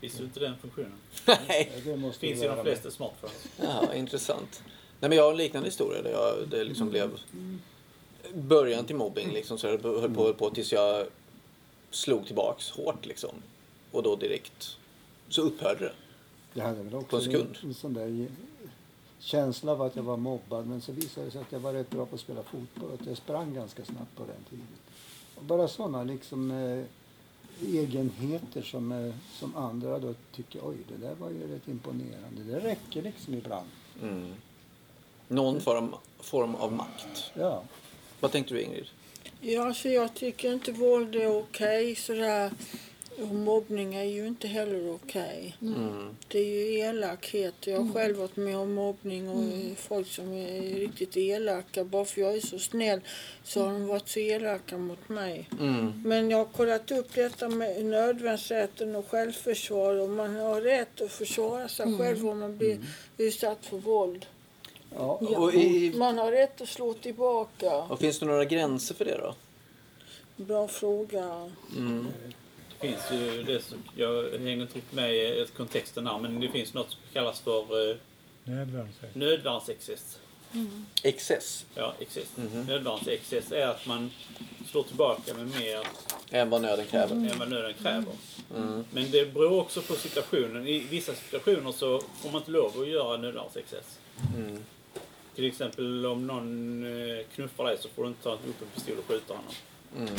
Visste 0.00 0.18
du 0.18 0.24
inte 0.24 0.40
den 0.40 0.56
funktionen? 0.60 0.92
Nej, 1.48 1.72
Det 1.84 1.96
måste 1.96 2.20
Finns 2.20 2.42
i 2.42 2.46
de 2.46 2.62
flesta 2.62 2.90
smartphones. 2.90 3.46
ja, 3.62 3.94
intressant. 3.94 4.62
Nej 5.00 5.08
men 5.08 5.18
jag 5.18 5.24
har 5.24 5.30
en 5.30 5.36
liknande 5.36 5.68
historia 5.68 6.02
där 6.02 6.10
jag, 6.10 6.48
det 6.48 6.64
liksom 6.64 6.90
blev 6.90 7.10
början 8.34 8.84
till 8.84 8.96
mobbing 8.96 9.32
liksom. 9.32 9.58
Så 9.58 9.66
jag 9.66 9.72
höll 9.72 10.10
på, 10.14 10.22
höll 10.22 10.34
på 10.34 10.50
tills 10.50 10.72
jag 10.72 11.06
slog 11.90 12.26
tillbaks 12.26 12.70
hårt 12.70 13.06
liksom. 13.06 13.30
Och 13.92 14.02
då 14.02 14.16
direkt 14.16 14.76
så 15.28 15.42
upphörde 15.42 15.80
det. 15.84 15.92
Jag 16.54 16.64
hade 16.64 16.82
väl 16.82 16.90
På 16.90 16.98
också 16.98 17.16
en 17.16 17.22
sekund. 17.22 17.58
en, 17.62 17.68
en 17.68 17.74
sån 17.74 17.94
där 17.94 18.28
känsla 19.18 19.72
av 19.72 19.82
att 19.82 19.96
jag 19.96 20.02
var 20.02 20.16
mobbad 20.16 20.66
men 20.66 20.80
så 20.80 20.92
visade 20.92 21.26
det 21.26 21.30
sig 21.30 21.40
att 21.40 21.52
jag 21.52 21.60
var 21.60 21.72
rätt 21.72 21.90
bra 21.90 22.06
på 22.06 22.14
att 22.14 22.20
spela 22.20 22.42
fotboll 22.42 22.88
och 22.88 22.94
att 23.00 23.06
jag 23.06 23.16
sprang 23.16 23.54
ganska 23.54 23.84
snabbt 23.84 24.16
på 24.16 24.22
den 24.22 24.44
tiden. 24.50 24.66
Och 25.34 25.44
bara 25.44 25.68
sådana 25.68 26.04
liksom 26.04 26.50
eh, 26.50 26.84
egenheter 27.62 28.62
som, 28.62 28.92
eh, 28.92 29.14
som 29.32 29.56
andra 29.56 29.98
då 29.98 30.14
tycker 30.34 30.60
oj 30.62 30.76
det 30.88 31.06
där 31.06 31.14
var 31.14 31.30
ju 31.30 31.54
rätt 31.54 31.68
imponerande. 31.68 32.42
Det 32.46 32.60
räcker 32.60 33.02
liksom 33.02 33.34
ibland. 33.34 33.68
Mm. 34.02 34.34
Någon 35.28 35.60
form, 35.60 35.94
form 36.18 36.54
av 36.54 36.72
makt. 36.72 37.30
Ja. 37.34 37.62
Vad 38.26 38.32
tänkte 38.32 38.54
du 38.54 38.60
Ingrid? 38.60 38.86
Ja, 39.40 39.74
så 39.74 39.88
jag 39.88 40.14
tycker 40.14 40.52
inte 40.52 40.72
våld 40.72 41.14
är 41.16 41.38
okej 41.38 41.94
sådär. 41.94 42.50
Och 43.18 43.34
mobbning 43.34 43.94
är 43.94 44.04
ju 44.04 44.26
inte 44.26 44.48
heller 44.48 44.94
okej. 44.94 45.56
Mm. 45.62 46.16
Det 46.28 46.38
är 46.38 46.44
ju 46.44 46.78
elakhet. 46.78 47.54
Jag 47.66 47.80
har 47.80 47.92
själv 47.92 48.16
varit 48.16 48.36
med 48.36 48.56
om 48.56 48.74
mobbning 48.74 49.28
och 49.28 49.78
folk 49.78 50.06
som 50.08 50.32
är 50.32 50.60
riktigt 50.60 51.16
elaka. 51.16 51.84
Bara 51.84 52.04
för 52.04 52.20
jag 52.20 52.36
är 52.36 52.40
så 52.40 52.58
snäll 52.58 53.00
så 53.44 53.64
har 53.64 53.72
de 53.72 53.86
varit 53.86 54.08
så 54.08 54.20
elaka 54.20 54.78
mot 54.78 55.08
mig. 55.08 55.48
Mm. 55.60 56.02
Men 56.04 56.30
jag 56.30 56.38
har 56.38 56.44
kollat 56.44 56.90
upp 56.90 57.14
detta 57.14 57.48
med 57.48 57.84
nödvärnsrätten 57.84 58.96
och 58.96 59.08
självförsvar 59.08 59.94
och 59.94 60.10
man 60.10 60.36
har 60.36 60.60
rätt 60.60 61.00
att 61.00 61.12
försvara 61.12 61.68
sig 61.68 61.98
själv 61.98 62.28
om 62.28 62.38
man 62.38 62.56
blir 62.56 62.78
utsatt 63.18 63.66
för 63.66 63.76
våld. 63.76 64.26
Ja. 64.94 65.02
Och, 65.36 65.54
i, 65.54 65.94
Man 65.96 66.18
har 66.18 66.30
rätt 66.32 66.60
att 66.60 66.68
slå 66.68 66.94
tillbaka. 66.94 67.76
och 67.76 67.98
finns 68.00 68.18
det 68.18 68.26
några 68.26 68.44
gränser 68.44 68.94
för 68.94 69.04
det 69.04 69.16
då? 69.18 69.34
Bra 70.36 70.68
fråga. 70.68 71.50
Mm. 71.76 72.06
Det 72.80 72.86
finns 72.88 73.00
ju 73.12 73.42
det 73.42 73.64
som, 73.64 73.78
jag 73.96 74.22
hänger 74.38 74.62
inte 74.62 74.76
riktigt 74.76 74.92
med 74.92 75.14
i 75.14 75.46
kontexten 75.56 76.06
här, 76.06 76.18
men 76.18 76.40
det 76.40 76.48
finns 76.48 76.74
något 76.74 76.90
som 76.90 77.00
kallas 77.12 77.40
för 77.40 77.90
eh, 77.90 77.96
nödvärnsexcess. 79.14 80.18
Excess 81.02 81.66
Ja, 81.74 81.94
excess. 82.00 82.36
Mhm. 82.36 82.64
Nödvärnsexcess 82.66 83.52
är 83.52 83.66
att 83.66 83.86
man 83.86 84.10
slår 84.70 84.82
tillbaka 84.82 85.34
med 85.34 85.46
mer 85.46 85.86
än 86.30 86.50
vad 86.50 86.62
nöden 86.62 86.86
kräver. 86.86 87.14
än 87.14 87.38
vad 87.38 87.50
nöden 87.50 87.74
kräver. 87.82 88.12
Mm. 88.56 88.84
Men 88.90 89.10
det 89.10 89.34
beror 89.34 89.60
också 89.60 89.82
på 89.82 89.94
situationen. 89.94 90.66
I 90.68 90.78
vissa 90.78 91.14
situationer 91.14 91.72
så 91.72 92.00
får 92.00 92.30
man 92.30 92.40
inte 92.40 92.50
lov 92.50 92.80
att 92.80 92.88
göra 92.88 93.16
nödvärnsexcess. 93.16 93.98
Mm. 94.36 94.64
Till 95.36 95.44
exempel 95.46 96.06
om 96.06 96.26
någon 96.26 96.84
eh, 96.84 97.24
knuffar 97.34 97.64
dig 97.64 97.78
så 97.80 97.88
får 97.88 98.02
du 98.02 98.08
inte 98.08 98.22
ta 98.22 98.32
upp 98.32 98.40
en 98.62 98.68
pistol 98.74 98.98
och 98.98 99.04
skjuta 99.04 99.34
honom. 99.34 99.52
Mm. 99.98 100.14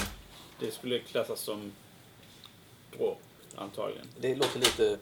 Det 0.59 0.72
skulle 0.72 0.99
klassas 0.99 1.39
som 1.41 1.72
dråp 2.97 3.22
antagligen. 3.55 4.05
Det 4.20 4.36
låter 4.36 4.59
lite 4.59 4.97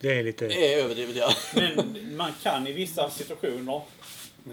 Det 0.00 0.18
är 0.18 0.22
lite... 0.22 0.46
eh, 0.46 0.84
överdrivet 0.84 1.16
ja. 1.16 1.30
Men 1.54 2.16
man 2.16 2.32
kan 2.42 2.66
i 2.66 2.72
vissa 2.72 3.10
situationer 3.10 3.80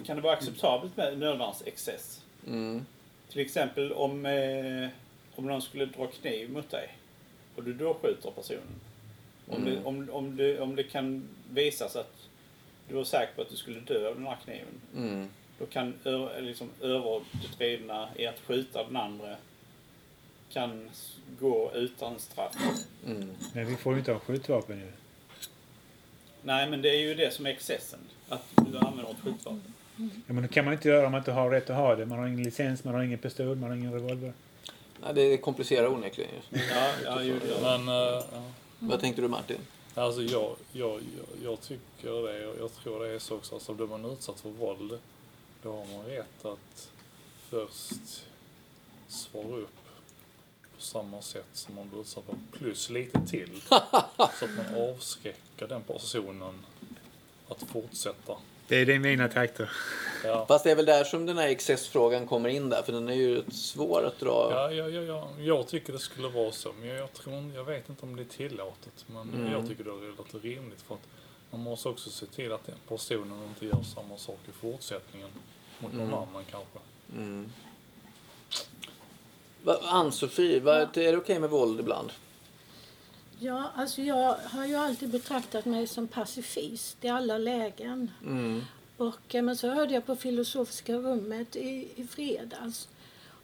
kan 0.06 0.16
det 0.16 0.22
vara 0.22 0.34
acceptabelt 0.34 0.98
med 0.98 1.18
nödvärnsexcess. 1.20 2.22
Mm. 2.48 2.86
Till 3.30 3.40
exempel 3.42 3.92
om, 3.94 4.26
eh, 4.26 4.90
om 5.36 5.46
någon 5.46 5.62
skulle 5.62 5.86
dra 5.86 6.08
kniv 6.08 6.52
mot 6.52 6.70
dig 6.70 6.98
och 7.56 7.64
du 7.64 7.74
då 7.74 7.94
skjuter 8.02 8.32
personen. 8.32 8.62
Om, 9.50 9.58
Mm. 9.62 9.66
det, 9.76 9.84
om, 9.84 10.10
om, 10.12 10.36
det, 10.38 10.60
om 10.60 10.76
det 10.76 10.84
kan 10.84 11.28
visas 11.54 11.96
att 11.96 12.14
du 12.88 12.96
var 12.96 13.04
säker 13.04 13.34
på 13.36 13.42
att 13.42 13.50
du 13.50 13.56
skulle 13.56 13.80
dö 13.80 14.10
av 14.10 14.16
den 14.16 14.26
här 14.26 14.38
kniven. 14.44 14.82
Mm. 14.96 15.30
Då 15.60 15.66
kan 15.66 15.94
liksom, 16.40 16.70
överdrivna 16.82 18.10
i 18.16 18.28
att 18.28 18.40
skjuta 18.40 18.84
den 18.84 18.96
andra 18.96 19.36
kan 20.50 20.90
gå 21.40 21.72
utan 21.74 22.20
straff. 22.20 22.56
Mm. 23.06 23.30
Men 23.54 23.66
vi 23.66 23.76
får 23.76 23.94
ju 23.94 24.00
inte 24.00 24.12
ha 24.12 24.20
skjutvapen 24.20 24.80
ju. 24.80 24.92
Nej, 26.42 26.70
men 26.70 26.82
det 26.82 26.90
är 26.90 27.00
ju 27.00 27.16
det 27.16 27.34
som 27.34 27.46
är 27.46 27.50
excessen. 27.50 28.00
Att 28.30 28.44
du 28.56 28.78
använder 28.78 29.12
ett 29.12 29.20
skjutvapen. 29.24 29.74
Ja, 29.98 30.34
men 30.34 30.42
det 30.42 30.48
kan 30.48 30.66
man 30.66 30.74
inte 30.74 30.88
göra 30.88 31.06
om 31.06 31.12
man 31.12 31.22
inte 31.22 31.32
har 31.32 31.50
rätt 31.50 31.70
att 31.70 31.76
ha 31.76 31.96
det. 31.96 32.06
Man 32.06 32.20
har 32.20 32.28
ingen 32.28 32.44
licens, 32.44 32.84
man 32.84 32.94
har 32.94 33.04
ingen 33.04 33.20
pistol, 33.20 33.56
man 33.56 33.70
har 33.70 33.78
ingen 33.78 33.94
revolver. 33.94 34.34
Nej, 35.02 35.14
det 35.14 35.38
komplicerar 35.38 35.88
onekligen. 35.88 36.32
Ja, 36.52 36.92
ja, 37.06 37.24
ju, 37.24 37.40
ja. 37.50 37.78
Men 37.78 37.88
eh, 37.88 38.24
ja. 38.32 38.44
Vad 38.80 39.00
tänkte 39.00 39.22
du 39.22 39.28
Martin? 39.28 39.58
Alltså 39.98 40.22
jag, 40.22 40.56
jag, 40.72 40.92
jag, 40.92 41.44
jag 41.44 41.62
tycker 41.62 42.12
det 42.28 42.48
och 42.48 42.60
jag 42.60 42.74
tror 42.74 43.00
det 43.00 43.10
är 43.10 43.20
så 43.20 43.36
också. 43.36 43.56
Alltså 43.56 43.74
blir 43.74 43.88
man 43.88 44.06
utsatt 44.06 44.40
för 44.40 44.50
våld 44.50 45.00
då 45.64 45.72
har 45.72 45.86
man 45.86 46.06
rätt 46.06 46.46
att 46.46 46.92
först 47.50 48.26
svara 49.08 49.58
upp 49.58 49.76
på 50.76 50.82
samma 50.82 51.22
sätt 51.22 51.48
som 51.54 51.76
man 51.76 51.90
blir 51.90 52.02
utsatt 52.02 52.24
för. 52.26 52.36
Plus 52.60 52.90
lite 52.90 53.28
till. 53.28 53.62
så 53.68 53.76
att 54.46 54.56
man 54.58 54.90
avskräcker 54.90 55.68
den 55.68 55.84
personen 55.84 56.66
att 57.48 57.64
fortsätta. 57.64 58.38
Det 58.68 58.76
är 58.76 58.86
din 58.86 59.02
mina 59.02 59.28
takter. 59.28 59.70
Ja. 60.24 60.46
Fast 60.48 60.64
det 60.64 60.72
är 60.72 60.76
väl 60.76 60.86
där 60.86 61.04
som 61.04 61.26
den 61.26 61.38
här 61.38 61.48
excessfrågan 61.48 62.28
kommer 62.28 62.50
in 62.50 62.70
där, 62.70 62.84
för 62.84 62.92
den 62.94 63.10
är 63.10 63.14
ju 63.14 63.44
svår 63.52 64.06
att 64.06 64.20
dra. 64.20 64.48
Ja, 64.52 64.72
ja, 64.72 64.90
ja, 64.90 65.02
ja, 65.02 65.28
jag 65.40 65.68
tycker 65.68 65.94
det 65.94 66.00
skulle 66.00 66.28
vara 66.28 66.52
så. 66.52 66.74
Men 66.80 66.88
jag, 66.90 67.14
tror, 67.14 67.52
jag 67.56 67.64
vet 67.64 67.90
inte 67.90 68.06
om 68.06 68.16
det 68.16 68.22
är 68.22 68.26
tillåtet. 68.26 69.06
Men 69.08 69.34
Mm. 69.34 69.52
jag 69.52 69.68
tycker 69.68 69.84
det 69.84 69.92
låter 70.18 70.40
rimligt. 70.40 70.82
För 70.82 70.96
att 70.96 71.02
man 71.52 71.60
måste 71.60 71.90
också 71.90 72.10
se 72.10 72.26
till 72.26 72.52
att 72.52 72.66
den 72.66 72.76
personen 72.88 73.44
inte 73.48 73.66
gör 73.66 73.84
samma 73.96 74.18
sak 74.18 74.40
i 74.50 74.52
fortsättningen. 74.52 75.30
Mot 75.80 75.94
någon 75.94 76.02
Mm. 76.02 76.14
annan 76.14 76.44
kanske. 76.52 76.80
Mm. 77.16 77.52
Ann-Sofie, 79.82 80.58
är 80.58 80.90
det 81.12 81.18
okej 81.18 81.40
med 81.40 81.50
våld 81.50 81.80
ibland? 81.80 82.12
Ja, 83.40 83.72
alltså 83.76 84.02
jag 84.02 84.34
har 84.34 84.66
ju 84.66 84.76
alltid 84.76 85.10
betraktat 85.10 85.66
mig 85.66 85.88
som 85.88 86.08
pacifist 86.08 87.06
i 87.06 87.08
alla 87.08 87.38
lägen. 87.38 88.12
Mm. 88.22 88.62
Och, 88.98 89.36
eh, 89.36 89.42
men 89.42 89.58
så 89.58 89.70
hörde 89.70 89.94
jag 89.94 90.06
på 90.06 90.16
Filosofiska 90.16 90.94
rummet 90.96 91.56
i, 91.56 91.90
i 91.96 92.08
fredags. 92.08 92.88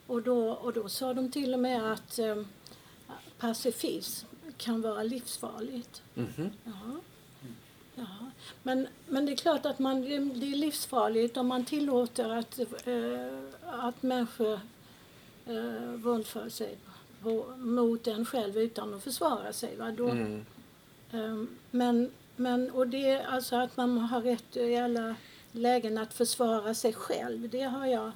Och 0.06 0.22
då, 0.22 0.50
och 0.50 0.72
då 0.72 0.88
sa 0.88 1.14
de 1.14 1.30
till 1.30 1.54
och 1.54 1.60
med 1.60 1.92
att 1.92 2.18
eh, 2.18 2.42
pacifism 3.38 4.26
kan 4.56 4.82
vara 4.82 5.02
livsfarligt. 5.02 6.02
Mhm. 6.14 6.50
Ja. 6.64 7.00
Ja. 7.94 8.30
Men, 8.62 8.86
men 9.08 9.26
det 9.26 9.32
är 9.32 9.36
klart 9.36 9.66
att 9.66 9.78
man, 9.78 10.02
det 10.02 10.14
är 10.14 10.56
livsfarligt 10.56 11.36
om 11.36 11.46
man 11.46 11.64
tillåter 11.64 12.28
att, 12.28 12.58
eh, 12.58 13.38
att 13.66 14.02
människor 14.02 14.60
eh, 15.46 15.92
våldför 15.94 16.48
sig 16.48 16.78
på, 17.24 17.44
mot 17.58 18.06
en 18.06 18.26
själv 18.26 18.58
utan 18.58 18.94
att 18.94 19.02
försvara 19.02 19.52
sig. 19.52 19.76
Va? 19.76 19.90
Då, 19.96 20.08
Mm. 20.08 20.44
Ehm, 21.12 21.48
Men, 21.70 22.10
men, 22.36 22.70
och 22.70 22.88
det 22.88 23.10
är 23.10 23.26
alltså 23.26 23.56
att 23.56 23.76
man 23.76 23.98
har 23.98 24.20
rätt 24.20 24.56
i 24.56 24.76
alla 24.76 25.14
lägen 25.52 25.98
att 25.98 26.14
försvara 26.14 26.74
sig 26.74 26.92
själv. 26.92 27.48
Det 27.48 27.62
har 27.62 27.86
jag, 27.86 28.12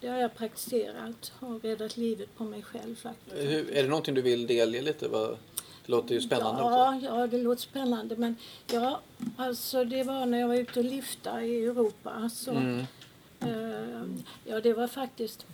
det 0.00 0.08
har 0.08 0.18
jag 0.18 0.34
praktiserat 0.34 1.32
och 1.40 1.62
räddat 1.64 1.96
livet 1.96 2.36
på 2.36 2.44
mig 2.44 2.62
själv 2.62 2.96
faktiskt. 2.96 3.36
Hur, 3.36 3.70
är 3.70 3.82
det 3.82 3.88
någonting 3.88 4.14
du 4.14 4.22
vill 4.22 4.46
delge 4.46 4.82
lite? 4.82 5.08
Vad- 5.08 5.36
Det 5.86 5.92
låter 5.92 6.14
ju 6.14 6.20
spännande 6.20 6.62
också. 6.62 6.74
Ja, 6.74 7.00
ja, 7.02 7.26
det 7.26 7.38
låter 7.38 7.62
spännande. 7.62 8.16
Men 8.16 8.36
ja, 8.72 9.00
alltså 9.36 9.84
det 9.84 10.02
var 10.02 10.26
när 10.26 10.38
jag 10.40 10.48
var 10.48 10.54
ute 10.54 10.78
och 10.78 10.84
lyfta 10.84 11.42
i 11.42 11.64
Europa. 11.64 12.30
Så, 12.32 12.50
Mm. 12.50 12.80
eh, 13.40 14.02
ja, 14.44 14.60
det 14.60 14.72
var 14.72 14.88
faktiskt 14.88 15.46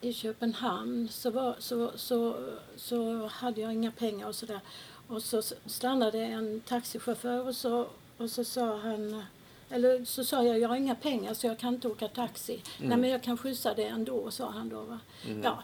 i 0.00 0.12
Köpenhamn 0.12 1.08
så, 1.08 1.30
var, 1.30 1.56
så, 1.58 1.90
så, 1.96 2.36
så 2.76 3.26
hade 3.26 3.60
jag 3.60 3.72
inga 3.72 3.90
pengar 3.90 4.26
och 4.28 4.34
sådär. 4.34 4.60
Och 5.08 5.22
så 5.22 5.42
stannade 5.66 6.18
en 6.18 6.60
taxichaufför 6.60 7.48
och 7.48 7.56
så, 7.56 7.86
och 8.16 8.30
så 8.30 8.44
sa 8.44 8.78
han 8.78 9.22
eller 9.70 10.04
så 10.04 10.24
sa 10.24 10.42
jag, 10.44 10.58
jag 10.58 10.68
har 10.68 10.76
inga 10.76 10.94
pengar 10.94 11.34
så 11.34 11.46
jag 11.46 11.58
kan 11.58 11.74
inte 11.74 11.88
åka 11.88 12.08
taxi. 12.08 12.62
Nej 12.78 12.98
men 12.98 13.10
jag 13.10 13.22
kan 13.22 13.36
skjutsa 13.36 13.74
dig 13.74 13.86
ändå, 13.86 14.30
sa 14.30 14.50
han 14.50 14.68
då. 14.68 14.80
Va? 14.80 14.98
Ja. 15.42 15.62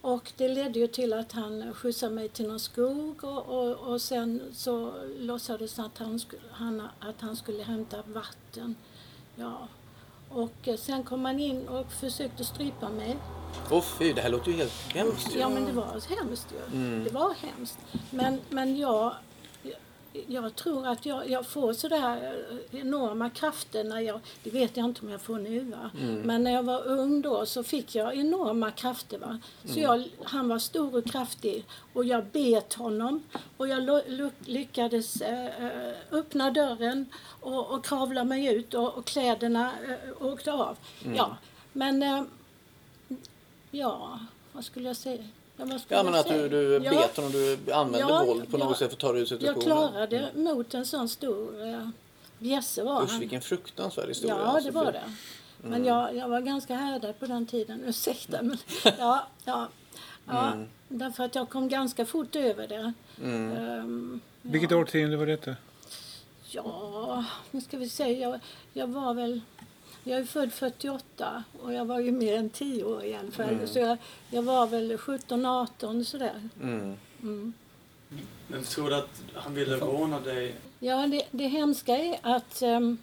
Och 0.00 0.32
det 0.36 0.48
ledde 0.48 0.78
ju 0.78 0.86
till 0.86 1.12
att 1.12 1.32
han 1.32 1.74
skjutsade 1.74 2.14
mig 2.14 2.28
till 2.28 2.48
någon 2.48 2.60
skog 2.60 3.24
och, 3.24 3.46
och, 3.46 3.76
och 3.76 4.02
sen 4.02 4.42
så 4.52 4.92
låtsades 5.18 5.78
att 5.78 5.98
han, 5.98 6.20
han, 6.50 6.88
att 7.00 7.20
han 7.20 7.36
skulle 7.36 7.62
hämta 7.62 8.02
vatten. 8.06 8.74
Ja. 9.36 9.68
Och 10.28 10.68
sen 10.78 11.04
kom 11.04 11.24
han 11.24 11.40
in 11.40 11.68
och 11.68 11.92
försökte 11.92 12.44
strypa 12.44 12.88
mig. 12.88 13.16
Åh 13.70 13.82
fy, 13.98 14.12
det 14.12 14.20
här 14.20 14.30
låter 14.30 14.50
ju 14.50 14.56
helt 14.56 14.92
hemskt. 14.94 15.34
Ja 15.34 15.48
men 15.48 15.64
det 15.64 15.72
var 15.72 16.16
hemskt 16.16 16.52
ju. 16.52 16.76
Mm. 16.78 17.04
Det 17.04 17.10
var 17.10 17.34
hemskt. 17.34 17.78
Men, 18.10 18.40
men 18.48 18.76
jag, 18.76 19.14
jag, 20.26 20.54
tror 20.54 20.86
att 20.86 21.06
jag, 21.06 21.30
jag 21.30 21.46
får 21.46 21.72
sådär 21.72 22.44
enorma 22.70 23.30
krafter 23.30 23.84
när 23.84 24.00
jag, 24.00 24.20
det 24.42 24.50
vet 24.50 24.76
jag 24.76 24.84
inte 24.84 25.00
om 25.02 25.08
jag 25.08 25.20
får 25.20 25.38
nu 25.38 25.60
va. 25.60 25.90
Mm. 26.00 26.20
Men 26.20 26.44
när 26.44 26.52
jag 26.52 26.62
var 26.62 26.86
ung 26.86 27.22
då 27.22 27.46
så 27.46 27.62
fick 27.62 27.94
jag 27.94 28.16
enorma 28.16 28.70
krafter 28.70 29.18
va. 29.18 29.38
Så 29.64 29.80
jag, 29.80 30.04
han 30.24 30.48
var 30.48 30.58
stor 30.58 30.96
och 30.96 31.06
kraftig 31.06 31.64
och 31.92 32.04
jag 32.04 32.24
bet 32.24 32.74
honom 32.74 33.22
och 33.56 33.68
jag 33.68 34.02
lyckades 34.44 35.20
eh, 35.20 35.46
eh, 35.46 35.94
öppna 36.10 36.50
dörren 36.50 37.06
och, 37.40 37.70
och 37.70 37.84
kravla 37.84 38.24
mig 38.24 38.54
ut 38.54 38.74
och, 38.74 38.98
och 38.98 39.04
kläderna 39.04 39.72
eh, 39.88 40.26
åkte 40.26 40.52
av. 40.52 40.76
Ja, 41.16 41.36
men 41.72 42.02
eh, 42.02 42.22
ja, 43.70 44.18
vad 44.52 44.64
skulle 44.64 44.86
jag 44.88 44.96
säga? 44.96 45.22
Ja, 45.56 45.64
vad 45.64 45.80
skulle 45.80 45.96
Ja 45.98 46.02
men 46.02 46.12
jag 46.12 46.20
att 46.20 46.26
du, 46.26 46.32
säga? 46.32 46.48
du 46.48 46.80
Ja. 46.84 46.90
bet 46.90 47.16
honom, 47.16 47.32
du 47.32 47.72
använde 47.72 47.98
Ja, 48.08 48.24
våld 48.24 48.50
på 48.50 48.58
ja. 48.58 48.64
något 48.64 48.78
sätt 48.78 48.88
för 48.90 48.96
att 48.96 49.00
ta 49.00 49.12
dig 49.12 49.16
ur 49.16 49.20
Jag 49.20 49.28
situationen. 49.28 49.62
klarade 49.62 50.28
mot 50.34 50.74
en 50.74 50.86
sån 50.86 51.08
stor 51.08 51.66
uh, 51.66 51.88
bjässe 52.38 52.82
var 52.84 53.02
Usch 53.04 53.10
han. 53.10 53.20
vilken 53.20 53.40
fruktansvärd 53.40 54.08
historia. 54.08 54.36
Ja, 54.38 54.44
alltså, 54.44 54.70
det 54.70 54.74
var 54.74 54.84
för- 54.84 54.92
det. 54.92 55.02
Men 55.62 55.84
jag, 55.84 56.16
jag 56.16 56.28
var 56.28 56.40
ganska 56.40 56.74
härdad 56.74 57.18
på 57.18 57.26
den 57.26 57.46
tiden. 57.46 57.80
Ursäkta, 57.86 58.42
men 58.42 58.58
ja, 58.98 59.26
ja. 59.44 59.68
ja 60.26 60.52
Mm. 60.52 60.68
Därför 60.88 61.24
att 61.24 61.34
jag 61.34 61.48
kom 61.48 61.68
ganska 61.68 62.06
fort 62.06 62.36
över 62.36 62.68
det. 62.68 62.92
Mm. 63.22 63.56
Ehm, 63.56 64.20
ja. 64.42 64.48
Vilket 64.50 64.72
årtionde 64.72 65.16
var 65.16 65.26
detta? 65.26 65.56
Ja, 66.50 67.24
nu 67.50 67.60
ska 67.60 67.78
vi 67.78 67.88
se. 67.88 68.12
Jag, 68.20 68.40
jag 68.72 68.86
var 68.86 69.14
väl... 69.14 69.40
Jag 70.04 70.18
är 70.18 70.24
född 70.24 70.52
48 70.52 71.44
och 71.62 71.72
jag 71.72 71.84
var 71.84 72.00
ju 72.00 72.12
mer 72.12 72.36
än 72.36 72.50
10 72.50 72.84
år 72.84 73.04
i 73.04 73.14
alla 73.14 73.30
fall. 73.30 73.48
Mm. 73.48 73.66
Så 73.68 73.78
jag, 73.78 73.98
jag 74.30 74.42
var 74.42 74.66
väl 74.66 74.98
17, 74.98 75.46
18 75.46 76.04
sådär. 76.04 76.48
Mm. 76.62 76.96
Mm. 77.22 77.52
Men 78.46 78.64
tror 78.64 78.90
du 78.90 78.96
att 78.96 79.22
han 79.34 79.54
ville 79.54 79.76
råna 79.76 80.20
dig? 80.20 80.54
Ja, 80.78 81.06
det, 81.06 81.22
det 81.30 81.46
hemska 81.48 81.96
är 81.96 82.18
att 82.22 82.62
ehm, 82.62 82.98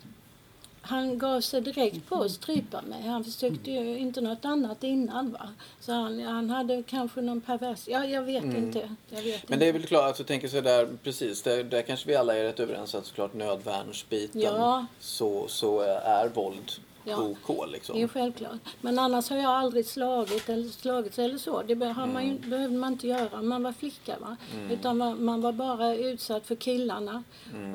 han 0.82 1.18
gav 1.18 1.42
sig 1.42 1.62
direkt 1.62 2.10
på 2.10 2.16
att 2.24 2.32
strypa 2.32 2.82
mig. 2.82 3.02
Han 3.08 3.24
försökte 3.24 3.72
ju 3.72 3.98
inte 3.98 4.22
något 4.22 4.46
annat 4.46 4.84
innan. 4.84 5.32
Va? 5.32 5.50
Så 5.80 5.92
han, 5.92 6.20
han 6.22 6.50
hade 6.50 6.84
kanske 6.84 7.22
någon 7.22 7.42
pervers... 7.42 7.88
Ja, 7.88 8.06
jag 8.06 8.22
vet 8.22 8.44
Mm. 8.44 8.56
inte. 8.58 8.96
Jag 9.10 9.22
vet 9.22 9.50
Men 9.50 9.60
det 9.60 9.66
är 9.66 9.74
väl 9.74 9.86
klart 9.86 10.12
att 10.12 10.20
jag 10.20 10.28
tänker 10.28 10.48
så 10.48 10.62
där, 10.62 10.90
precis, 11.04 11.42
där, 11.42 11.64
där 11.64 11.82
kanske 11.82 12.08
vi 12.08 12.16
alla 12.16 12.36
är 12.38 12.44
rätt 12.44 12.60
överens 12.60 12.96
att 12.96 13.06
såklart 13.06 13.34
nödvärnsbiten 13.34 14.42
Ja. 14.42 14.86
så, 15.00 15.48
så 15.48 15.80
är 16.04 16.30
våld 16.30 16.72
Ja. 17.06 17.22
OK 17.22 17.68
liksom. 17.72 18.08
självklart. 18.08 18.60
Men 18.82 19.00
annars 19.00 19.30
har 19.30 19.38
jag 19.38 19.52
aldrig 19.52 19.86
slagit 19.86 20.50
eller 20.50 20.70
slagits 20.70 21.20
eller 21.20 21.38
så. 21.38 21.62
Det 21.62 21.76
be- 21.76 21.86
har 21.86 22.08
man 22.08 22.28
ju, 22.28 22.40
behövde 22.50 22.78
man 22.78 22.94
inte 22.94 23.08
göra. 23.08 23.42
Man 23.42 23.64
var 23.64 23.72
flicka 23.72 24.20
va. 24.20 24.38
Utan 24.72 24.98
man, 24.98 25.26
man 25.26 25.42
var 25.42 25.52
bara 25.52 25.96
utsatt 25.96 26.48
för 26.48 26.56
killarna. 26.56 27.24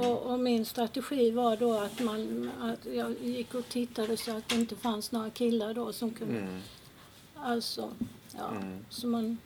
Och, 0.01 0.22
och 0.22 0.41
min 0.41 0.64
strategi 0.64 1.31
var 1.31 1.57
då 1.57 1.72
att, 1.72 2.01
man, 2.01 2.51
att 2.61 2.87
jag 2.95 3.14
gick 3.22 3.55
och 3.55 3.68
tittade 3.68 4.16
så 4.16 4.37
att 4.37 4.49
det 4.49 4.55
inte 4.55 4.76
fanns 4.76 5.12
några 5.12 5.31
killar 5.31 5.74
då 5.74 5.93
som 5.93 6.11
kunde... 6.11 6.39
Mm. 6.39 6.61
Alltså, 7.35 7.89
ja. 8.39 8.49
Mm. 8.57 8.85
Så 8.89 9.07
man, 9.07 9.39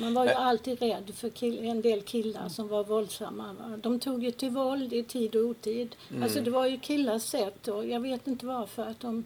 man 0.00 0.14
var 0.14 0.22
ju 0.22 0.28
Nej. 0.28 0.36
alltid 0.36 0.78
rädd 0.78 1.10
för 1.14 1.30
kill, 1.30 1.58
en 1.64 1.82
del 1.82 2.02
killar 2.02 2.48
som 2.48 2.68
var 2.68 2.84
våldsamma. 2.84 3.52
Va? 3.52 3.76
De 3.76 4.00
tog 4.00 4.24
ju 4.24 4.30
till 4.30 4.50
våld 4.50 4.92
i 4.92 5.02
tid 5.02 5.36
och 5.36 5.44
otid. 5.44 5.96
Mm. 6.10 6.22
Alltså 6.22 6.40
det 6.40 6.50
var 6.50 6.66
ju 6.66 6.78
killars 6.78 7.22
sätt 7.22 7.68
och 7.68 7.86
jag 7.86 8.00
vet 8.00 8.26
inte 8.26 8.46
varför 8.46 8.82
att 8.82 9.00
de 9.00 9.24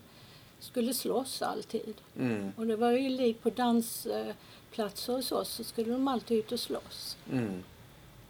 skulle 0.61 0.95
slåss 0.95 1.43
alltid. 1.43 1.95
Mm. 2.19 2.53
Och 2.57 2.67
det 2.67 2.77
var 2.77 2.91
ju 2.91 3.09
lik 3.09 3.43
på 3.43 3.51
dansplatser 3.51 5.13
hos 5.13 5.33
oss 5.33 5.49
så 5.49 5.65
skulle 5.65 5.93
de 5.93 6.09
alltid 6.09 6.39
ut 6.39 6.53
och 6.53 6.61
slåss. 6.61 7.17
Mm. 7.33 7.63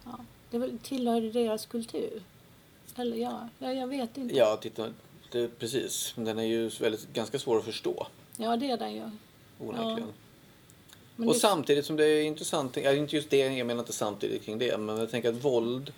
Ja. 0.05 0.19
Det 0.51 0.83
tillhörde 0.83 1.31
deras 1.31 1.65
kultur. 1.65 2.23
Eller 2.95 3.17
ja, 3.17 3.49
ja 3.59 3.73
jag 3.73 3.87
vet 3.87 4.17
inte. 4.17 4.35
Ja, 4.35 4.57
titta, 4.61 4.93
det, 5.31 5.47
precis. 5.59 6.13
Den 6.15 6.39
är 6.39 6.43
ju 6.43 6.69
väldigt, 6.69 7.13
ganska 7.13 7.39
svår 7.39 7.57
att 7.57 7.65
förstå 7.65 8.07
Ja, 8.37 8.57
det 8.57 8.71
är 8.71 8.77
den 8.77 8.93
ju. 8.93 9.09
onekligen. 9.59 10.13
Men 11.15 11.27
Och 11.27 11.33
det- 11.33 11.39
samtidigt 11.39 11.85
som 11.85 11.95
det 11.95 12.05
är 12.05 12.21
intressant, 12.23 12.77
ja, 12.77 12.91
inte 12.93 13.15
just 13.15 13.29
det, 13.29 13.37
jag 13.37 13.67
menar 13.67 13.79
inte 13.79 13.93
samtidigt 13.93 14.45
kring 14.45 14.57
det, 14.57 14.77
men 14.77 14.97
jag 14.97 15.11
tänker 15.11 15.29
att 15.29 15.35
våld, 15.45 15.93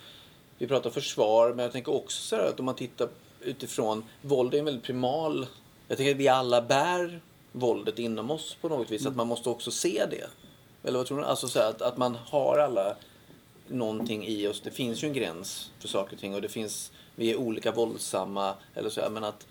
vi 0.58 0.68
pratar 0.68 0.90
försvar, 0.90 1.50
men 1.54 1.64
jag 1.64 1.72
tänker 1.72 1.94
också 1.94 2.22
så 2.22 2.36
här 2.36 2.44
att 2.50 2.60
om 2.60 2.66
man 2.66 2.76
tittar 2.76 3.08
utifrån, 3.42 4.04
våld 4.22 4.54
är 4.54 4.60
en 4.60 4.66
väldigt 4.66 4.84
primal, 4.84 5.48
jag 5.88 5.98
tänker 5.98 6.12
att 6.12 6.18
vi 6.18 6.28
alla 6.28 6.62
bär 6.62 7.22
våldet 7.52 8.00
inom 8.00 8.32
oss 8.32 8.58
på 8.62 8.70
något 8.70 8.92
vis, 8.92 9.06
att 9.06 9.16
man 9.16 9.28
måste 9.28 9.50
också 9.50 9.72
se 9.72 10.06
det. 10.12 10.28
Eller 10.88 10.98
vad 10.98 11.08
tror 11.08 11.18
du? 11.18 11.24
Alltså 11.24 11.48
så 11.48 11.60
här, 11.60 11.70
att, 11.70 11.82
att 11.82 11.98
man 11.98 12.18
har 12.26 12.58
alla 12.58 12.96
någonting 13.68 14.28
i 14.28 14.48
oss, 14.48 14.62
det 14.62 14.72
finns 14.72 15.04
ju 15.04 15.08
en 15.08 15.14
gräns 15.14 15.72
för 15.80 15.88
saker 15.88 16.14
och 16.16 16.20
ting 16.20 16.36
och 16.36 16.42
det 16.42 16.50
finns, 16.50 16.92
vi 17.16 17.32
är 17.32 17.36
olika 17.38 17.72
våldsamma, 17.72 18.54
eller 18.74 18.90
så 18.90 19.02
här, 19.02 19.10
men 19.10 19.24
att 19.24 19.48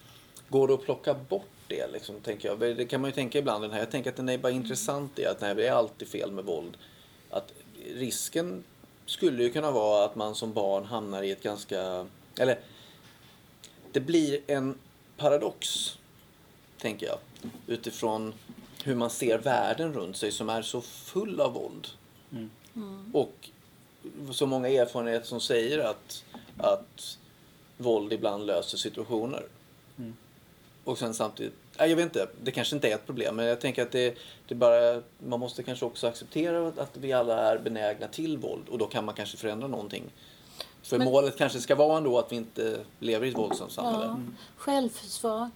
Går 0.49 0.69
det 0.69 0.75
att 0.75 0.85
plocka 0.85 1.15
bort 1.15 1.54
det 1.69 1.93
liksom, 1.93 2.21
tänker 2.21 2.49
jag. 2.49 2.59
Det 2.59 2.87
kan 2.87 3.01
man 3.01 3.11
ju 3.11 3.15
tänka 3.15 3.39
ibland 3.39 3.65
den 3.65 3.71
här. 3.71 3.79
Jag 3.79 3.91
tänker 3.91 4.11
att 4.11 4.17
den 4.17 4.29
är 4.29 4.39
bara 4.39 4.53
intressant 4.53 5.19
i 5.19 5.27
att 5.27 5.41
nej, 5.41 5.55
det 5.55 5.67
är 5.67 5.73
alltid 5.73 6.09
fel 6.09 6.33
med 6.33 6.45
våld. 6.45 6.77
Att 7.31 7.53
risken 7.95 8.65
skulle 9.07 9.43
ju 9.43 9.51
kunna 9.53 9.71
vara 9.71 10.05
att 10.05 10.17
man 10.17 10.35
som 10.35 10.53
barn 10.53 10.85
hamnar 10.85 11.23
i 11.23 11.31
ett 11.31 11.43
ganska, 11.43 12.07
eller 12.39 12.59
det 13.93 14.01
blir 14.01 14.41
en 14.47 14.79
paradox, 15.17 15.91
tänker 16.79 17.07
jag. 17.07 17.19
Utifrån 17.67 18.35
hur 18.85 18.95
man 18.95 19.11
ser 19.11 19.39
världen 19.39 19.93
runt 19.93 20.17
sig 20.17 20.33
som 20.33 20.49
är 20.49 20.63
så 20.63 20.81
full 20.81 21.41
av 21.41 21.53
våld. 21.53 21.89
Och 23.13 23.51
så 24.33 24.47
många 24.47 24.69
erfarenheter 24.69 25.27
som 25.27 25.41
säger 25.41 25.79
att, 25.79 26.25
att 26.59 27.19
våld 27.77 28.13
ibland 28.13 28.47
löser 28.47 28.79
situationer. 28.79 29.47
Och 30.85 30.99
sen 30.99 31.15
samtidigt, 31.15 31.55
nej, 31.79 31.89
jag 31.91 31.97
vet 31.97 32.05
inte, 32.05 32.29
det 32.43 32.51
kanske 32.51 32.75
inte 32.77 32.89
är 32.91 32.95
ett 32.95 33.07
problem 33.07 33.37
men 33.37 33.47
jag 33.47 33.61
tänker 33.61 33.83
att 33.83 33.93
det, 33.93 34.15
det 34.49 34.55
bara, 34.55 35.03
man 35.19 35.41
måste 35.41 35.63
kanske 35.63 35.85
också 35.85 36.07
acceptera 36.07 36.69
att 36.69 36.91
vi 36.97 37.13
alla 37.13 37.39
är 37.53 37.59
benägna 37.59 38.07
till 38.09 38.39
våld 38.39 38.69
och 38.69 38.79
då 38.79 38.87
kan 38.87 39.05
man 39.05 39.15
kanske 39.15 39.37
förändra 39.37 39.69
någonting. 39.69 40.03
För 40.83 40.99
Men- 40.99 41.05
målet 41.09 41.37
kanske 41.39 41.61
ska 41.61 41.75
vara 41.75 41.97
ändå 41.99 42.19
att 42.19 42.33
vi 42.33 42.37
inte 42.37 42.79
lever 43.01 43.27
i 43.27 43.31
ett 43.31 43.39
våldsamt 43.39 43.73
samhälle. 43.73 44.05
Ja, 44.05 44.19
självförsvar. 44.57 45.51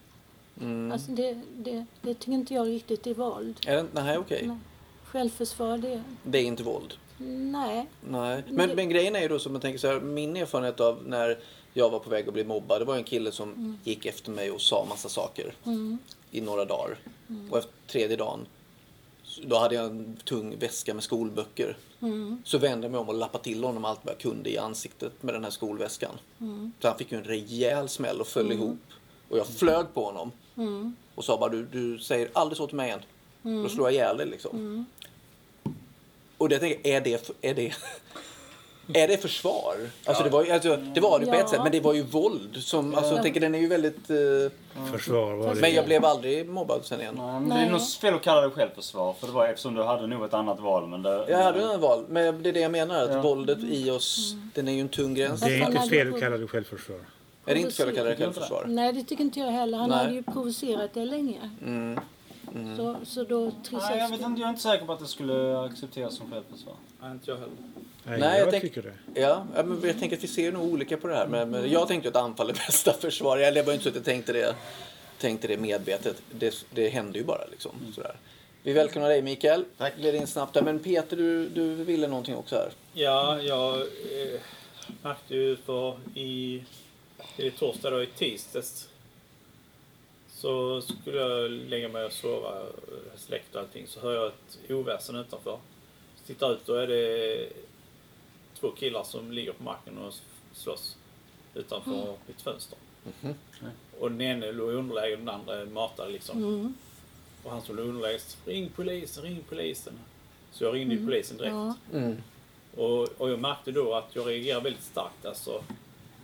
Mm. 0.60 0.92
Alltså 0.92 1.10
det, 1.10 1.40
det, 1.56 1.84
det 2.02 2.14
tycker 2.14 2.32
inte 2.32 2.54
jag 2.54 2.66
riktigt 2.68 3.06
är 3.06 3.14
våld. 3.14 3.56
Är 3.66 3.76
det, 3.76 3.86
nej, 3.92 4.18
okej. 4.18 4.46
Nej. 4.46 4.56
Självförsvar, 5.04 5.78
det... 5.78 6.02
Det 6.22 6.38
är 6.38 6.42
inte 6.44 6.62
våld. 6.62 6.94
Nej. 7.18 7.86
Nej. 8.08 8.42
Men, 8.48 8.68
Det- 8.68 8.74
men 8.74 8.88
grejen 8.88 9.16
är 9.16 9.20
ju 9.20 9.28
då 9.28 9.38
som 9.38 9.52
man 9.52 9.60
tänker 9.60 9.78
så 9.78 9.86
här, 9.86 10.00
min 10.00 10.36
erfarenhet 10.36 10.80
av 10.80 11.02
när 11.06 11.38
jag 11.74 11.90
var 11.90 11.98
på 11.98 12.10
väg 12.10 12.28
att 12.28 12.34
bli 12.34 12.44
mobbad, 12.44 12.80
det 12.80 12.84
var 12.84 12.96
en 12.96 13.04
kille 13.04 13.32
som 13.32 13.78
gick 13.84 14.06
efter 14.06 14.30
mig 14.30 14.50
och 14.50 14.60
sa 14.60 14.86
massa 14.88 15.08
saker 15.08 15.54
Mm. 15.64 15.98
i 16.30 16.40
några 16.40 16.64
dagar. 16.64 16.98
Och 17.50 17.58
efter 17.58 17.72
tredje 17.86 18.16
dagen, 18.16 18.46
då 19.42 19.58
hade 19.58 19.74
jag 19.74 19.84
en 19.84 20.16
tung 20.24 20.58
väska 20.58 20.94
med 20.94 21.02
skolböcker. 21.04 21.76
Mm. 22.00 22.42
Så 22.44 22.58
vände 22.58 22.84
jag 22.84 22.90
mig 22.92 23.00
om 23.00 23.08
och 23.08 23.14
lappade 23.14 23.44
till 23.44 23.64
honom 23.64 23.84
allt 23.84 24.00
vad 24.02 24.14
jag 24.14 24.20
kunde 24.20 24.50
i 24.50 24.58
ansiktet 24.58 25.22
med 25.22 25.34
den 25.34 25.44
här 25.44 25.50
skolväskan. 25.50 26.14
Mm. 26.40 26.72
Så 26.80 26.88
han 26.88 26.98
fick 26.98 27.12
ju 27.12 27.18
en 27.18 27.24
rejäl 27.24 27.88
smäll 27.88 28.20
och 28.20 28.26
föll 28.26 28.52
ihop. 28.52 28.78
Och 29.28 29.38
jag 29.38 29.46
flög 29.46 29.86
på 29.94 30.04
honom 30.04 30.32
Mm. 30.56 30.96
och 31.14 31.24
sa 31.24 31.38
bara 31.38 31.50
du, 31.50 31.64
du 31.66 31.98
säger 31.98 32.30
aldrig 32.32 32.56
så 32.56 32.66
till 32.66 32.76
mig 32.76 32.88
igen. 32.88 33.02
Då 33.62 33.68
slår 33.68 33.86
jag 33.86 33.94
ihjäl 33.94 34.16
dig 34.16 34.26
liksom. 34.26 34.56
Mm. 34.56 34.84
Och 36.38 36.48
det 36.48 36.58
tänker 36.58 36.86
är 36.90 37.00
det, 37.00 37.30
är 37.42 37.54
det, 37.54 37.74
är 38.95 39.09
det 39.09 39.16
försvar? 39.22 39.74
Alltså, 40.05 40.24
det 40.24 40.30
var 40.30 40.45
ju, 40.45 40.51
alltså, 40.51 40.76
det 40.95 41.01
var 41.01 41.18
det 41.20 41.26
på 41.26 41.34
Ja. 41.34 41.39
ett 41.41 41.49
sätt, 41.49 41.61
men 41.62 41.72
det 41.72 41.80
var 41.80 41.95
ju 41.95 42.03
våld. 42.03 42.57
Som, 42.57 42.95
alltså, 42.95 43.14
jag 43.14 43.22
tänker, 43.22 43.41
den 43.41 43.55
är 43.55 43.59
ju 43.59 43.68
väldigt... 43.68 44.11
eh, 44.11 44.16
Försvar 44.93 45.34
var 45.34 45.55
det. 45.55 45.61
men 45.61 45.74
jag 45.74 45.84
blev 45.84 46.05
aldrig 46.05 46.49
mobbad 46.49 46.84
sen 46.84 47.01
igen. 47.01 47.14
Nej, 47.18 47.41
men 47.41 47.49
det 47.49 47.55
är 47.55 47.70
nog 47.70 47.89
fel 47.89 48.14
att 48.14 48.22
kalla 48.22 48.41
det 48.41 48.51
självförsvar, 48.51 49.12
för 49.20 49.26
det 49.26 49.32
var 49.32 49.47
eftersom 49.49 49.74
du 49.74 49.82
hade 49.82 50.07
nog 50.07 50.24
ett 50.24 50.34
annat 50.34 50.61
val. 50.61 50.89
Men 50.89 51.03
det, 51.03 51.26
Jag 51.28 51.39
hade 51.43 51.62
en 51.74 51.80
val, 51.80 52.05
men 52.09 52.43
det 52.43 52.49
är 52.49 52.53
det 52.53 52.61
jag 52.61 52.72
menar. 52.72 53.03
Att 53.05 53.11
Ja. 53.12 53.20
våldet 53.22 53.59
i 53.70 53.91
oss, 53.91 54.34
den 54.55 54.68
är 54.68 54.72
ju 54.72 54.80
en 54.80 54.89
tung 54.89 55.14
gräns. 55.14 55.41
Det 55.41 55.47
är 55.55 55.66
inte 55.66 55.89
fel 55.89 56.14
att 56.14 56.20
kalla 56.20 56.36
det 56.36 56.47
självförsvar. 56.47 56.97
Är 57.47 57.55
det 57.55 57.61
inte 57.61 57.72
fel 57.74 57.89
att 57.89 57.95
kalla 57.95 58.11
det. 58.11 58.16
självförsvar? 58.16 58.64
Nej, 58.68 58.93
det 58.93 59.05
tycker 59.05 59.24
inte 59.24 59.41
jag 59.41 59.51
heller. 59.51 59.78
Han 59.78 59.91
Nej. 59.91 59.99
hade 59.99 60.12
ju 60.14 60.22
provocerat 60.22 60.91
det 60.95 61.05
länge. 61.05 61.51
Mm. 61.66 62.01
Så, 62.76 62.96
så 63.05 63.24
då 63.24 63.44
Nej, 63.70 63.99
jag, 63.99 64.09
vet 64.11 64.20
inte, 64.20 64.40
jag 64.40 64.46
är 64.46 64.51
inte 64.51 64.62
säker 64.62 64.86
på 64.86 64.92
att 64.92 64.99
det 65.01 65.07
skulle 65.07 65.61
accepteras 65.61 66.16
som 66.16 66.30
självförsvar. 66.30 66.74
Nej, 67.01 67.11
inte 67.11 67.30
jag 67.30 67.36
heller. 67.36 67.53
Nej, 68.05 68.18
Nej, 68.20 68.38
jag, 68.38 68.40
jag 68.46 68.51
tänk- 68.51 68.62
tycker 68.62 68.82
det. 68.82 69.20
Ja, 69.20 69.46
ja, 69.57 69.62
men 69.62 69.80
jag 69.84 69.99
tänker 69.99 70.16
att 70.16 70.24
vi 70.24 70.28
ser 70.28 70.53
nog 70.53 70.72
olika 70.72 70.96
på 70.96 71.09
det 71.09 71.14
här. 71.14 71.26
Men, 71.26 71.51
men 71.51 71.70
jag 71.70 71.88
tänkte 71.88 72.09
att 72.09 72.16
anfall 72.16 72.51
är 72.51 72.55
bästa 72.55 72.92
försvar. 73.01 73.38
Det 73.38 73.62
var 73.62 73.72
inte 73.72 73.82
så 73.82 73.88
att 73.88 73.94
jag 73.94 74.05
tänkte 74.05 74.32
det, 74.32 74.55
tänkte 75.18 75.49
det 75.49 75.57
medvetet. 75.57 76.22
Det, 76.30 76.64
det 76.70 76.88
hände 76.88 77.18
ju 77.18 77.24
bara 77.24 77.46
liksom. 77.51 77.72
Sådär. 77.94 78.16
Vi 78.62 78.72
välkomnar 78.72 79.09
dig 79.09 79.22
Mikael. 79.22 79.64
Tack. 79.78 79.96
Gled 79.96 80.14
in 80.14 80.26
snabbt 80.26 80.55
där. 80.55 80.62
Men 80.62 80.78
Peter, 80.78 81.16
du, 81.16 81.49
du 81.49 81.74
ville 81.74 82.07
någonting 82.09 82.36
också 82.36 82.57
här. 82.57 82.70
Ja, 82.92 83.40
jag 83.42 83.74
eh, 83.80 84.40
märkte 85.03 85.34
ju 85.34 85.57
för 85.57 85.99
i, 86.14 86.64
i 87.36 87.51
torsdag 87.51 87.90
då, 87.90 88.03
i 88.03 88.07
tisdags 88.07 88.88
så 90.39 90.80
skulle 90.80 91.18
jag 91.18 91.51
lägga 91.51 91.89
mig 91.89 92.05
och 92.05 92.12
sova, 92.12 92.62
släckt 93.16 93.55
och 93.55 93.61
allting, 93.61 93.86
så 93.86 94.01
hör 94.01 94.14
jag 94.14 94.26
ett 94.26 94.70
oväsen 94.70 95.16
utanför. 95.16 95.59
Så 96.16 96.24
tittar 96.26 96.53
ut, 96.53 96.66
då 96.66 96.74
är 96.74 96.86
det 96.86 97.49
två 98.61 98.70
killar 98.70 99.05
som 99.05 99.32
ligger 99.32 99.53
på 99.53 99.62
marken 99.62 99.99
och 99.99 100.14
slåss 100.53 100.97
utanför 101.55 102.14
mitt 102.26 102.43
fönster. 102.43 102.78
Och 104.01 104.11
den 104.11 104.20
ene 104.20 104.53
låg 104.53 104.70
i 104.70 104.74
underläge 104.74 105.12
och 105.12 105.18
den 105.18 105.28
andra 105.28 105.64
matade 105.64 106.11
liksom. 106.12 106.39
Mm. 106.39 106.74
Och 107.43 107.51
han 107.51 107.62
som 107.62 107.76
låg 107.76 107.86
i 107.86 107.89
underläge, 107.89 108.20
ring 108.45 108.70
polisen, 108.76 109.24
ring 109.24 109.45
polisen. 109.49 109.99
Så 110.53 110.64
jag 110.64 110.74
ringde 110.74 110.95
ju 110.95 111.07
polisen 111.07 111.36
direkt. 111.36 111.53
Ja. 111.53 111.74
Mm. 111.93 112.22
Och, 112.76 113.09
och 113.20 113.30
jag 113.30 113.39
märkte 113.39 113.72
då 113.72 113.95
att 113.95 114.16
jag 114.16 114.28
reagerade 114.28 114.64
väldigt 114.64 114.84
starkt. 114.84 115.26
Alltså, 115.26 115.64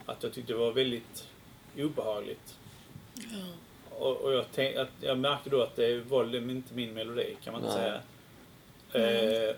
att 0.06 0.22
jag 0.22 0.32
tyckte 0.32 0.52
det 0.52 0.58
var 0.58 0.72
väldigt 0.72 1.28
obehagligt. 1.76 2.54
Och, 3.98 4.16
och 4.16 4.32
jag, 4.32 4.44
tänk, 4.54 4.76
att 4.76 4.88
jag 5.00 5.18
märkte 5.18 5.50
då 5.50 5.62
att 5.62 5.76
det 5.76 6.00
var 6.00 6.50
inte 6.50 6.74
min 6.74 6.94
melodi, 6.94 7.36
kan 7.44 7.52
man 7.52 7.64
inte 7.64 7.76
Nej. 7.78 8.00
säga. 8.92 9.48
Eh, 9.48 9.56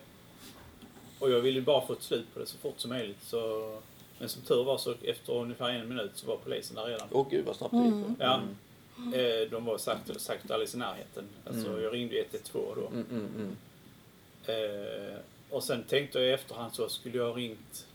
och 1.18 1.30
jag 1.30 1.40
ville 1.40 1.60
bara 1.60 1.86
få 1.86 1.92
ett 1.92 2.02
slut 2.02 2.26
på 2.34 2.40
det 2.40 2.46
så 2.46 2.58
fort 2.58 2.74
som 2.80 2.90
möjligt. 2.90 3.22
Så, 3.22 3.72
men 4.18 4.28
som 4.28 4.42
tur 4.42 4.64
var 4.64 4.78
så 4.78 4.94
efter 5.02 5.32
ungefär 5.32 5.70
en 5.70 5.88
minut 5.88 6.10
så 6.14 6.26
var 6.26 6.36
polisen 6.36 6.76
där 6.76 6.84
redan. 6.84 7.08
Åh 7.10 7.26
gud 7.30 7.44
vad 7.44 7.56
snabbt 7.56 7.72
det 7.72 7.78
gick. 7.84 7.92
Mm. 7.92 8.16
Ja. 8.18 8.40
Eh, 9.18 9.50
de 9.50 9.64
var 9.64 9.78
sagt, 9.78 10.20
sagt 10.20 10.50
alldeles 10.50 10.74
i 10.74 10.78
närheten. 10.78 11.24
Alltså, 11.46 11.68
Mm. 11.68 11.82
Jag 11.82 11.94
ringde 11.94 12.16
112 12.20 12.76
då. 12.76 12.86
Mm, 12.86 13.06
mm, 13.10 13.28
mm. 13.36 13.56
Eh, 14.46 15.16
och 15.50 15.62
sen 15.64 15.82
tänkte 15.82 16.18
jag 16.18 16.28
i 16.28 16.32
efterhand 16.32 16.74
så 16.74 16.88
skulle 16.88 17.18
jag 17.18 17.26
ha 17.26 17.36
ringt 17.36 17.86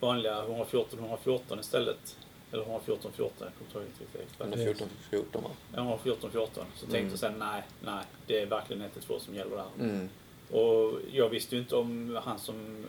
vanliga 0.00 0.42
114 0.42 0.98
114 0.98 1.60
istället. 1.60 2.16
Eller 2.52 2.62
114 2.62 3.12
14, 3.16 3.34
jag 3.40 3.48
kommer 3.54 3.66
inte 3.66 3.78
ihåg 3.78 3.84
riktigt 3.86 4.20
exakt. 4.22 4.40
114 4.40 4.88
14 5.10 5.42
va? 5.42 5.50
Ja, 5.74 5.80
114 5.82 6.30
14. 6.30 6.64
Så 6.74 6.80
tänkte 6.80 6.98
Mm. 6.98 7.10
jag 7.10 7.18
sen 7.18 7.34
nej, 7.38 7.62
nej, 7.84 8.04
det 8.26 8.40
är 8.40 8.46
verkligen 8.46 8.82
112 8.82 9.20
som 9.20 9.34
gäller 9.34 9.56
där. 9.56 9.84
Mm. 9.84 10.08
Och 10.50 10.98
jag 11.12 11.28
visste 11.28 11.54
ju 11.54 11.60
inte 11.60 11.76
om 11.76 12.18
han 12.24 12.38
som 12.38 12.86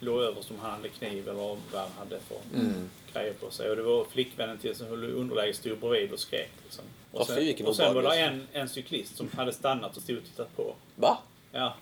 låg 0.00 0.20
över 0.22 0.42
som 0.42 0.58
han 0.58 0.70
hade 0.70 0.88
kniv 0.88 1.28
eller 1.28 1.38
vad 1.38 1.58
han 1.72 1.90
hade 1.98 2.20
för 2.20 2.36
Mm. 2.60 2.90
grejer 3.12 3.32
på 3.32 3.50
sig. 3.50 3.70
Och 3.70 3.76
det 3.76 3.82
var 3.82 4.04
flickvännen 4.04 4.58
till 4.58 4.74
som 4.76 4.86
höll 4.86 5.04
underläge 5.04 5.54
stod 5.54 5.78
bredvid 5.78 6.12
och 6.12 6.20
skrek. 6.20 6.50
Liksom. 6.64 6.84
Och 7.12 7.26
fy, 7.26 7.34
sen, 7.34 7.44
vilken 7.44 7.66
och 7.66 7.76
sen 7.76 7.94
var 7.94 8.02
det 8.02 8.08
obehaglig- 8.08 8.26
en, 8.26 8.46
en 8.52 8.68
cyklist 8.68 9.16
som 9.16 9.28
hade 9.36 9.52
stannat 9.52 9.96
och 9.96 10.02
stod 10.02 10.18
och 10.18 10.24
tittat 10.24 10.56
på. 10.56 10.74
Va? 10.96 11.18
Ja. 11.52 11.74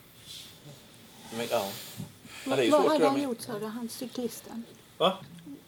Men, 1.37 1.47
ja. 1.51 1.68
Vad 2.47 2.59
hade 2.93 3.07
han 3.09 3.22
gjort 3.22 3.41
sa 3.41 3.59
du, 3.59 3.66
han 3.66 3.89
cyklisten? 3.89 4.64
Va? 4.99 5.18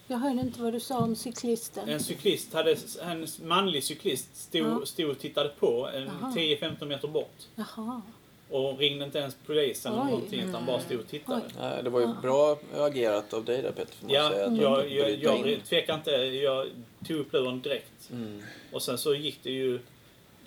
Jag 0.06 0.18
hörde 0.18 0.40
inte 0.40 0.60
vad 0.62 0.72
du 0.72 0.80
sa 0.80 0.98
om 0.98 1.16
cyklisten. 1.16 1.88
En 1.88 2.00
cyklist 2.00 2.52
hade, 2.52 2.76
en 3.02 3.26
manlig 3.42 3.84
cyklist 3.84 4.36
stod, 4.36 4.60
Ja. 4.60 4.86
stod 4.86 5.10
och 5.10 5.18
tittade 5.18 5.48
på 5.48 5.88
en 5.88 6.02
Jaha. 6.20 6.32
10-15 6.36 6.84
meter 6.86 7.08
bort. 7.08 7.34
Jaha. 7.56 8.02
Och 8.50 8.78
ringde 8.78 9.04
inte 9.04 9.18
ens 9.18 9.36
polisen 9.46 9.92
eller 9.92 10.04
någonting 10.04 10.40
utan 10.40 10.66
bara 10.66 10.80
stod 10.80 11.00
och 11.00 11.06
tittade. 11.08 11.42
Nej, 11.60 11.82
det 11.82 11.90
var 11.90 12.00
ju 12.00 12.06
bra 12.22 12.58
agerat 12.76 13.32
av 13.34 13.44
dig 13.44 13.62
där 13.62 13.72
får 13.72 13.84
man 14.06 14.10
Ja, 14.14 14.30
säga. 14.30 14.46
att 14.46 14.56
jag, 14.56 14.90
jag, 14.90 15.10
jag 15.22 15.46
in. 15.48 15.60
tvekar 15.60 15.94
inte. 15.94 16.10
Jag 16.10 16.66
tog 17.06 17.16
upp 17.16 17.32
luren 17.32 17.60
direkt. 17.60 18.10
Mm. 18.12 18.42
Och 18.72 18.82
sen 18.82 18.98
så 18.98 19.14
gick 19.14 19.38
det 19.42 19.50
ju... 19.50 19.80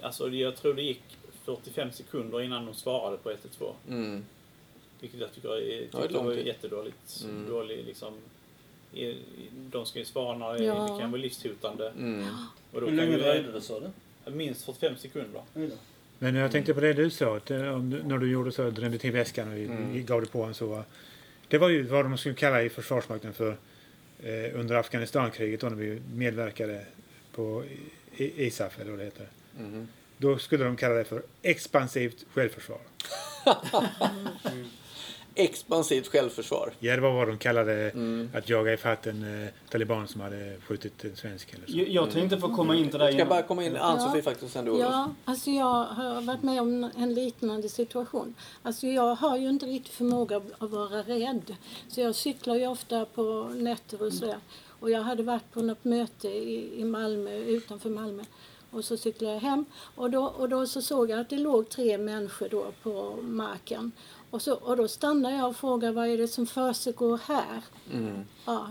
Alltså 0.02 0.30
jag 0.30 0.56
tror 0.56 0.74
det 0.74 0.82
gick 0.82 1.02
45 1.46 1.92
sekunder 1.92 2.42
innan 2.42 2.66
de 2.66 2.74
svarade 2.76 3.18
på 3.18 3.32
112. 3.32 3.74
Mm. 3.90 4.26
Vilket 5.00 5.20
jag 5.20 5.34
tycker 5.34 5.50
Ja, 5.50 5.58
är 5.58 5.82
tycker 6.02 6.10
lång 6.14 6.26
var 6.26 6.34
jättedåligt. 6.34 7.22
Mm. 7.24 7.50
Dålig, 7.50 7.86
liksom, 7.86 8.14
de 9.72 9.86
ska 9.86 10.00
ju 10.00 10.06
svara 10.06 10.38
när 10.38 10.54
det, 10.54 10.64
Ja. 10.64 10.74
det 10.94 11.02
kan 11.02 11.12
vara 11.12 11.22
livshotande. 11.22 11.90
Mm. 11.90 12.26
Och 12.74 12.82
då 12.82 12.88
Hur 12.88 12.96
länge 12.98 13.18
dröjde 13.18 13.52
det 13.52 13.62
sa 13.62 13.80
du? 13.80 14.32
Minst 14.32 14.66
45 14.66 14.98
sekunder. 14.98 15.42
Men 16.20 16.36
jag 16.36 16.52
tänkte 16.52 16.74
på 16.74 16.80
det 16.80 16.94
du 16.94 17.10
sa, 17.10 17.38
att, 17.38 17.52
eh, 17.52 17.58
när 17.82 18.18
du 18.18 18.32
gjorde 18.32 18.52
så, 18.52 18.70
drömde 18.70 18.98
till 18.98 19.12
väskan 19.12 19.48
och 19.52 19.58
Mm. 19.58 20.06
gav 20.06 20.22
det 20.22 20.28
på 20.28 20.44
en 20.44 20.54
så. 20.54 20.84
Det 21.48 21.58
var 21.58 21.70
ju 21.70 21.84
vad 21.84 22.06
de 22.06 22.18
skulle 22.18 22.36
kalla 22.36 22.64
i 22.64 22.70
Försvarsmakten 22.70 23.34
för 23.34 23.58
eh, 24.24 24.60
under 24.60 24.76
Afghanistankriget 24.76 25.62
då 25.62 25.70
när 25.70 25.76
vi 25.76 26.02
medverkade 26.16 26.86
på 27.32 27.64
ISAF 28.18 28.80
eller 28.80 28.92
vad 28.92 29.00
det 29.00 29.06
heter. 29.06 29.28
Mhm. 29.60 29.88
Då 30.18 30.38
skulle 30.38 30.64
de 30.64 30.76
kalla 30.78 30.96
det 30.96 31.04
för 31.04 31.22
expansivt 31.42 32.26
självförsvar. 32.34 32.80
Expansivt 35.40 36.08
självförsvar. 36.08 36.74
Ja, 36.80 36.96
det 36.96 37.02
var 37.02 37.12
vad 37.14 37.28
de 37.28 37.38
kallade 37.38 37.74
Mm. 37.90 38.30
att 38.36 38.50
jaga 38.50 38.74
ifatt 38.74 39.08
en 39.08 39.44
eh, 39.44 39.50
taliban 39.70 40.08
som 40.08 40.22
hade 40.22 40.58
skjutit 40.68 41.04
en 41.04 41.16
svensk 41.16 41.54
eller 41.54 41.68
så. 41.68 41.78
Jag, 41.78 41.88
jag 41.88 42.12
tänkte 42.12 42.38
få 42.38 42.56
komma 42.56 42.76
in 42.76 42.90
till 42.90 43.00
dig 43.00 43.12
Ska 43.12 43.20
jag 43.20 43.28
bara 43.30 43.42
komma 43.42 43.64
in, 43.64 43.76
Ann-Sofie 43.78 44.18
Ja. 44.18 44.24
faktiskt, 44.24 44.54
sen 44.54 44.66
du. 44.66 44.78
Ja, 44.78 45.12
alltså 45.26 45.50
jag 45.50 45.84
har 45.86 46.22
varit 46.22 46.44
med 46.44 46.62
om 46.62 46.90
en 46.98 47.14
liknande 47.14 47.70
situation. 47.70 48.36
Alltså 48.64 48.88
jag 48.88 49.16
har 49.16 49.38
ju 49.38 49.50
inte 49.50 49.66
riktigt 49.66 49.94
förmåga 49.94 50.42
att 50.58 50.70
vara 50.70 51.02
rädd. 51.02 51.56
Så 51.88 52.02
jag 52.02 52.16
cyklar 52.16 52.56
ju 52.56 52.68
ofta 52.68 53.06
på 53.06 53.52
nätter 53.56 54.02
och 54.06 54.14
sådär. 54.14 54.38
Och 54.80 54.90
jag 54.92 55.02
hade 55.02 55.24
varit 55.24 55.52
på 55.54 55.62
något 55.62 55.84
möte 55.84 56.28
i, 56.28 56.82
i 56.82 56.84
Malmö, 56.84 57.36
utanför 57.38 57.90
Malmö. 57.90 58.24
Och 58.72 58.86
så 58.86 58.98
cyklade 58.98 59.34
jag 59.34 59.42
hem 59.42 59.66
och 59.96 60.10
då, 60.12 60.24
och 60.26 60.50
då 60.50 60.68
så 60.68 60.82
såg 60.82 61.10
jag 61.10 61.20
att 61.20 61.30
det 61.30 61.38
låg 61.38 61.70
tre 61.70 61.98
människor 61.98 62.48
då 62.52 62.66
på 62.84 63.16
marken. 63.22 63.92
Och, 64.30 64.42
så, 64.42 64.54
och 64.54 64.78
då 64.78 64.88
stannade 64.88 65.36
jag 65.36 65.50
och 65.50 65.56
frågade 65.56 65.94
vad 65.94 66.08
är 66.08 66.18
det 66.18 66.28
som 66.28 66.46
försiggår 66.48 67.20
här? 67.28 67.62
Mm. 67.94 68.26
Ja. 68.46 68.68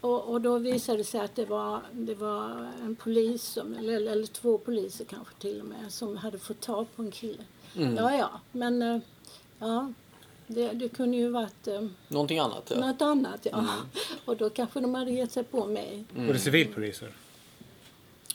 Och, 0.00 0.24
och 0.24 0.40
då 0.40 0.58
visade 0.58 0.98
det 0.98 1.04
sig 1.04 1.20
att 1.20 1.34
det 1.34 1.44
var, 1.44 1.80
det 1.92 2.14
var 2.14 2.70
en 2.82 2.96
polis, 2.96 3.42
som, 3.42 3.74
eller, 3.74 4.06
eller 4.06 4.26
två 4.26 4.58
poliser 4.58 5.04
kanske 5.04 5.34
till 5.34 5.60
och 5.60 5.66
med, 5.66 5.92
som 5.92 6.16
hade 6.16 6.38
fått 6.38 6.60
tag 6.60 6.86
på 6.96 7.02
en 7.02 7.10
kille. 7.10 7.42
Mm. 7.76 7.96
Ja, 7.96 8.16
ja, 8.16 8.40
men 8.52 8.82
eh, 8.82 9.00
ja, 9.58 9.92
det, 10.46 10.72
det 10.72 10.88
kunde 10.88 11.16
ju 11.16 11.28
varit 11.28 11.66
eh, 11.66 11.86
Någonting 12.08 12.38
annat, 12.38 12.72
ja. 12.74 12.86
något 12.86 13.02
annat. 13.02 13.46
Ja. 13.50 13.66
Och 14.24 14.36
då 14.36 14.50
kanske 14.50 14.80
de 14.80 14.94
hade 14.94 15.10
gett 15.10 15.32
sig 15.32 15.44
på 15.44 15.66
mig. 15.66 16.04
Och 16.16 16.22
det 16.22 16.30
är 16.30 16.38
civilpoliser. 16.38 17.12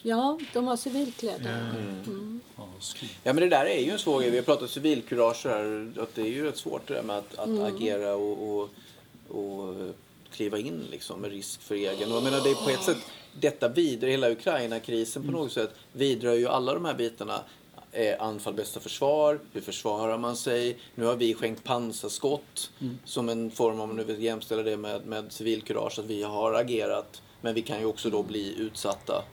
Ja, 0.06 0.40
de 0.54 0.66
var 0.66 0.76
civilklädda. 0.76 1.50
Mm. 1.50 2.04
Mm. 2.06 2.40
Ja, 3.24 3.34
men 3.34 3.36
det 3.36 3.50
där 3.50 3.66
är 3.66 3.80
ju 3.80 3.92
en 3.92 4.00
svår 4.00 4.22
grej. 4.22 4.30
Vi 4.30 4.38
har 4.38 4.44
pratat 4.44 4.70
civilkurage 4.70 5.46
här. 5.46 5.92
Att 6.00 6.16
det 6.16 6.22
är 6.22 6.26
ju 6.26 6.44
rätt 6.46 6.58
svårt 6.58 6.88
det 6.88 6.94
där 6.94 7.04
med 7.04 7.18
att, 7.18 7.36
att 7.36 7.48
Mm. 7.48 7.64
agera 7.76 8.16
och, 8.16 8.50
och, 8.50 8.70
och 9.40 9.76
kliva 10.32 10.58
in 10.58 10.84
liksom 10.92 11.22
med 11.22 11.32
risk 11.32 11.62
för 11.62 11.76
egen. 11.76 12.10
Och 12.12 12.16
jag 12.16 12.24
menar 12.24 12.42
det 12.44 12.50
är 12.50 12.56
på 12.66 12.70
ett 12.70 12.84
sätt, 12.84 12.98
detta 13.40 13.68
vidare, 13.68 14.12
hela 14.12 14.30
Ukraina-krisen 14.32 15.24
på 15.26 15.32
något 15.32 15.52
sätt 15.52 15.70
vidrör 15.94 16.34
ju 16.34 16.48
alla 16.48 16.74
de 16.74 16.86
här 16.86 16.94
bitarna. 16.94 17.42
Eh, 17.92 18.22
anfall 18.22 18.54
bästa 18.54 18.80
försvar, 18.80 19.40
hur 19.54 19.62
försvarar 19.62 20.18
man 20.18 20.36
sig? 20.36 20.78
Nu 20.96 21.06
har 21.06 21.16
vi 21.16 21.34
skänkt 21.34 21.64
pansarskott 21.64 22.72
som 23.06 23.30
en 23.30 23.52
form, 23.52 23.80
om 23.80 23.90
man 23.90 23.98
nu 23.98 24.04
vill 24.04 24.24
jämställa 24.24 24.64
det 24.64 24.78
med, 24.78 25.06
med 25.06 25.32
civilkurage, 25.32 26.00
att 26.00 26.06
vi 26.06 26.24
har 26.24 26.54
agerat. 26.54 27.22
Men 27.44 27.54
vi 27.54 27.62
kan 27.62 27.80
ju 27.80 27.86
också 27.86 28.10
då 28.10 28.24
bli 28.24 28.60
utsatta 28.60 29.24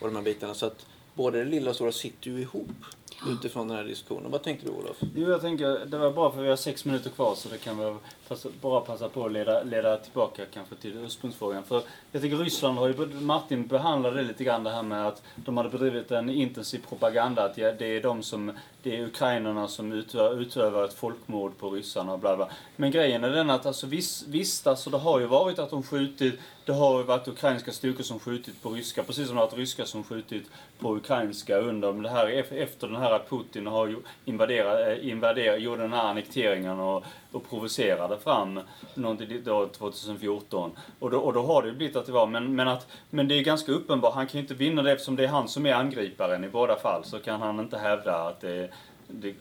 och 0.00 0.06
de 0.08 0.16
här 0.16 0.22
bitarna. 0.22 0.54
Så 0.54 0.66
att 0.66 0.86
både 1.14 1.38
det 1.38 1.44
lilla 1.44 1.70
och 1.70 1.76
stora 1.76 1.92
sitter 1.92 2.30
ju 2.30 2.40
ihop 2.40 2.84
utifrån 3.28 3.68
den 3.68 3.76
här 3.76 3.84
diskussionen. 3.84 4.30
Vad 4.30 4.42
tänkte 4.42 4.66
du 4.66 4.72
Olof? 4.72 4.96
Jo, 5.14 5.30
jag 5.30 5.40
tänker 5.40 5.86
det 5.86 5.98
var 5.98 6.10
bra 6.10 6.32
för 6.32 6.42
vi 6.42 6.48
har 6.48 6.56
sex 6.56 6.84
minuter 6.84 7.10
kvar 7.10 7.34
så 7.34 7.48
det 7.48 7.58
kan 7.58 7.78
vi 7.78 7.96
passa, 8.28 8.48
bara 8.60 8.80
passa 8.80 9.08
på 9.08 9.26
att 9.26 9.32
leda, 9.32 9.62
leda 9.62 9.96
tillbaka 9.96 10.42
kanske 10.54 10.74
till 10.74 11.04
ursprungsfrågan. 11.04 11.64
För 11.64 11.82
jag 12.12 12.22
tycker 12.22 12.36
Ryssland 12.36 12.78
har 12.78 12.88
ju, 12.88 13.06
Martin 13.06 13.66
behandlade 13.66 14.16
det 14.16 14.22
lite 14.22 14.44
grann 14.44 14.64
det 14.64 14.70
här 14.70 14.82
med 14.82 15.06
att 15.06 15.22
de 15.36 15.56
hade 15.56 15.68
bedrivit 15.68 16.10
en 16.10 16.30
intensiv 16.30 16.84
propaganda 16.88 17.44
att 17.44 17.54
det 17.54 17.84
är 17.84 18.02
de 18.02 18.22
som, 18.22 18.52
det 18.86 18.96
är 18.96 19.04
ukrainarna 19.04 19.68
som 19.68 19.92
utövar, 19.92 20.40
utövar 20.40 20.84
ett 20.84 20.94
folkmord 20.94 21.58
på 21.58 21.70
ryssarna 21.70 22.12
och 22.12 22.18
bla 22.18 22.36
bla. 22.36 22.48
Men 22.76 22.90
grejen 22.90 23.24
är 23.24 23.30
den 23.30 23.50
att 23.50 23.66
alltså 23.66 23.86
visst, 23.86 24.28
visst 24.28 24.66
alltså 24.66 24.90
det 24.90 24.98
har 24.98 25.20
ju 25.20 25.26
varit 25.26 25.58
att 25.58 25.70
de 25.70 25.82
skjutit, 25.82 26.40
det 26.64 26.72
har 26.72 26.98
ju 26.98 27.04
varit 27.04 27.28
ukrainska 27.28 27.72
styrkor 27.72 28.02
som 28.02 28.18
skjutit 28.18 28.62
på 28.62 28.70
ryska, 28.70 29.02
precis 29.02 29.26
som 29.26 29.36
det 29.36 29.42
har 29.42 29.46
varit 29.46 29.58
ryska 29.58 29.86
som 29.86 30.04
skjutit 30.04 30.50
på 30.78 30.96
ukrainska 30.96 31.58
under 31.58 31.92
det 31.92 32.08
här, 32.08 32.26
efter 32.52 32.86
den 32.86 32.96
här 32.96 33.12
att 33.12 33.30
Putin 33.30 33.66
har 33.66 33.96
invaderat, 34.24 34.88
eh, 34.88 35.08
invaderat 35.10 35.60
gjorde 35.60 35.82
den 35.82 35.92
här 35.92 36.04
annekteringen 36.04 36.80
och, 36.80 37.04
och 37.36 37.50
provocerade 37.50 38.18
fram 38.18 38.60
någonting 38.94 39.42
då 39.44 39.66
2014. 39.66 40.70
Och 40.98 41.10
då, 41.10 41.18
och 41.18 41.32
då 41.32 41.42
har 41.42 41.62
det 41.62 41.68
ju 41.68 41.74
blivit 41.74 41.96
att 41.96 42.06
det 42.06 42.12
var, 42.12 42.26
men, 42.26 42.54
men, 42.56 42.68
att, 42.68 42.86
men 43.10 43.28
det 43.28 43.34
är 43.34 43.42
ganska 43.42 43.72
uppenbart, 43.72 44.14
han 44.14 44.26
kan 44.26 44.38
ju 44.38 44.42
inte 44.44 44.54
vinna 44.54 44.82
det 44.82 44.92
eftersom 44.92 45.16
det 45.16 45.24
är 45.24 45.28
han 45.28 45.48
som 45.48 45.66
är 45.66 45.74
angriparen 45.74 46.44
i 46.44 46.48
båda 46.48 46.76
fall, 46.76 47.04
så 47.04 47.18
kan 47.18 47.40
han 47.40 47.60
inte 47.60 47.78
hävda 47.78 48.16
att 48.16 48.40
det, 48.40 48.70
det 49.08 49.34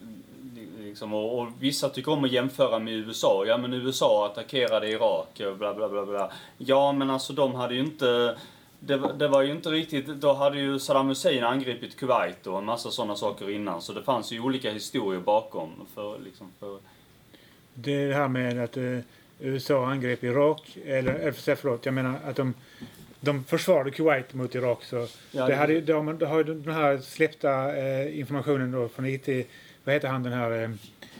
Liksom, 0.80 1.14
och, 1.14 1.40
och 1.40 1.48
vissa 1.60 1.90
tycker 1.90 2.12
om 2.12 2.24
att 2.24 2.32
jämföra 2.32 2.80
med 2.80 2.94
USA. 2.94 3.44
Ja 3.48 3.58
men 3.58 3.74
USA 3.74 4.26
attackerade 4.26 4.90
Irak 4.90 5.42
och 5.52 5.58
bla 5.58 5.74
bla 5.74 5.90
bla 5.90 6.06
bla. 6.06 6.32
Ja 6.58 6.92
men 6.92 7.10
alltså 7.10 7.34
de 7.34 7.56
hade 7.56 7.74
ju 7.74 7.80
inte 7.80 8.38
det, 8.80 8.98
var- 8.98 9.14
det 9.14 9.28
var 9.28 9.42
ju 9.42 9.52
inte 9.52 9.70
riktigt, 9.70 10.08
då 10.08 10.34
hade 10.34 10.58
ju 10.60 10.80
Saddam 10.80 11.08
Hussein 11.08 11.44
angripit 11.44 11.96
Kuwait 11.96 12.48
och 12.48 12.58
en 12.58 12.66
massa 12.66 12.92
sådana 12.92 13.16
saker 13.16 13.50
innan. 13.50 13.82
Så 13.82 13.94
det 13.94 14.04
fanns 14.04 14.32
ju 14.32 14.40
olika 14.42 14.72
historier 14.72 15.22
bakom. 15.22 15.70
För, 15.96 16.20
liksom, 16.20 16.52
för, 16.60 16.78
det 17.76 17.92
är 17.94 18.08
det 18.08 18.14
här 18.14 18.28
med 18.28 18.64
att 18.64 18.78
eh, 18.78 19.00
USA 19.40 19.88
angrep 19.92 20.24
Irak, 20.24 20.78
eller, 20.86 21.14
eller 21.14 21.32
för- 21.32 21.56
förlåt, 21.56 21.86
jag 21.86 21.94
menar 21.94 22.20
att 22.26 22.36
de, 22.36 22.54
de 23.20 23.44
försvarade 23.44 23.92
Kuwait 23.92 24.34
mot 24.34 24.56
Irak. 24.56 24.84
Så 24.84 25.08
Ja, 25.32 25.48
det, 25.48 25.56
hade, 25.56 25.82
de, 25.82 26.18
de 26.20 26.26
har 26.26 26.38
ju 26.38 26.44
den 26.44 26.74
här 26.74 26.98
släppta 26.98 27.76
eh, 27.78 28.20
informationen 28.20 28.72
då 28.72 28.88
från 28.88 29.06
IT, 29.06 29.48
vad 29.84 29.94
heter 29.96 30.08
han 30.08 30.24
den 30.24 30.34
här? 30.34 30.64
Eh, 30.64 30.70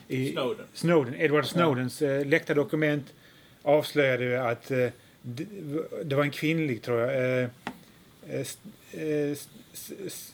i, 0.08 0.32
Snowden. 0.32 0.66
Snowden, 0.74 1.16
Edward 1.16 1.46
Snowdens 1.46 2.02
eh, 2.02 2.26
läckta 2.26 2.54
dokument 2.54 3.14
avslöjade 3.62 4.24
ju 4.24 4.36
att 4.36 4.72
eh, 4.72 4.88
det, 5.22 5.46
det 6.04 6.16
var 6.16 6.24
en 6.24 6.32
kvinnlig, 6.32 6.82
tror 6.82 7.00
jag, 7.02 7.40
eh, 7.42 7.50
eh, 8.30 8.40
eh, 9.04 9.38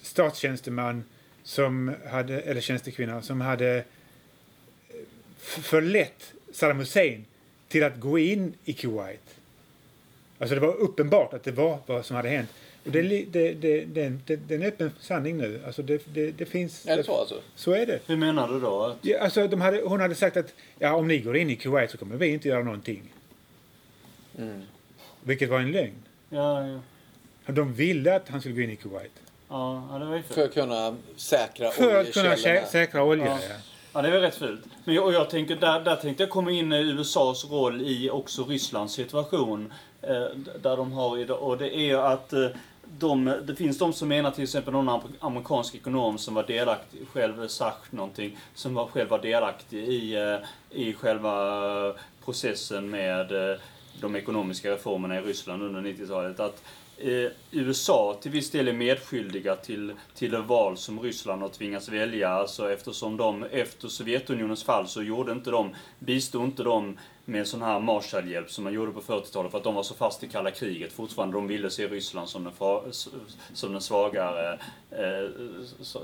statstjänsteman 0.04 1.04
som 1.44 1.94
hade, 2.12 2.42
eller 2.42 2.62
tjänstekvinna, 2.62 3.22
som 3.22 3.42
hade 3.42 3.76
eh, 3.78 3.84
förlett 5.42 6.34
Saddam 6.52 6.80
Hussein 6.80 7.26
till 7.68 7.84
att 7.84 8.00
gå 8.00 8.20
in 8.20 8.54
i 8.66 8.74
Kuwait. 8.74 9.36
Alltså 10.40 10.56
det 10.56 10.62
var 10.62 10.74
uppenbart 10.76 11.34
att 11.34 11.44
det 11.44 11.52
var 11.52 11.78
vad 11.86 12.06
som 12.06 12.16
hade 12.16 12.30
hänt. 12.30 12.50
Och 12.86 12.92
det, 12.92 13.02
det, 13.02 13.26
det, 13.32 13.54
det, 13.54 14.10
det, 14.26 14.36
det 14.36 14.54
är 14.56 14.60
en 14.60 14.66
öppen 14.66 14.92
sanning 15.00 15.38
nu. 15.38 15.62
Alltså 15.66 15.82
det, 15.82 16.02
det, 16.14 16.32
det 16.32 16.46
finns... 16.46 16.86
Är 16.88 16.98
det 16.98 17.04
så 17.04 17.16
alltså? 17.20 17.42
Så 17.56 17.72
är 17.72 17.86
det. 17.86 18.00
hur 18.06 18.16
menar 18.18 18.48
du 18.54 18.60
då? 18.60 18.84
Att, 18.84 18.98
Ja, 19.02 19.20
alltså 19.20 19.48
de 19.48 19.62
hade, 19.62 19.82
hon 19.82 20.00
hade 20.02 20.16
sagt 20.16 20.38
att 20.38 20.54
ja, 20.80 20.94
om 20.96 21.08
ni 21.08 21.18
går 21.20 21.38
in 21.38 21.50
i 21.50 21.56
Kuwait 21.56 21.92
så 21.92 21.98
kommer 21.98 22.16
vi 22.16 22.28
inte 22.28 22.48
göra 22.48 22.64
någonting. 22.64 23.14
Mm. 24.38 24.62
Vilket 25.24 25.50
var 25.50 25.60
en 25.60 25.72
lögn. 25.72 25.94
ja, 26.30 26.68
ja, 27.46 27.52
De 27.54 27.74
ville 27.74 28.16
att 28.16 28.30
han 28.30 28.40
skulle 28.42 28.56
gå 28.56 28.62
in 28.62 28.70
i 28.70 28.76
Kuwait. 28.76 29.12
ja, 29.50 29.98
det 30.00 30.06
var 30.06 30.16
ju 30.16 30.24
För 30.24 30.34
för. 30.34 30.46
att 30.46 30.54
kunna 30.54 30.98
säkra 31.16 31.72
För 31.72 31.96
att 32.02 32.14
kunna 32.14 32.30
oljekällorna. 32.30 32.66
sä 32.66 32.72
säkra 32.72 33.04
olja. 33.04 33.26
Ja. 33.26 33.40
Ja. 33.50 33.56
Ja, 33.94 34.02
det 34.02 34.08
är 34.08 34.12
väl 34.12 34.22
rätt 34.22 34.36
fult. 34.36 34.62
Men 34.84 34.96
jag, 34.96 35.06
och 35.06 35.14
jag 35.14 35.30
tänker, 35.30 35.56
där, 35.56 35.80
där 35.80 35.96
tänkte 35.96 36.24
jag 36.24 36.30
komma 36.30 36.52
in 36.52 36.74
i 36.74 36.78
USAs 36.78 37.46
roll 37.46 37.82
i 37.82 38.10
också 38.10 38.44
Rysslands 38.44 38.94
situation. 38.94 39.74
Eh, 40.02 40.26
där 40.62 40.78
de 40.78 40.92
har 40.92 41.18
idag, 41.18 41.44
och 41.44 41.58
det 41.58 41.76
är 41.76 41.98
att 41.98 42.34
eh, 42.34 42.48
de, 43.00 43.26
det 43.44 43.56
finns 43.56 43.78
de 43.78 43.94
som 43.94 44.08
menar 44.08 44.32
till 44.32 44.44
exempel 44.44 44.74
någon 44.74 45.02
amerikansk 45.20 45.76
ekonom 45.76 46.18
som 46.18 46.34
var 46.34 46.44
delaktig, 46.44 47.08
själv 47.08 47.48
sagt 47.48 47.92
någonting, 47.92 48.38
som 48.54 48.74
var, 48.74 48.88
själv 48.88 49.10
var 49.10 49.20
delaktig 49.20 49.84
i, 49.84 50.16
eh, 50.16 50.38
i 50.80 50.94
själva 50.94 51.94
processen 52.26 52.90
med 52.90 53.52
eh, 53.52 53.58
de 54.02 54.16
ekonomiska 54.16 54.72
reformerna 54.72 55.20
i 55.20 55.22
Ryssland 55.22 55.64
under 55.64 55.82
90-talet. 55.82 56.40
Att 56.40 56.64
eh, 56.98 57.32
USA 57.52 58.18
till 58.22 58.32
viss 58.32 58.52
del 58.52 58.68
är 58.68 58.74
medskyldiga 58.74 59.56
till, 59.56 59.94
till 60.16 60.32
det 60.32 60.42
val 60.42 60.78
som 60.78 61.00
Ryssland 61.00 61.42
har 61.42 61.50
tvingats 61.50 61.90
välja. 61.90 62.30
Alltså 62.30 62.72
eftersom 62.72 63.18
de 63.18 63.44
efter 63.44 63.88
Sovjetunionens 63.88 64.64
fall 64.64 64.88
så 64.88 65.04
gjorde 65.04 65.32
inte 65.32 65.52
de, 65.52 65.76
bistod 66.00 66.44
inte 66.44 66.64
de 66.64 66.98
med 67.26 67.48
sån 67.48 67.62
här 67.62 67.80
Marshallhjälp 67.80 68.52
som 68.52 68.64
man 68.64 68.74
gjorde 68.74 68.92
på 68.92 69.02
40-talet 69.02 69.52
för 69.52 69.58
att 69.58 69.64
de 69.64 69.76
var 69.76 69.84
så 69.84 69.94
fast 69.94 70.24
i 70.24 70.28
kalla 70.28 70.52
kriget 70.52 70.94
fortfarande. 70.94 71.38
De 71.38 71.48
ville 71.48 71.70
se 71.70 71.88
Ryssland 71.88 72.30
som 72.30 72.44
den, 72.44 72.54
som 73.54 73.72
den 73.72 73.82
svagare, 73.82 74.60
eh, 74.92 75.30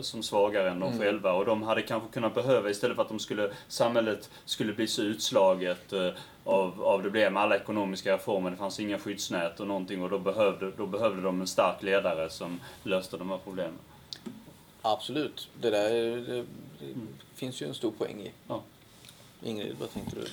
som 0.02 0.24
svagare 0.24 0.70
än 0.70 0.80
de 0.80 0.88
Mm. 0.88 1.00
själva. 1.00 1.34
Och 1.34 1.46
de 1.46 1.64
hade 1.64 1.82
kanske 1.82 2.10
kunnat 2.14 2.36
behöva, 2.36 2.70
istället 2.70 2.96
för 2.96 3.02
att 3.02 3.10
de 3.10 3.20
skulle, 3.20 3.52
samhället 3.68 4.30
skulle 4.46 4.74
bli 4.74 4.88
så 4.88 5.02
utslaget 5.02 5.94
eh, 5.94 6.10
av, 6.48 6.84
av 6.84 7.04
det 7.04 7.10
blev 7.10 7.32
med 7.32 7.43
alla 7.43 7.56
ekonomiska 7.56 8.14
reformer, 8.14 8.52
det 8.52 8.58
fanns 8.58 8.80
inga 8.80 9.00
skyddsnät 9.00 9.60
och 9.60 9.68
någonting 9.68 10.04
och 10.04 10.10
då 10.10 10.20
behövde, 10.20 10.72
då 10.72 10.86
behövde 10.86 11.22
de 11.22 11.41
en 11.41 11.48
stark 11.48 11.84
ledare 11.84 12.30
som 12.30 12.60
löste 12.84 13.18
de 13.18 13.30
här 13.30 13.39
problemen. 13.43 13.80
Absolut. 14.82 15.50
Det 15.62 15.70
där 15.70 15.89
det, 15.89 16.22
det 16.22 16.45
finns 17.36 17.62
ju 17.62 17.68
en 17.68 17.74
stor 17.74 17.91
poäng 17.91 18.22
i. 18.22 18.32
Ja. 18.48 18.64
Ingrid, 19.43 19.76
vad 19.80 19.93
tänkte 19.93 20.16
du? 20.16 20.26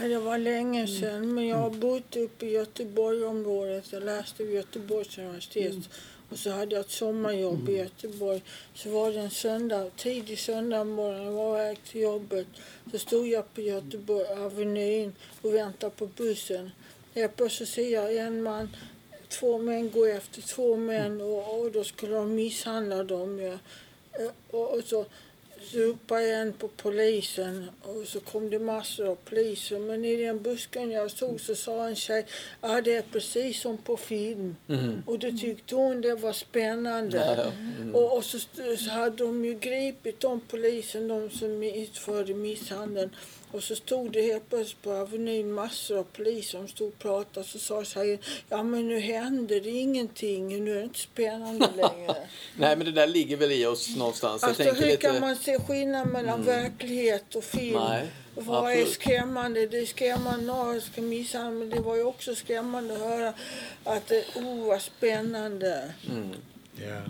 Ja, 0.00 0.08
det 0.08 0.18
var 0.18 0.38
länge 0.38 0.86
sedan, 0.86 1.34
men 1.34 1.46
jag 1.46 1.56
har 1.56 1.70
bott 1.70 2.16
uppe 2.16 2.46
i 2.46 2.50
Göteborgsområdet. 2.50 3.92
Jag 3.92 4.02
läste 4.02 4.44
vid 4.44 4.54
Göteborgs 4.54 5.18
universitet. 5.18 5.88
Och 6.30 6.38
så 6.38 6.50
hade 6.50 6.74
jag 6.74 6.80
ett 6.80 6.90
sommarjobb 6.90 7.68
i 7.68 7.76
Göteborg. 7.76 8.42
Så 8.74 8.90
var 8.90 9.12
det 9.12 9.20
en 9.20 9.30
söndag, 9.30 9.90
tidig 9.96 10.38
söndag 10.38 10.84
morgon, 10.84 11.24
jag 11.24 11.32
var 11.32 11.56
väg 11.56 11.84
till 11.84 12.00
jobbet. 12.00 12.46
Så 12.92 12.98
stod 12.98 13.28
jag 13.28 13.54
på 13.54 13.60
Göteborg 13.60 14.26
Avenyn 14.26 15.14
och 15.42 15.54
väntade 15.54 15.92
på 15.96 16.06
bussen. 16.06 16.70
Helt 17.14 17.36
plötsligt 17.36 17.68
ser 17.68 17.88
jag 17.88 18.16
en 18.16 18.42
man, 18.42 18.76
två 19.28 19.58
män 19.58 19.90
gå 19.90 20.04
efter 20.04 20.42
två 20.42 20.76
män 20.76 21.20
och, 21.20 21.60
och 21.60 21.72
då 21.72 21.84
skulle 21.84 22.14
de 22.14 22.34
misshandla 22.34 23.04
dem. 23.04 23.38
Ja. 23.38 23.58
Eh, 24.12 24.30
och, 24.50 24.74
och 24.74 24.84
så 24.84 25.06
så 25.70 25.78
ropade 25.78 26.26
jag 26.26 26.40
en 26.40 26.52
på 26.52 26.68
polisen 26.68 27.70
och 27.82 28.06
så 28.06 28.20
kom 28.20 28.50
det 28.50 28.58
massor 28.58 29.08
av 29.08 29.14
poliser. 29.14 29.78
Men 29.78 30.04
i 30.04 30.16
den 30.16 30.42
busken 30.42 30.90
jag 30.90 31.10
såg 31.10 31.40
så 31.40 31.54
sa 31.54 31.88
en 31.88 31.96
tjej, 31.96 32.26
ja 32.60 32.80
det 32.80 32.94
är 32.94 33.02
precis 33.12 33.60
som 33.60 33.78
på 33.78 33.96
film. 33.96 34.56
Mhm. 34.66 35.02
Och 35.06 35.18
då 35.18 35.30
tyckte 35.30 35.74
hon 35.74 36.00
det 36.00 36.14
var 36.14 36.32
spännande. 36.32 37.52
Mm. 37.78 37.94
Och, 37.94 38.16
och 38.16 38.24
så, 38.24 38.38
så 38.78 38.90
hade 38.90 39.16
de 39.16 39.44
ju 39.44 39.54
gripit 39.54 40.20
de 40.20 40.40
polisen, 40.40 41.08
de 41.08 41.30
som 41.30 41.62
utförde 41.62 42.34
misshandeln. 42.34 43.10
Och 43.52 43.62
så 43.62 43.76
stod 43.76 44.12
det 44.12 44.22
helt 44.22 44.48
plötsligt 44.48 44.82
på 44.82 44.92
Avenyn 44.92 45.52
massor 45.52 45.98
av 45.98 46.02
poliser 46.04 46.58
som 46.58 46.68
stod 46.68 46.88
och 46.88 46.98
pratade. 46.98 47.46
Så 47.46 47.58
sa 47.58 47.84
tjejen, 47.84 48.18
ja 48.48 48.62
men 48.62 48.88
nu 48.88 49.00
händer 49.00 49.60
det 49.60 49.70
ingenting, 49.70 50.64
nu 50.64 50.70
är 50.70 50.76
det 50.76 50.82
inte 50.84 50.98
spännande 50.98 51.68
längre. 51.76 52.16
Nej, 52.56 52.76
men 52.76 52.86
det 52.86 52.92
där 52.92 53.06
ligger 53.06 53.36
väl 53.36 53.52
i 53.52 53.66
oss 53.66 53.96
någonstans. 53.96 54.44
Alltså 54.44 54.62
hur 54.62 54.86
lite... 54.86 54.96
kan 54.96 55.20
man 55.20 55.36
se 55.36 55.58
skillnad 55.58 56.08
mellan 56.08 56.40
Mm. 56.40 56.46
verklighet 56.46 57.34
och 57.34 57.44
film? 57.44 57.78
Nej, 57.80 58.06
Vad 58.34 58.72
är 58.72 58.84
skrämmande? 58.86 59.66
Det 59.66 59.78
är 59.78 59.86
skrämmande 59.86 60.46
när 60.46 60.80
ska 60.80 61.02
misshandla, 61.02 61.50
men 61.50 61.70
det 61.70 61.80
var 61.80 61.96
ju 61.96 62.04
också 62.04 62.34
skrämmande 62.34 62.94
att 62.94 63.00
höra 63.00 63.34
att 63.84 64.08
det 64.08 64.24
oh, 64.36 64.66
vad 64.66 64.82
spännande. 64.82 65.92
Mm. 66.10 66.28
Ja. 66.76 67.00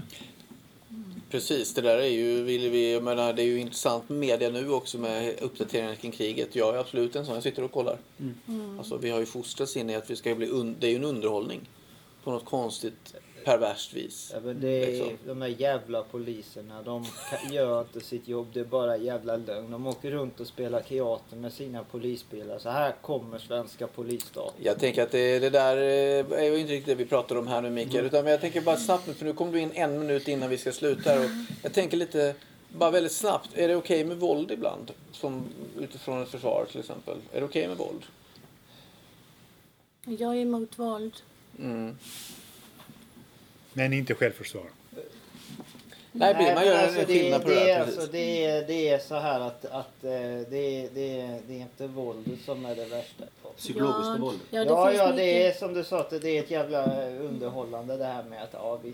Precis, 1.31 1.75
det 1.75 1.81
där 1.81 1.99
är 1.99 2.07
ju, 2.07 2.43
vill 2.43 2.71
vi, 2.71 2.93
jag 2.93 3.03
menar, 3.03 3.33
det 3.33 3.43
är 3.43 3.47
ju 3.47 3.61
intressant 3.61 4.09
med 4.09 4.19
media 4.19 4.51
nu 4.51 4.71
också 4.71 4.99
med 4.99 5.35
uppdateringar 5.41 5.95
kring 5.95 6.13
kriget. 6.13 6.57
Jag 6.57 6.75
är 6.75 6.79
absolut 6.79 7.17
en 7.17 7.27
sån, 7.27 7.35
jag 7.35 7.43
sitter 7.43 7.65
och 7.65 7.73
kollar. 7.73 7.99
Mm. 8.19 8.79
Alltså, 8.79 8.97
vi 8.97 9.11
har 9.11 9.21
ju 9.21 9.27
fostrats 9.27 9.77
in 9.77 9.91
i 9.91 9.97
att 9.97 10.11
vi 10.11 10.17
ska 10.17 10.35
bli, 10.35 10.47
un, 10.47 10.77
det 10.81 10.87
är 10.87 10.91
ju 10.91 10.97
en 10.97 11.05
underhållning. 11.05 11.61
På 12.25 12.31
något 12.31 12.45
konstigt, 12.45 13.15
perverst 13.45 13.93
vis. 13.95 14.31
Ja, 14.35 14.41
men 14.45 14.61
det 14.61 14.69
är, 14.69 14.87
Liksom. 14.87 15.19
de 15.27 15.43
här 15.43 15.49
jävla 15.49 16.03
poliserna, 16.03 16.83
de 16.83 17.05
gör 17.51 17.81
inte 17.81 18.01
sitt 18.01 18.29
jobb. 18.29 18.47
Det 18.53 18.61
är 18.61 18.65
bara 18.65 18.97
jävla 18.97 19.37
lögn. 19.37 19.71
De 19.71 19.87
åker 19.87 20.11
runt 20.11 20.41
och 20.41 20.47
spelar 20.47 20.81
teater 20.81 21.37
med 21.37 21.53
sina 21.53 21.85
polisbilar. 21.85 22.59
Så 22.59 22.71
här 22.71 22.95
kommer 23.03 23.39
svenska 23.39 23.87
polisstaten. 23.87 24.61
Jag 24.65 24.79
tänker 24.79 25.03
att 25.03 25.11
det, 25.11 25.39
det 25.39 25.51
där 25.51 25.77
eh, 25.77 26.39
är 26.41 26.45
ju 26.45 26.59
inte 26.59 26.73
riktigt 26.73 26.87
det 26.87 26.95
vi 26.95 27.07
pratar 27.07 27.37
om 27.37 27.47
här 27.47 27.63
nu 27.63 27.71
Mikael. 27.71 27.95
Mm. 27.97 28.07
Utan 28.07 28.27
jag 28.27 28.41
tänker 28.41 28.61
bara 28.61 28.77
snabbt 28.77 29.07
nu, 29.07 29.15
för 29.15 29.25
nu 29.25 29.33
kom 29.33 29.53
du 29.53 29.61
in 29.61 29.71
en 29.75 29.99
minut 29.99 30.29
innan 30.29 30.51
vi 30.51 30.59
ska 30.59 30.73
sluta. 30.73 31.21
Och 31.21 31.27
jag 31.63 31.73
tänker 31.73 31.97
lite, 31.97 32.35
bara 32.69 32.91
väldigt 32.91 33.13
snabbt. 33.13 33.49
Är 33.55 33.69
det 33.69 33.77
okej 33.77 34.05
med 34.05 34.17
våld 34.17 34.51
ibland? 34.51 34.91
Som 35.13 35.45
utifrån 35.79 36.23
ett 36.23 36.29
försvar 36.29 36.67
till 36.71 36.81
exempel. 36.81 37.19
Är 37.33 37.41
det 37.41 37.47
okej 37.47 37.69
med 37.69 37.77
våld? 37.77 38.03
Jag 40.05 40.37
är 40.37 40.41
emot 40.41 40.79
våld. 40.79 41.13
Mm. 41.59 41.97
Men 43.73 43.93
inte 43.93 44.15
självförsvar. 44.15 44.65
Nej, 46.13 46.35
man 46.35 46.45
men 46.55 46.67
gör 46.67 46.75
en 46.75 46.85
alltså, 46.85 47.07
skillnad 47.07 47.41
det, 47.41 47.45
på 47.45 47.51
det 47.51 47.55
det, 47.55 47.65
där, 47.65 47.81
alltså, 47.81 48.07
det, 48.13 48.45
är, 48.45 48.67
det 48.67 48.89
är 48.89 48.99
så 48.99 49.15
här 49.15 49.41
att, 49.41 49.65
att 49.65 50.05
eh, 50.05 50.11
det, 50.51 50.57
är- 50.57 50.89
det, 50.95 51.39
det 51.49 51.55
är 51.55 51.61
inte 51.61 51.87
våldet 51.87 52.39
som 52.45 52.65
är 52.67 52.77
det 52.77 52.85
värsta. 52.85 53.25
Psykologiska 53.57 54.11
Ja, 54.13 54.17
våldet. 54.21 54.43
ja, 54.51 54.65
det 54.65 54.71
ja, 54.71 54.93
ja 54.93 55.13
det 55.13 55.47
är 55.47 55.53
som 55.53 55.75
du 55.75 55.85
sa, 55.85 56.01
att 56.01 56.11
det 56.11 56.29
är 56.39 56.43
ett 56.43 56.51
jävla 56.51 57.07
underhållande 57.11 57.97
det 57.97 58.05
här 58.05 58.23
med 58.23 58.43
att 58.43 58.53
ja, 58.53 58.79
vi, 58.83 58.93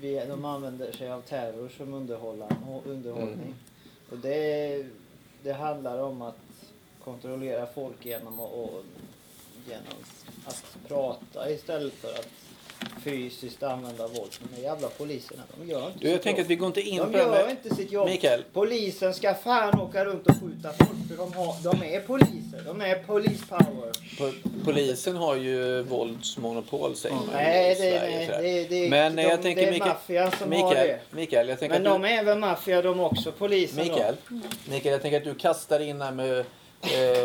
vi, 0.00 0.22
de 0.28 0.44
använder 0.44 0.92
sig 0.92 1.10
av 1.10 1.20
terror 1.20 1.68
som 1.76 1.94
underhållning. 1.94 3.36
Mm. 3.42 3.54
Och 4.10 4.18
det, 4.18 4.86
det 5.42 5.52
handlar 5.52 5.98
om 6.02 6.22
att 6.22 6.38
kontrollera 7.04 7.66
folk 7.66 8.06
genom 8.06 8.40
att, 8.40 8.52
och, 8.52 8.82
genom 9.68 9.86
att 10.46 10.76
prata 10.88 11.50
istället 11.50 11.92
för 11.92 12.08
att 12.10 12.28
fysiskt 13.04 13.62
använda 13.62 14.06
våld. 14.06 14.30
De 14.50 14.56
här 14.56 14.62
jävla 14.62 14.88
poliserna, 14.88 15.42
de 15.60 15.68
gör 15.70 15.86
inte 15.86 15.98
Du, 15.98 16.10
jag 16.10 16.22
tänker 16.22 16.42
att 16.42 16.48
vi 16.48 16.56
går 16.56 16.66
inte 16.66 16.80
in 16.80 16.96
De 16.98 17.12
på 17.12 17.18
gör 17.18 17.50
inte 17.50 17.74
sitt 17.74 17.92
jobb. 17.92 18.08
Mikael. 18.08 18.44
Polisen 18.52 19.14
ska 19.14 19.34
fan 19.34 19.80
åka 19.80 20.04
runt 20.04 20.26
och 20.26 20.34
skjuta 20.40 20.68
folk 20.72 21.08
för 21.08 21.16
de, 21.16 21.32
har, 21.32 21.54
de 21.62 21.94
är 21.94 22.00
poliser. 22.00 22.62
De 22.66 22.80
är 22.80 22.94
polispower. 22.94 23.92
Po- 24.18 24.64
Polisen 24.64 25.16
har 25.16 25.36
ju 25.36 25.82
våldsmonopol 25.82 26.96
säger 26.96 27.14
man 27.14 27.24
ju 27.24 27.30
Nej, 27.32 27.68
det, 27.68 27.76
Sverige, 27.76 28.40
nej, 28.40 28.66
det, 28.68 28.80
det, 28.82 28.90
Men 28.90 29.16
de, 29.16 29.22
jag 29.22 29.42
tänker 29.42 29.62
det 29.62 29.68
är 29.68 29.72
Mikael, 29.72 29.88
maffian 29.90 30.30
som 30.38 30.50
Mikael, 30.50 30.66
har 30.76 30.84
det. 30.84 30.98
Mikael, 31.10 31.48
jag 31.48 31.58
tänker 31.58 31.78
Men 31.80 31.92
att 31.92 32.02
de 32.02 32.08
är 32.08 32.24
väl 32.24 32.38
maffia 32.38 32.82
de 32.82 33.00
också, 33.00 33.32
polisen 33.32 33.78
då? 33.78 33.92
Mikael, 33.92 34.14
Mikael, 34.68 34.92
jag 34.92 35.02
tänker 35.02 35.16
att 35.18 35.24
du 35.24 35.34
kastar 35.34 35.80
in 35.80 36.00
här 36.00 36.12
med, 36.12 36.44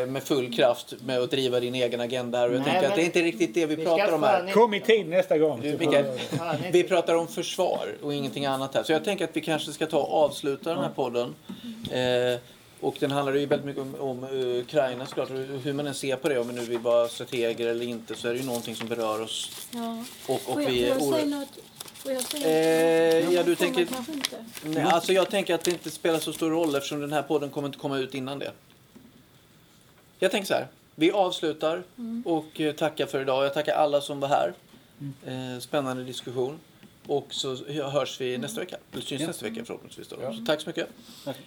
med 0.08 0.24
full 0.24 0.54
kraft 0.56 0.94
med 1.06 1.20
att 1.20 1.32
driva 1.32 1.60
din 1.60 1.76
egen 1.76 2.02
agenda. 2.02 2.44
Och 2.44 2.54
jag 2.54 2.62
Nej, 2.62 2.64
tänker 2.72 2.90
att 2.90 2.96
det 2.96 3.02
är 3.02 3.06
inte 3.06 3.22
riktigt 3.22 3.54
det 3.54 3.66
vi, 3.66 3.76
vi 3.76 3.86
pratar 3.86 4.12
om 4.12 4.24
här. 4.24 4.52
Kom 4.52 4.74
i 4.74 4.80
tid 4.82 5.08
nästa 5.10 5.38
gång. 5.38 5.62
Du, 5.62 5.78
Mikael, 5.78 6.06
vi- 6.72 6.84
pratar 6.84 7.16
om 7.16 7.28
försvar 7.28 7.88
och 8.02 8.14
ingenting 8.14 8.46
annat 8.46 8.76
här. 8.76 8.84
Så 8.84 8.92
jag 8.92 9.04
tänker 9.04 9.26
att 9.26 9.30
vi 9.38 9.42
kanske 9.42 9.72
ska 9.72 9.86
ta 9.86 9.98
och 9.98 10.24
avsluta 10.24 10.70
den 10.74 10.84
här 10.84 10.90
podden. 10.90 11.36
Eh, 11.92 12.40
och 12.80 12.96
den 13.00 13.12
handlar 13.12 13.34
ju 13.34 13.46
väldigt 13.46 13.66
mycket 13.66 13.82
om, 13.82 13.96
om 14.00 14.24
eh, 14.24 14.60
Ukraina 14.62 15.06
såklart. 15.06 15.30
Hur 15.64 15.74
man 15.74 15.88
än 15.88 15.94
ser 15.94 16.16
på 16.16 16.30
det, 16.30 16.40
om 16.40 16.48
vi 16.48 16.54
nu 16.54 16.62
vill 16.62 16.78
vara 16.80 17.08
strateger 17.08 17.68
eller 17.68 17.86
inte, 17.86 18.16
så 18.16 18.28
är 18.28 18.34
det 18.34 18.40
ju 18.40 18.46
någonting 18.46 18.76
som 18.76 18.88
berör 18.88 19.22
oss. 19.22 19.68
Ja. 19.72 20.04
Och, 20.28 20.42
och 20.46 20.62
jag, 20.64 20.70
vi 20.70 20.84
är 20.84 20.88
jag 20.90 20.98
oro- 20.98 21.14
säga 21.14 21.26
något? 21.26 21.48
Får 21.94 22.12
jag 22.12 22.22
säga 22.22 22.48
Eh, 23.20 23.34
ja, 23.34 23.44
du 23.44 23.56
tänker-. 23.56 23.88
Nej, 24.64 24.84
alltså 24.84 25.14
jag 25.14 25.30
tänker 25.30 25.56
att 25.56 25.64
det 25.64 25.72
inte 25.72 25.92
spelar 25.92 26.20
så 26.20 26.34
stor 26.34 26.50
roll 26.50 26.76
eftersom 26.76 27.02
den 27.02 27.14
här 27.14 27.22
podden 27.22 27.50
kommer 27.50 27.68
inte 27.68 27.80
komma 27.80 27.98
ut 27.98 28.14
innan 28.16 28.40
det. 28.40 28.52
Jag 30.24 30.32
tänker 30.32 30.48
så 30.48 30.54
här. 30.54 30.68
Vi 30.96 31.12
avslutar 31.12 31.84
och 32.26 32.62
eh, 32.62 32.74
tackar 32.76 33.06
för 33.06 33.22
idag. 33.22 33.46
Jag 33.46 33.54
tackar 33.54 33.74
alla 33.76 34.02
som 34.02 34.20
var 34.20 34.28
här. 34.28 34.54
Eh, 35.26 35.60
spännande 35.60 36.04
diskussion. 36.04 36.60
Och 37.08 37.28
så 37.30 37.56
hörs 37.84 38.22
vi 38.22 38.38
nästa 38.38 38.60
vecka. 38.60 38.78
Eller 38.92 39.02
syns 39.02 39.22
Ja. 39.22 39.28
nästa 39.28 39.46
vecka 39.46 39.66
förhoppningsvis. 39.66 40.08
Då. 40.08 40.16
Ja. 40.22 40.34
Så 40.34 40.46
tack 40.46 40.62
så 40.62 40.70
mycket. 40.70 40.88
Tack. 41.26 41.38